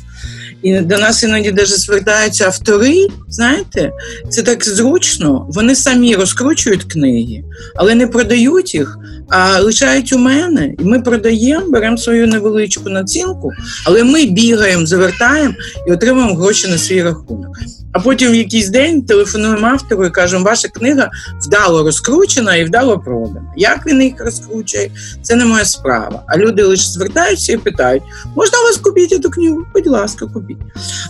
І 0.62 0.80
до 0.80 0.98
нас 0.98 1.22
іноді 1.22 1.50
даже 1.50 1.76
звертаються 1.76 2.44
автори. 2.44 3.06
Знаєте, 3.28 3.92
це 4.30 4.42
так 4.42 4.64
зручно. 4.64 5.46
Вони 5.48 5.74
самі 5.74 6.14
розкручують 6.14 6.84
книги, 6.84 7.44
але 7.76 7.94
не 7.94 8.06
продають 8.06 8.74
їх, 8.74 8.98
а 9.28 9.60
лишають 9.60 10.12
у 10.12 10.18
мене. 10.18 10.74
І 10.78 10.84
ми 10.84 11.00
продаємо, 11.00 11.70
беремо 11.70 11.98
свою 11.98 12.26
невеличку 12.26 12.90
націнку, 12.90 13.52
але 13.84 14.04
ми 14.04 14.26
бігаємо, 14.26 14.86
завертаємо 14.86 15.54
і 15.88 15.92
отримуємо 15.92 16.34
гроші 16.34 16.68
на 16.68 16.78
свій 16.78 17.02
рахунок. 17.02 17.58
А 17.98 18.00
потім 18.00 18.32
в 18.32 18.34
якийсь 18.34 18.68
день 18.68 19.02
телефонуємо 19.02 19.66
автору 19.66 20.06
і 20.06 20.10
кажемо, 20.10 20.44
ваша 20.44 20.68
книга 20.68 21.10
вдало 21.46 21.82
розкручена 21.82 22.56
і 22.56 22.64
вдало 22.64 22.98
продана. 22.98 23.52
Як 23.56 23.86
він 23.86 24.02
їх 24.02 24.14
розкручує, 24.18 24.90
це 25.22 25.36
не 25.36 25.44
моя 25.44 25.64
справа. 25.64 26.22
А 26.26 26.36
люди 26.36 26.62
лише 26.62 26.90
звертаються 26.90 27.52
і 27.52 27.56
питають: 27.56 28.02
можна 28.36 28.58
у 28.58 28.62
вас 28.62 28.76
купити 28.76 29.18
цю 29.18 29.30
книгу? 29.30 29.62
Будь 29.74 29.86
ласка, 29.86 30.26
купіть. 30.26 30.58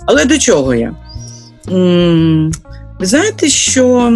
Але 0.07 0.24
до 0.24 0.39
чого 0.39 0.74
я? 0.74 0.95
Ви 3.01 3.07
знаєте, 3.07 3.49
що 3.49 4.12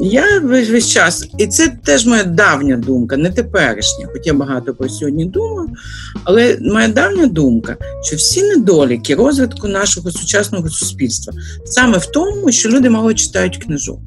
я 0.00 0.38
весь, 0.40 0.88
час, 0.88 1.28
і 1.38 1.46
це 1.46 1.68
теж 1.84 2.06
моя 2.06 2.24
давня 2.24 2.76
думка, 2.76 3.16
не 3.16 3.30
теперішня, 3.30 4.08
хоч 4.12 4.26
я 4.26 4.34
багато 4.34 4.74
про 4.74 4.88
сьогодні 4.88 5.24
думаю, 5.24 5.68
але 6.24 6.58
моя 6.60 6.88
давня 6.88 7.26
думка, 7.26 7.76
що 8.02 8.16
всі 8.16 8.42
недоліки 8.42 9.14
розвитку 9.14 9.68
нашого 9.68 10.10
сучасного 10.10 10.68
суспільства 10.68 11.34
саме 11.64 11.98
в 11.98 12.06
тому, 12.06 12.52
що 12.52 12.68
люди 12.68 12.90
мало 12.90 13.14
читають 13.14 13.56
книжок 13.56 14.00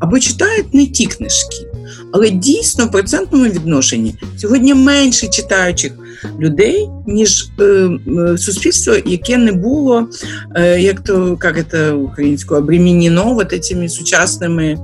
або 0.00 0.18
читають 0.18 0.74
не 0.74 0.86
ті 0.86 1.06
книжки, 1.06 1.66
але 2.12 2.30
дійсно 2.30 2.86
в 2.86 2.90
процентному 2.90 3.44
відношенні 3.44 4.14
сьогодні 4.36 4.74
менше 4.74 5.28
читаючих 5.28 5.92
людей, 6.40 6.88
ніж 7.06 7.48
е, 7.60 7.64
е, 7.64 8.38
суспільство, 8.38 8.96
яке 9.06 9.36
не 9.36 9.52
було, 9.52 10.08
е, 10.54 10.80
як 10.80 11.00
то 11.00 11.38
як 11.44 11.70
це 11.70 11.92
українською, 11.92 12.60
обремінено 12.60 13.34
вот 13.34 13.64
цими 13.64 13.88
сучасними 13.88 14.78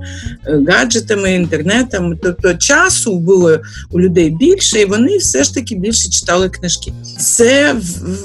е, 0.47 0.61
гаджетами, 0.67 1.33
інтернетом. 1.33 2.17
Тобто 2.23 2.53
часу 2.53 3.19
було 3.19 3.59
у 3.91 3.99
людей 3.99 4.29
більше, 4.29 4.81
і 4.81 4.85
вони 4.85 5.17
все 5.17 5.43
ж 5.43 5.53
таки 5.53 5.75
більше 5.75 6.09
читали 6.09 6.49
книжки. 6.49 6.93
Це 7.19 7.75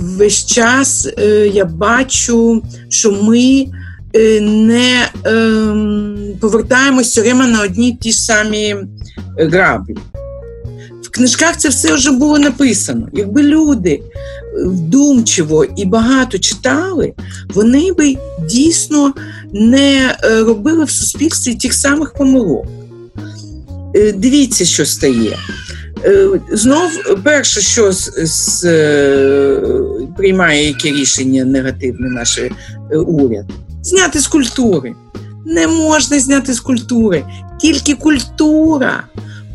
весь 0.01 0.47
час 0.47 1.09
е, 1.19 1.51
я 1.55 1.65
бачу, 1.65 2.63
що 2.89 3.13
ми. 3.13 3.67
Е, 4.15 4.41
не 4.41 5.09
е, 5.27 6.37
повертаємось 6.41 7.07
все 7.07 7.21
время 7.21 7.47
на 7.47 7.63
одні 7.63 7.93
ті 8.01 8.13
самі 8.13 8.77
граблі. 9.39 9.97
В 11.03 11.11
книжках 11.11 11.57
це 11.57 11.69
все 11.69 11.95
вже 11.95 12.11
було 12.11 12.39
написано. 12.39 13.09
Якби 13.13 13.43
люди 13.43 13.91
е, 13.91 14.03
вдумчиво 14.65 15.65
і 15.77 15.85
багато 15.85 16.39
читали, 16.39 17.13
вони 17.55 17.93
би 17.93 18.17
дійсно 18.51 19.15
не 19.53 20.17
е, 20.25 20.43
робили 20.43 20.85
в 20.85 20.91
суспільстві 20.91 21.55
тих 21.55 21.75
самих 21.75 22.13
помилок. 22.13 22.67
Е, 23.95 24.13
дивіться, 24.13 24.65
що 24.65 24.87
стає. 24.87 25.39
Знов, 26.53 26.91
перше, 27.25 27.61
що 27.61 27.93
з, 27.93 28.13
з, 28.17 28.63
приймає 30.17 30.69
яке 30.69 30.89
рішення 30.89 31.45
негативне 31.45 32.11
наш 32.11 32.41
уряд, 33.07 33.47
зняти 33.89 34.21
з 34.21 34.27
культури. 34.27 34.95
Не 35.47 35.67
можна 35.67 36.21
зняти 36.21 36.55
з 36.55 36.61
культури, 36.61 37.25
тільки 37.61 37.95
культура 37.95 39.05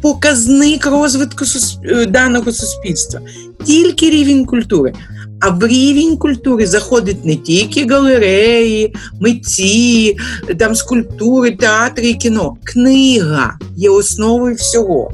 показник 0.01 0.85
розвитку 0.85 1.45
е, 1.83 2.05
даного 2.05 2.51
суспільства, 2.51 3.21
тільки 3.65 4.09
рівень 4.09 4.45
культури. 4.45 4.93
А 5.39 5.49
в 5.49 5.67
рівень 5.67 6.17
культури 6.17 6.67
заходить 6.67 7.25
не 7.25 7.35
тільки 7.35 7.85
галереї, 7.85 8.95
митці, 9.19 10.17
там 10.59 10.75
скульптури, 10.75 11.51
театри 11.51 12.09
і 12.09 12.13
кіно. 12.13 12.55
Книга 12.63 13.59
є 13.75 13.89
основою 13.89 14.55
всього. 14.55 15.13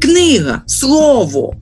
Книга, 0.00 0.62
слово. 0.66 1.54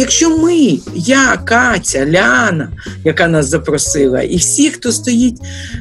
Якщо 0.00 0.38
ми, 0.38 0.78
я, 0.94 1.36
Катя, 1.36 2.06
Ляна, 2.06 2.72
яка 3.04 3.28
нас 3.28 3.48
запросила, 3.48 4.22
і 4.22 4.36
всі, 4.36 4.70
хто 4.70 4.92
стоїть 4.92 5.36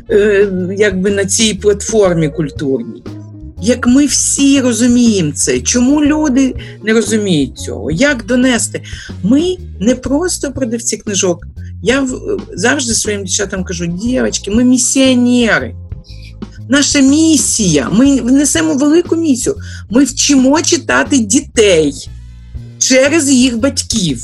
е, 0.09 0.49
якби 0.77 1.11
на 1.11 1.25
цій 1.25 1.53
платформі 1.53 2.29
культурній, 2.29 3.03
як 3.61 3.87
ми 3.87 4.05
всі 4.05 4.61
розуміємо 4.61 5.31
це, 5.31 5.59
чому 5.59 6.03
люди 6.03 6.55
не 6.83 6.93
розуміють 6.93 7.57
цього? 7.57 7.91
Як 7.91 8.25
донести? 8.25 8.83
Ми 9.23 9.55
не 9.79 9.95
просто 9.95 10.51
продавці 10.51 10.97
книжок. 10.97 11.47
Я 11.83 12.07
завжди 12.53 12.93
своїм 12.93 13.23
дівчатам 13.23 13.63
кажу: 13.63 13.85
дівчатки, 13.85 14.51
ми 14.51 14.63
місіонери. 14.63 15.75
наша 16.69 16.99
місія. 16.99 17.89
Ми 17.91 18.21
несемо 18.21 18.73
велику 18.73 19.15
місію. 19.15 19.55
Ми 19.89 20.03
вчимо 20.03 20.61
читати 20.61 21.17
дітей 21.17 22.09
через 22.79 23.29
їх 23.29 23.57
батьків. 23.57 24.19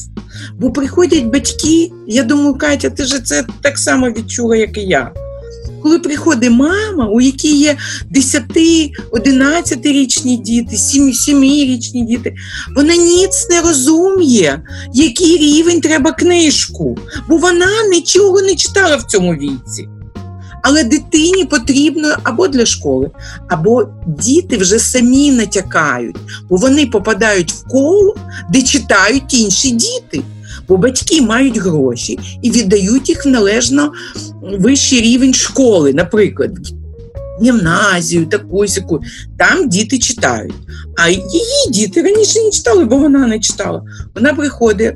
Бо 0.60 0.72
приходять 0.72 1.26
батьки, 1.26 1.92
я 2.08 2.24
думаю, 2.24 2.56
Катя, 2.56 2.90
ти 2.90 3.06
ж 3.06 3.20
це 3.20 3.46
так 3.62 3.78
само 3.78 4.10
відчула, 4.10 4.56
як 4.56 4.78
і 4.78 4.82
я. 4.82 5.12
Коли 5.84 6.00
приходить 6.00 6.52
мама, 6.52 7.08
у 7.08 7.22
якій 7.22 7.58
є 7.58 7.78
10-11-річні 8.12 10.42
діти, 10.42 10.76
7-річні 10.76 12.06
діти, 12.06 12.36
вона 12.76 12.96
ніц 12.96 13.48
не 13.50 13.62
розуміє, 13.62 14.62
який 14.94 15.38
рівень 15.38 15.82
треба 15.82 16.12
книжку, 16.12 16.98
бо 17.30 17.38
вона 17.38 17.68
нічого 17.92 18.42
не 18.42 18.56
читала 18.56 18.96
в 18.96 19.04
цьому 19.04 19.34
віці. 19.34 19.88
Але 20.68 20.84
дитині 20.84 21.46
потрібно 21.46 22.16
або 22.24 22.48
для 22.48 22.66
школи, 22.66 23.12
або 23.50 23.88
діти 24.08 24.58
вже 24.58 24.80
самі 24.80 25.32
натякають, 25.32 26.16
бо 26.50 26.56
вони 26.56 26.86
попадають 26.86 27.52
в 27.52 27.68
коло, 27.68 28.16
де 28.50 28.62
читають 28.62 29.34
інші 29.34 29.72
діти. 29.72 30.22
Бо 30.68 30.78
батьки 30.78 31.22
мають 31.22 31.58
гроші 31.58 32.20
і 32.42 32.52
віддають 32.52 33.10
їх 33.10 33.26
в 33.26 33.30
належно 33.30 33.92
вищий 34.60 35.02
рівень 35.02 35.34
школи, 35.34 35.94
наприклад, 35.94 36.52
гімназію, 37.42 38.26
таку 38.26 38.68
сяку. 38.68 39.00
Там 39.38 39.70
діти 39.70 40.00
читають. 40.00 40.54
А 40.98 41.10
її 41.10 41.70
діти 41.70 42.02
раніше 42.02 42.40
не 42.40 42.52
читали, 42.52 42.86
бо 42.86 42.98
вона 42.98 43.28
не 43.28 43.40
читала. 43.40 43.84
Вона 44.16 44.34
приходить, 44.34 44.96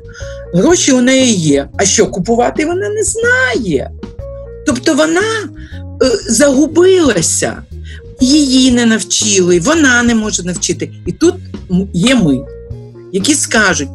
гроші 0.54 0.92
у 0.92 1.00
неї 1.00 1.34
є. 1.34 1.68
А 1.76 1.84
що 1.84 2.06
купувати 2.06 2.66
вона 2.66 2.88
не 2.88 3.02
знає. 3.02 3.90
Тобто 4.74 4.94
вона 4.94 5.20
е, 5.20 5.50
загубилася, 6.28 7.62
її 8.20 8.70
не 8.70 8.86
навчили, 8.86 9.60
вона 9.60 10.02
не 10.02 10.14
може 10.14 10.42
навчити. 10.42 10.90
І 11.06 11.12
тут 11.12 11.34
є 11.92 12.14
ми, 12.14 12.40
які 13.12 13.34
скажуть: 13.34 13.88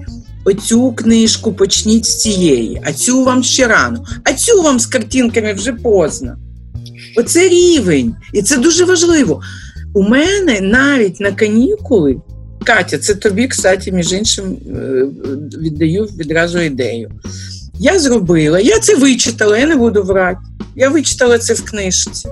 оцю 0.45 0.91
книжку 0.91 1.53
почніть 1.53 2.05
з 2.05 2.21
цієї, 2.21 2.82
а 2.86 2.93
цю 2.93 3.23
вам 3.23 3.43
ще 3.43 3.67
рано, 3.67 4.05
а 4.23 4.34
цю 4.34 4.61
вам 4.61 4.80
з 4.80 4.86
картинками 4.86 5.53
вже 5.53 5.73
поздно. 5.73 6.38
Оце 7.17 7.49
рівень, 7.49 8.15
і 8.34 8.41
це 8.41 8.57
дуже 8.57 8.86
важливо. 8.86 9.41
У 9.93 10.01
мене 10.01 10.61
навіть 10.61 11.19
на 11.19 11.32
канікули, 11.32 12.15
Катя, 12.65 12.97
це 12.97 13.15
тобі, 13.15 13.47
кстати, 13.47 13.91
між 13.91 14.13
іншим, 14.13 14.57
е, 14.76 15.05
віддаю 15.59 16.03
відразу 16.03 16.59
ідею. 16.59 17.11
Я 17.80 17.99
зробила, 17.99 18.59
я 18.59 18.80
це 18.80 18.95
вичитала, 18.95 19.57
я 19.57 19.67
не 19.67 19.76
буду 19.76 20.03
врати. 20.03 20.39
Я 20.76 20.89
вичитала 20.89 21.38
це 21.38 21.53
в 21.53 21.65
книжці. 21.65 22.30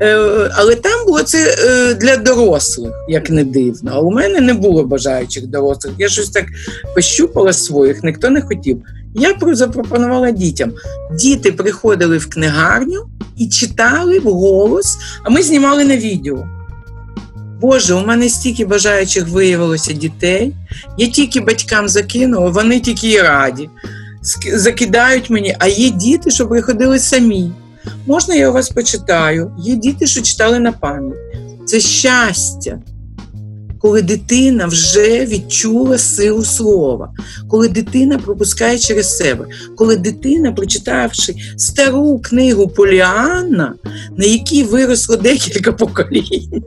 Е, 0.00 0.50
але 0.54 0.74
там 0.74 1.06
було 1.06 1.22
це 1.22 1.56
е, 1.58 1.94
для 1.94 2.16
дорослих, 2.16 2.92
як 3.08 3.30
не 3.30 3.44
дивно. 3.44 3.90
А 3.94 4.00
у 4.00 4.10
мене 4.10 4.40
не 4.40 4.54
було 4.54 4.84
бажаючих 4.84 5.46
дорослих. 5.46 5.94
Я 5.98 6.08
щось 6.08 6.30
так 6.30 6.44
пощупала 6.94 7.52
своїх, 7.52 8.02
ніхто 8.02 8.30
не 8.30 8.42
хотів. 8.42 8.82
Я 9.14 9.34
запропонувала 9.52 10.30
дітям. 10.30 10.72
Діти 11.12 11.52
приходили 11.52 12.18
в 12.18 12.30
книгарню 12.30 13.08
і 13.36 13.48
читали 13.48 14.18
вголос, 14.18 14.96
а 15.24 15.30
ми 15.30 15.42
знімали 15.42 15.84
на 15.84 15.96
відео. 15.96 16.48
Боже, 17.60 17.94
у 17.94 18.06
мене 18.06 18.28
стільки 18.28 18.66
бажаючих 18.66 19.28
виявилося 19.28 19.92
дітей. 19.92 20.52
Я 20.98 21.06
тільки 21.06 21.40
батькам 21.40 21.88
закинула, 21.88 22.50
вони 22.50 22.80
тільки 22.80 23.10
і 23.10 23.20
раді. 23.20 23.70
Закидають 24.54 25.30
мені, 25.30 25.56
а 25.58 25.66
є 25.66 25.90
діти, 25.90 26.30
що 26.30 26.48
ходили 26.62 26.98
самі. 26.98 27.52
Можна, 28.06 28.34
я 28.34 28.50
у 28.50 28.52
вас 28.52 28.68
почитаю? 28.70 29.52
Є 29.58 29.76
діти, 29.76 30.06
що 30.06 30.22
читали 30.22 30.58
на 30.58 30.72
пам'ять. 30.72 31.18
Це 31.66 31.80
щастя 31.80 32.78
коли 33.84 34.02
дитина 34.02 34.66
вже 34.66 35.26
відчула 35.26 35.98
силу 35.98 36.44
слова, 36.44 37.12
коли 37.48 37.68
дитина 37.68 38.18
пропускає 38.18 38.78
через 38.78 39.16
себе, 39.16 39.46
коли 39.76 39.96
дитина, 39.96 40.52
прочитавши 40.52 41.34
стару 41.56 42.18
книгу 42.18 42.68
Поліанна, 42.68 43.74
на 44.16 44.24
якій 44.24 44.62
виросло 44.62 45.16
декілька 45.16 45.72
поколінь, 45.72 46.62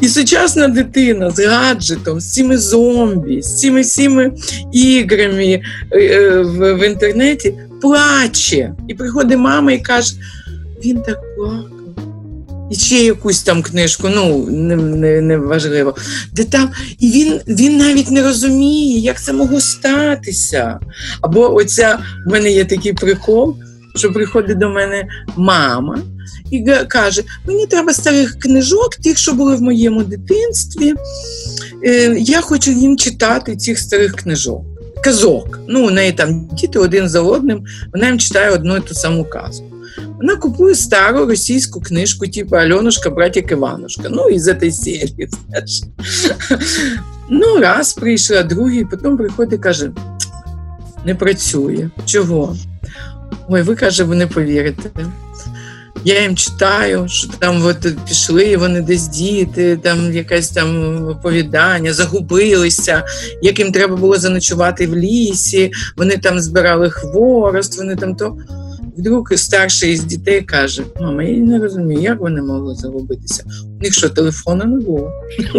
і 0.00 0.08
сучасна 0.08 0.68
дитина 0.68 1.30
з 1.30 1.46
гаджетом, 1.46 2.20
з 2.20 2.32
цими 2.32 2.58
зомбі, 2.58 3.42
з 3.42 3.60
цими 3.60 3.80
всіми 3.80 4.32
іграми 4.72 5.62
е, 5.90 5.98
е, 5.98 6.42
в, 6.42 6.86
інтернеті, 6.86 7.54
плаче. 7.82 8.74
І 8.88 8.94
приходить 8.94 9.38
мама 9.38 9.72
і 9.72 9.78
каже: 9.78 10.14
він 10.84 11.02
так 11.02 11.20
плакав 11.36 11.85
і 12.70 12.74
ще 12.74 13.04
якусь 13.04 13.42
там 13.42 13.62
книжку, 13.62 14.08
ну 14.08 14.46
не 14.50 14.76
не, 14.76 15.20
не 15.20 15.38
важливо. 15.38 15.94
Де 16.32 16.44
там, 16.44 16.70
І 16.98 17.10
він 17.10 17.40
він 17.48 17.76
навіть 17.76 18.10
не 18.10 18.22
розуміє, 18.22 18.98
як 18.98 19.22
це 19.22 19.32
могло 19.32 19.60
статися. 19.60 20.78
Або 21.20 21.54
оця 21.54 21.98
в 22.26 22.30
мене 22.30 22.50
є 22.50 22.64
такий 22.64 22.92
прикол, 22.92 23.56
що 23.94 24.12
приходить 24.12 24.58
до 24.58 24.68
мене 24.68 25.08
мама 25.36 25.98
і 26.50 26.64
каже: 26.88 27.22
Мені 27.46 27.66
треба 27.66 27.92
старих 27.92 28.38
книжок, 28.38 28.96
тих, 28.96 29.18
що 29.18 29.32
були 29.32 29.56
в 29.56 29.62
моєму 29.62 30.02
дитинстві. 30.02 30.94
Е, 31.84 32.16
Я 32.18 32.40
хочу 32.40 32.70
їм 32.70 32.96
читати 32.96 33.56
цих 33.56 33.78
старих 33.78 34.12
книжок. 34.12 34.62
Казок. 35.04 35.58
Ну, 35.68 35.86
у 35.86 35.90
неї 35.90 36.12
там 36.12 36.48
діти 36.52 36.78
один 36.78 37.08
за 37.08 37.20
одним, 37.20 37.64
вона 37.92 38.06
їм 38.06 38.18
читає 38.18 38.50
одну 38.50 38.76
і 38.76 38.80
ту 38.80 38.94
саму 38.94 39.24
казку. 39.24 39.75
Вона 40.16 40.36
купує 40.36 40.74
стару 40.74 41.26
російську 41.26 41.80
книжку, 41.80 42.26
типу 42.26 42.56
Альонушка, 42.56 43.10
братик 43.10 43.52
Іванушка. 43.52 44.08
Ну, 44.10 44.28
із 44.28 44.44
цієї 44.44 44.72
серії. 44.72 45.28
знаєш. 45.48 45.82
Ну, 47.30 47.58
раз 47.60 47.92
прийшла, 47.92 48.42
другий, 48.42 48.84
потім 48.84 49.16
приходить 49.16 49.58
і 49.60 49.62
каже: 49.62 49.90
не 51.04 51.14
працює. 51.14 51.90
Чого? 52.04 52.56
Ой, 53.48 53.62
ви 53.62 53.76
каже, 53.76 54.04
ви 54.04 54.16
не 54.16 54.26
повірите. 54.26 54.90
Я 56.04 56.22
їм 56.22 56.36
читаю, 56.36 57.08
що 57.08 57.28
там 57.38 57.66
от 57.66 57.86
пішли 58.08 58.56
вони 58.56 58.80
десь 58.80 59.08
діти, 59.08 59.78
там 59.82 60.12
якесь 60.12 60.50
там 60.50 60.96
оповідання, 61.08 61.92
загубилися, 61.92 63.04
як 63.42 63.58
їм 63.58 63.72
треба 63.72 63.96
було 63.96 64.16
заночувати 64.16 64.86
в 64.86 64.96
лісі, 64.96 65.72
вони 65.96 66.16
там 66.16 66.40
збирали 66.40 66.90
хворост, 66.90 67.78
вони 67.78 67.96
там 67.96 68.14
то. 68.14 68.36
Вдруг 68.98 69.32
старший 69.36 69.92
із 69.92 70.04
дітей 70.04 70.42
каже: 70.42 70.82
Мама, 71.00 71.22
я 71.22 71.36
не 71.36 71.58
розумію, 71.58 72.00
як 72.00 72.20
вони 72.20 72.42
могли 72.42 72.74
загубитися. 72.74 73.44
У 73.80 73.82
них 73.82 73.94
що, 73.94 74.08
телефону 74.08 74.64
не 74.64 74.76
було? 74.76 75.12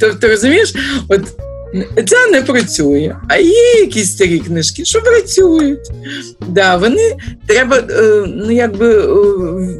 Тобто, 0.00 0.28
розумієш, 0.28 0.74
от 1.08 1.20
це 2.08 2.30
не 2.32 2.42
працює. 2.42 3.16
А 3.28 3.36
є 3.36 3.80
якісь 3.80 4.12
старі 4.12 4.38
книжки, 4.38 4.84
що 4.84 5.00
працюють. 5.00 5.90
Да, 6.48 6.76
Вони 6.76 7.16
треба 7.46 7.76
е, 7.76 8.24
ну, 8.26 8.50
якби 8.50 8.94
е, 8.94 9.06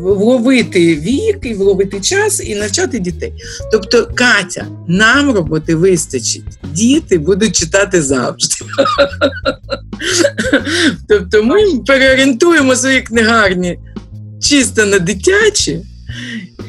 вловити 0.01 0.97
вік 0.97 1.39
і 1.43 1.55
вловити 1.55 2.01
час 2.01 2.43
і 2.47 2.55
навчати 2.55 2.99
дітей. 2.99 3.33
Тобто, 3.73 4.09
Катя, 4.15 4.67
нам 4.89 5.31
роботи 5.31 5.75
вистачить. 5.75 6.45
Діти 6.73 7.19
будуть 7.19 7.57
читати 7.57 8.03
завжди. 8.03 8.57
Тобто 11.09 11.43
ми 11.43 11.57
переорієнтуємо 11.87 12.77
свої 12.77 13.01
книгарні 13.01 13.79
чисто 14.41 14.87
на 14.87 14.99
дитячі 14.99 15.81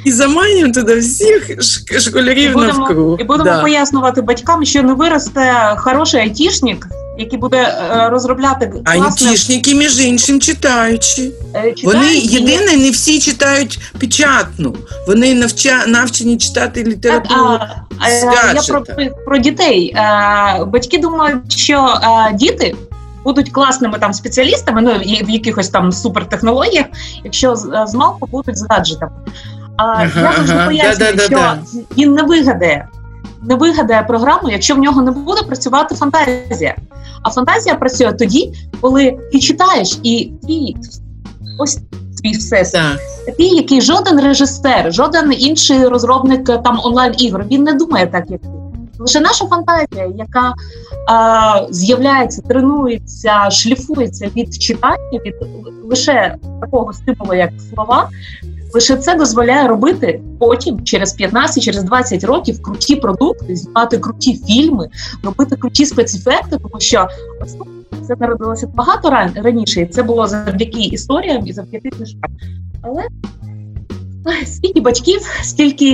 і 0.06 0.12
заманюємо 0.12 0.74
туди 0.74 1.00
всіх 1.00 1.62
школярів 2.00 2.52
і 2.52 2.54
будемо, 2.54 2.80
навкруг. 2.80 3.18
І 3.20 3.24
будемо 3.24 3.50
да. 3.50 3.62
пояснювати 3.62 4.22
батькам, 4.22 4.66
що 4.66 4.84
не 4.84 4.94
виросте 4.94 5.76
хороший 5.78 6.22
айтішник, 6.22 6.88
який 7.18 7.40
буде 7.40 7.58
е, 7.58 8.10
розробляти 8.10 8.68
класне... 8.68 9.06
Айтішники, 9.26 9.76
між 9.76 10.00
іншим, 10.00 10.40
читаючи. 10.40 11.32
Е, 11.56 11.74
Вони 11.84 12.16
єдине, 12.16 12.78
не 12.78 12.92
всі 12.92 13.20
читають 13.20 13.80
печатну. 14.00 14.76
Вони 15.08 15.34
навча, 15.34 15.84
навчені 15.88 16.38
читати 16.38 16.84
літературу. 16.84 17.42
А, 17.42 17.76
а, 18.00 18.10
я 18.54 18.62
про, 18.68 18.84
про 19.26 19.38
дітей. 19.38 19.94
Е, 19.96 20.66
батьки 20.66 20.98
думають, 20.98 21.52
що 21.52 22.00
діти. 22.34 22.76
Будуть 23.24 23.50
класними 23.50 24.00
там 24.00 24.14
спеціалістами, 24.14 24.82
ну 24.82 24.92
і 24.92 25.24
в 25.24 25.30
якихось 25.30 25.70
там 25.70 25.92
супертехнологіях, 25.92 26.86
якщо 27.24 27.56
з, 27.56 27.86
з 27.88 27.94
малку 27.94 28.28
будуть 28.28 28.58
з 28.58 28.66
гаджетами. 28.70 29.12
А 29.78 30.04
я 30.04 30.10
завжди 30.10 30.54
пояснюю, 30.66 31.16
да, 31.16 31.24
що 31.24 31.36
да, 31.36 31.60
він 31.98 32.14
не 32.14 32.24
вигадає, 32.24 32.88
не 33.42 33.56
вигадає 33.56 34.04
програму, 34.04 34.50
якщо 34.50 34.76
в 34.76 34.78
нього 34.78 35.02
не 35.02 35.12
буде 35.12 35.42
працювати 35.42 35.96
фантазія. 35.96 36.76
А 37.24 37.30
фантазія 37.30 37.76
працює 37.76 38.14
тоді, 38.14 38.54
коли 38.82 39.18
ти 39.32 39.40
читаєш 39.40 40.00
і 40.04 40.32
твій 40.44 40.76
ось 41.60 41.80
твій 42.22 42.32
всесвіт. 42.32 42.82
Такий, 43.26 43.56
який 43.56 43.82
жоден 43.82 44.22
режисер, 44.22 44.94
жоден 44.94 45.34
інший 45.38 45.88
розробник 45.88 46.46
там 46.46 46.80
онлайн 46.84 47.14
ігор, 47.18 47.46
він 47.52 47.64
не 47.64 47.74
думає 47.74 48.08
так, 48.08 48.24
як 48.30 48.42
ти. 48.42 48.61
Лише 49.02 49.20
наша 49.20 49.46
фантазія, 49.46 50.12
яка 50.16 50.54
а, 51.08 51.68
з'являється, 51.70 52.42
тренується, 52.42 53.50
шліфується 53.50 54.30
від 54.36 54.62
читання, 54.62 55.20
від 55.26 55.36
лише 55.84 56.36
такого 56.62 56.94
стимулу, 56.94 57.34
як 57.34 57.50
слова, 57.74 58.10
лише 58.74 58.96
це 58.96 59.16
дозволяє 59.16 59.68
робити 59.68 60.22
потім, 60.40 60.84
через 60.84 61.14
15, 61.14 61.64
через 61.64 61.84
20 61.84 62.24
років, 62.24 62.62
круті 62.62 62.96
продукти, 62.96 63.56
знімати 63.56 63.98
круті 63.98 64.42
фільми, 64.48 64.90
робити 65.24 65.56
круті 65.56 65.86
спецефекти, 65.86 66.58
тому 66.58 66.80
що 66.80 67.08
це 68.08 68.16
народилося 68.20 68.68
багато 68.68 69.10
раніше, 69.36 69.82
і 69.82 69.86
це 69.86 70.04
було 70.04 70.28
завдяки 70.28 70.80
історіям 70.80 71.48
і 71.48 71.54
завдяки 71.54 71.90
книжкам. 71.90 72.32
Але 72.82 73.04
Скільки 74.46 74.82
батьків, 74.82 75.20
стільки 75.44 75.86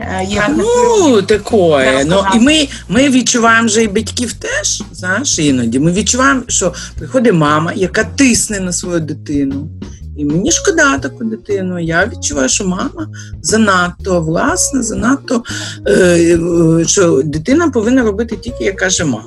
е, 0.00 0.26
є 0.28 0.48
ну 0.56 1.22
такое. 1.22 2.04
Ну 2.04 2.24
і 2.34 2.38
ми 2.38 2.68
ми 2.88 3.08
відчуваємо 3.08 3.66
вже 3.66 3.82
і 3.82 3.88
батьків 3.88 4.32
теж. 4.32 4.82
Знаєш, 4.92 5.38
іноді 5.38 5.78
ми 5.78 5.92
відчуваємо, 5.92 6.42
що 6.48 6.72
приходить 6.98 7.34
мама, 7.34 7.72
яка 7.76 8.04
тисне 8.04 8.60
на 8.60 8.72
свою 8.72 9.00
дитину. 9.00 9.68
І 10.16 10.24
мені 10.24 10.52
шкода 10.52 10.98
таку 10.98 11.24
дитину. 11.24 11.78
Я 11.78 12.06
відчуваю, 12.06 12.48
що 12.48 12.64
мама 12.64 13.08
занадто 13.42 14.20
власна, 14.20 14.82
занадто 14.82 15.42
е, 15.86 15.92
е, 15.92 16.84
що 16.86 17.22
дитина 17.24 17.70
повинна 17.70 18.02
робити 18.02 18.36
тільки, 18.36 18.64
як 18.64 18.76
каже 18.76 19.04
мама. 19.04 19.24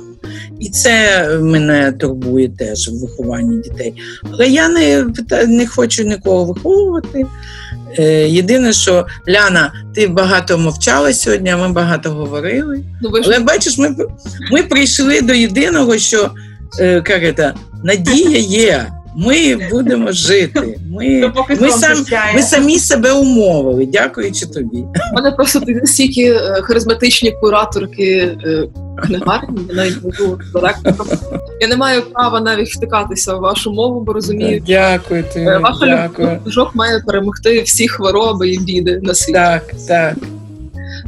І 0.60 0.70
це 0.70 1.28
мене 1.42 1.92
турбує 1.92 2.48
теж 2.48 2.88
в 2.88 3.00
вихованні 3.00 3.62
дітей. 3.62 3.94
Але 4.32 4.48
я 4.48 4.68
не 4.68 5.06
не 5.46 5.66
хочу 5.66 6.02
нікого 6.02 6.44
виховувати. 6.44 7.26
Е, 7.98 8.28
єдине, 8.28 8.72
що 8.72 9.06
Ляна, 9.28 9.72
ти 9.94 10.06
багато 10.06 10.58
мовчала 10.58 11.12
сьогодні, 11.12 11.50
а 11.50 11.56
ми 11.56 11.72
багато 11.72 12.10
говорили. 12.10 12.84
Ну, 13.02 13.10
Але 13.24 13.38
бачиш, 13.38 13.78
ми 13.78 13.96
ми 14.52 14.62
прийшли 14.62 15.20
до 15.20 15.32
єдиного, 15.34 15.98
що 15.98 16.30
е, 16.80 17.02
як 17.08 17.54
надія 17.84 18.38
є. 18.38 18.86
Ми 19.16 19.68
будемо 19.70 20.12
жити. 20.12 20.78
Ми 20.90 21.32
ми, 21.60 21.70
сам, 21.70 22.04
ми 22.34 22.42
самі 22.42 22.78
себе 22.78 23.12
умовили, 23.12 23.86
дякуючи 23.86 24.46
тобі. 24.46 24.78
У 24.78 25.14
мене 25.14 25.30
просто 25.30 25.60
настільки 25.66 26.22
е, 26.22 26.62
харизматичні 26.62 27.32
кураторки 27.32 28.36
книгарні, 29.02 29.60
я 29.68 29.74
навіть 29.74 30.02
буду 30.02 30.40
директором. 30.54 31.06
Я 31.60 31.68
не 31.68 31.76
маю 31.76 32.02
права 32.02 32.40
навіть 32.40 32.68
втикатися 32.68 33.34
в 33.34 33.40
вашу 33.40 33.72
мову, 33.72 34.00
бо 34.00 34.12
розумію, 34.12 34.62
дякую 34.66 35.24
тобі, 35.34 35.44
ваша 35.44 35.86
дякую. 35.86 36.40
має 36.74 37.00
перемогти 37.00 37.62
всі 37.62 37.88
хвороби 37.88 38.50
і 38.50 38.58
біди 38.58 39.00
на 39.02 39.14
світі. 39.14 39.32
Так, 39.32 39.64
так. 39.88 40.14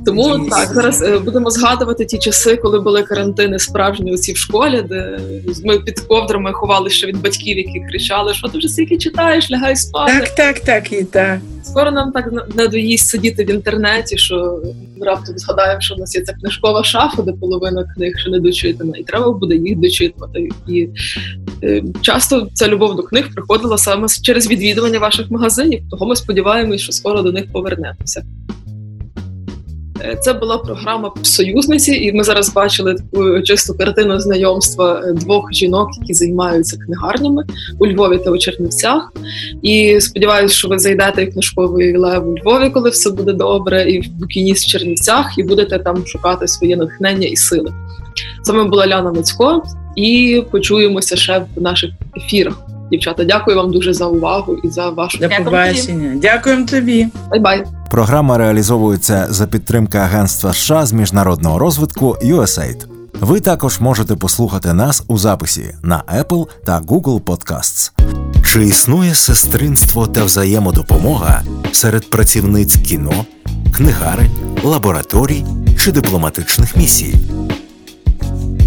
Тому 0.06 0.46
так 0.50 0.74
зараз 0.74 1.02
е, 1.02 1.18
будемо 1.18 1.50
згадувати 1.50 2.04
ті 2.04 2.18
часи, 2.18 2.56
коли 2.56 2.80
були 2.80 3.02
карантини 3.02 3.58
справжні 3.58 4.14
оці 4.14 4.32
в 4.32 4.36
школі, 4.36 4.82
де 4.88 5.18
ми 5.64 5.78
під 5.78 6.00
ковдрами 6.00 6.52
ховалися 6.52 7.06
від 7.06 7.22
батьків, 7.22 7.56
які 7.56 7.80
кричали, 7.90 8.34
що 8.34 8.48
ти 8.48 8.58
вже 8.58 8.68
стільки 8.68 8.98
читаєш, 8.98 9.50
лягай 9.50 9.76
спати. 9.76 10.12
Так, 10.12 10.34
так, 10.34 10.60
так 10.60 10.92
і 10.92 11.04
так. 11.04 11.38
Скоро 11.62 11.90
нам 11.90 12.12
так 12.12 12.32
не 12.54 12.68
доїсть 12.68 13.08
сидіти 13.08 13.44
в 13.44 13.50
інтернеті, 13.50 14.18
що 14.18 14.62
раптом 15.00 15.38
згадаємо, 15.38 15.80
що 15.80 15.94
в 15.94 15.98
нас 15.98 16.14
є 16.14 16.22
ця 16.22 16.32
книжкова 16.32 16.84
шафа, 16.84 17.22
де 17.22 17.32
половина 17.32 17.84
книг 17.94 18.18
ще 18.18 18.30
не 18.30 18.40
дочитана, 18.40 18.92
і 18.98 19.02
треба 19.02 19.32
буде 19.32 19.56
їх 19.56 19.78
дочитувати. 19.78 20.48
І 20.68 20.88
е, 21.62 21.82
часто 22.00 22.48
ця 22.54 22.68
любов 22.68 22.96
до 22.96 23.02
книг 23.02 23.34
приходила 23.34 23.78
саме 23.78 24.08
через 24.22 24.50
відвідування 24.50 24.98
ваших 24.98 25.30
магазинів. 25.30 25.82
Того 25.90 26.06
ми 26.06 26.16
сподіваємось, 26.16 26.80
що 26.80 26.92
скоро 26.92 27.22
до 27.22 27.32
них 27.32 27.52
повернемося. 27.52 28.22
Е, 30.04 30.16
це 30.20 30.32
була 30.32 30.58
програма 30.58 31.12
союзниці, 31.22 31.92
і 31.94 32.12
ми 32.12 32.24
зараз 32.24 32.52
бачили 32.52 32.94
таку 32.94 33.40
чисту 33.42 33.74
картину 33.74 34.20
знайомства 34.20 35.02
е, 35.04 35.12
двох 35.12 35.52
жінок, 35.52 35.88
які 36.00 36.14
займаються 36.14 36.76
книгарнями 36.76 37.44
у 37.78 37.86
Львові 37.86 38.18
та 38.18 38.30
у 38.30 38.38
Чернівцях. 38.38 39.12
І 39.62 40.00
сподіваюся, 40.00 40.54
що 40.54 40.68
ви 40.68 40.78
зайдете 40.78 41.24
в 41.24 41.32
книжковий 41.32 41.96
лев 41.96 42.28
у 42.28 42.38
Львові, 42.38 42.70
коли 42.70 42.90
все 42.90 43.10
буде 43.10 43.32
добре, 43.32 43.90
і 43.90 44.00
в 44.00 44.08
букініст 44.08 44.64
в 44.64 44.68
Чернівцях, 44.68 45.38
і 45.38 45.42
будете 45.42 45.78
там 45.78 46.06
шукати 46.06 46.48
своє 46.48 46.76
натхнення 46.76 47.26
і 47.26 47.36
сили. 47.36 47.72
З 48.42 48.48
вами 48.48 48.64
була 48.64 48.86
Ляна 48.86 49.12
Мицько, 49.12 49.62
і 49.96 50.42
почуємося 50.50 51.16
ще 51.16 51.44
в 51.56 51.62
наших 51.62 51.90
ефірах. 52.16 52.63
Дівчата, 52.90 53.24
дякую 53.24 53.56
вам 53.56 53.72
дуже 53.72 53.94
за 53.94 54.06
увагу 54.06 54.56
і 54.64 54.68
за 54.68 54.90
вашу 54.90 55.18
До 55.18 55.28
побачення. 55.44 56.12
Дякуємо 56.16 56.66
тобі. 56.66 57.08
Bye-bye. 57.30 57.64
Програма 57.90 58.38
реалізовується 58.38 59.26
за 59.30 59.46
підтримки 59.46 59.98
Агентства 59.98 60.52
США 60.52 60.86
з 60.86 60.92
міжнародного 60.92 61.58
розвитку 61.58 62.16
USAID. 62.22 62.86
Ви 63.20 63.40
також 63.40 63.80
можете 63.80 64.16
послухати 64.16 64.72
нас 64.72 65.04
у 65.08 65.18
записі 65.18 65.74
на 65.82 66.02
Apple 66.18 66.46
та 66.64 66.80
Google 66.80 67.20
Podcasts. 67.20 67.92
Чи 68.44 68.66
існує 68.66 69.14
сестринство 69.14 70.06
та 70.06 70.24
взаємодопомога 70.24 71.42
серед 71.72 72.10
працівниць 72.10 72.76
кіно, 72.76 73.24
книгарень, 73.76 74.30
лабораторій 74.64 75.44
чи 75.78 75.92
дипломатичних 75.92 76.76
місій? 76.76 77.14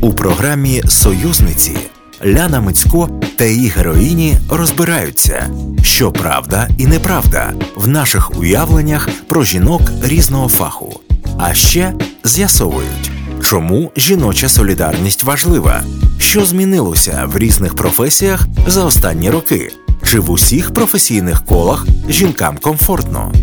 У 0.01 0.13
програмі 0.13 0.81
Союзниці 0.87 1.77
Ляна 2.25 2.61
Мицько 2.61 3.09
та 3.35 3.45
її 3.45 3.69
героїні 3.69 4.37
розбираються, 4.49 5.49
що 5.83 6.11
правда 6.11 6.69
і 6.77 6.87
неправда 6.87 7.53
в 7.75 7.87
наших 7.87 8.39
уявленнях 8.39 9.09
про 9.27 9.43
жінок 9.43 9.81
різного 10.03 10.47
фаху, 10.47 10.99
а 11.39 11.53
ще 11.53 11.93
з'ясовують, 12.23 13.11
чому 13.41 13.91
жіноча 13.97 14.49
солідарність 14.49 15.23
важлива, 15.23 15.83
що 16.19 16.45
змінилося 16.45 17.23
в 17.25 17.37
різних 17.37 17.75
професіях 17.75 18.47
за 18.67 18.85
останні 18.85 19.29
роки, 19.29 19.71
чи 20.03 20.19
в 20.19 20.31
усіх 20.31 20.73
професійних 20.73 21.45
колах 21.45 21.87
жінкам 22.09 22.57
комфортно. 22.57 23.33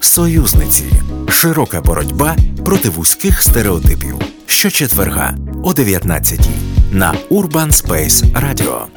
Союзниці. 0.00 0.84
Широка 1.28 1.80
боротьба 1.80 2.36
проти 2.64 2.88
вузьких 2.88 3.42
стереотипів 3.42 4.18
щочетверга 4.48 5.34
о 5.62 5.72
19 5.72 6.40
на 6.92 7.14
Urban 7.30 7.68
Space 7.68 8.32
Radio. 8.32 8.88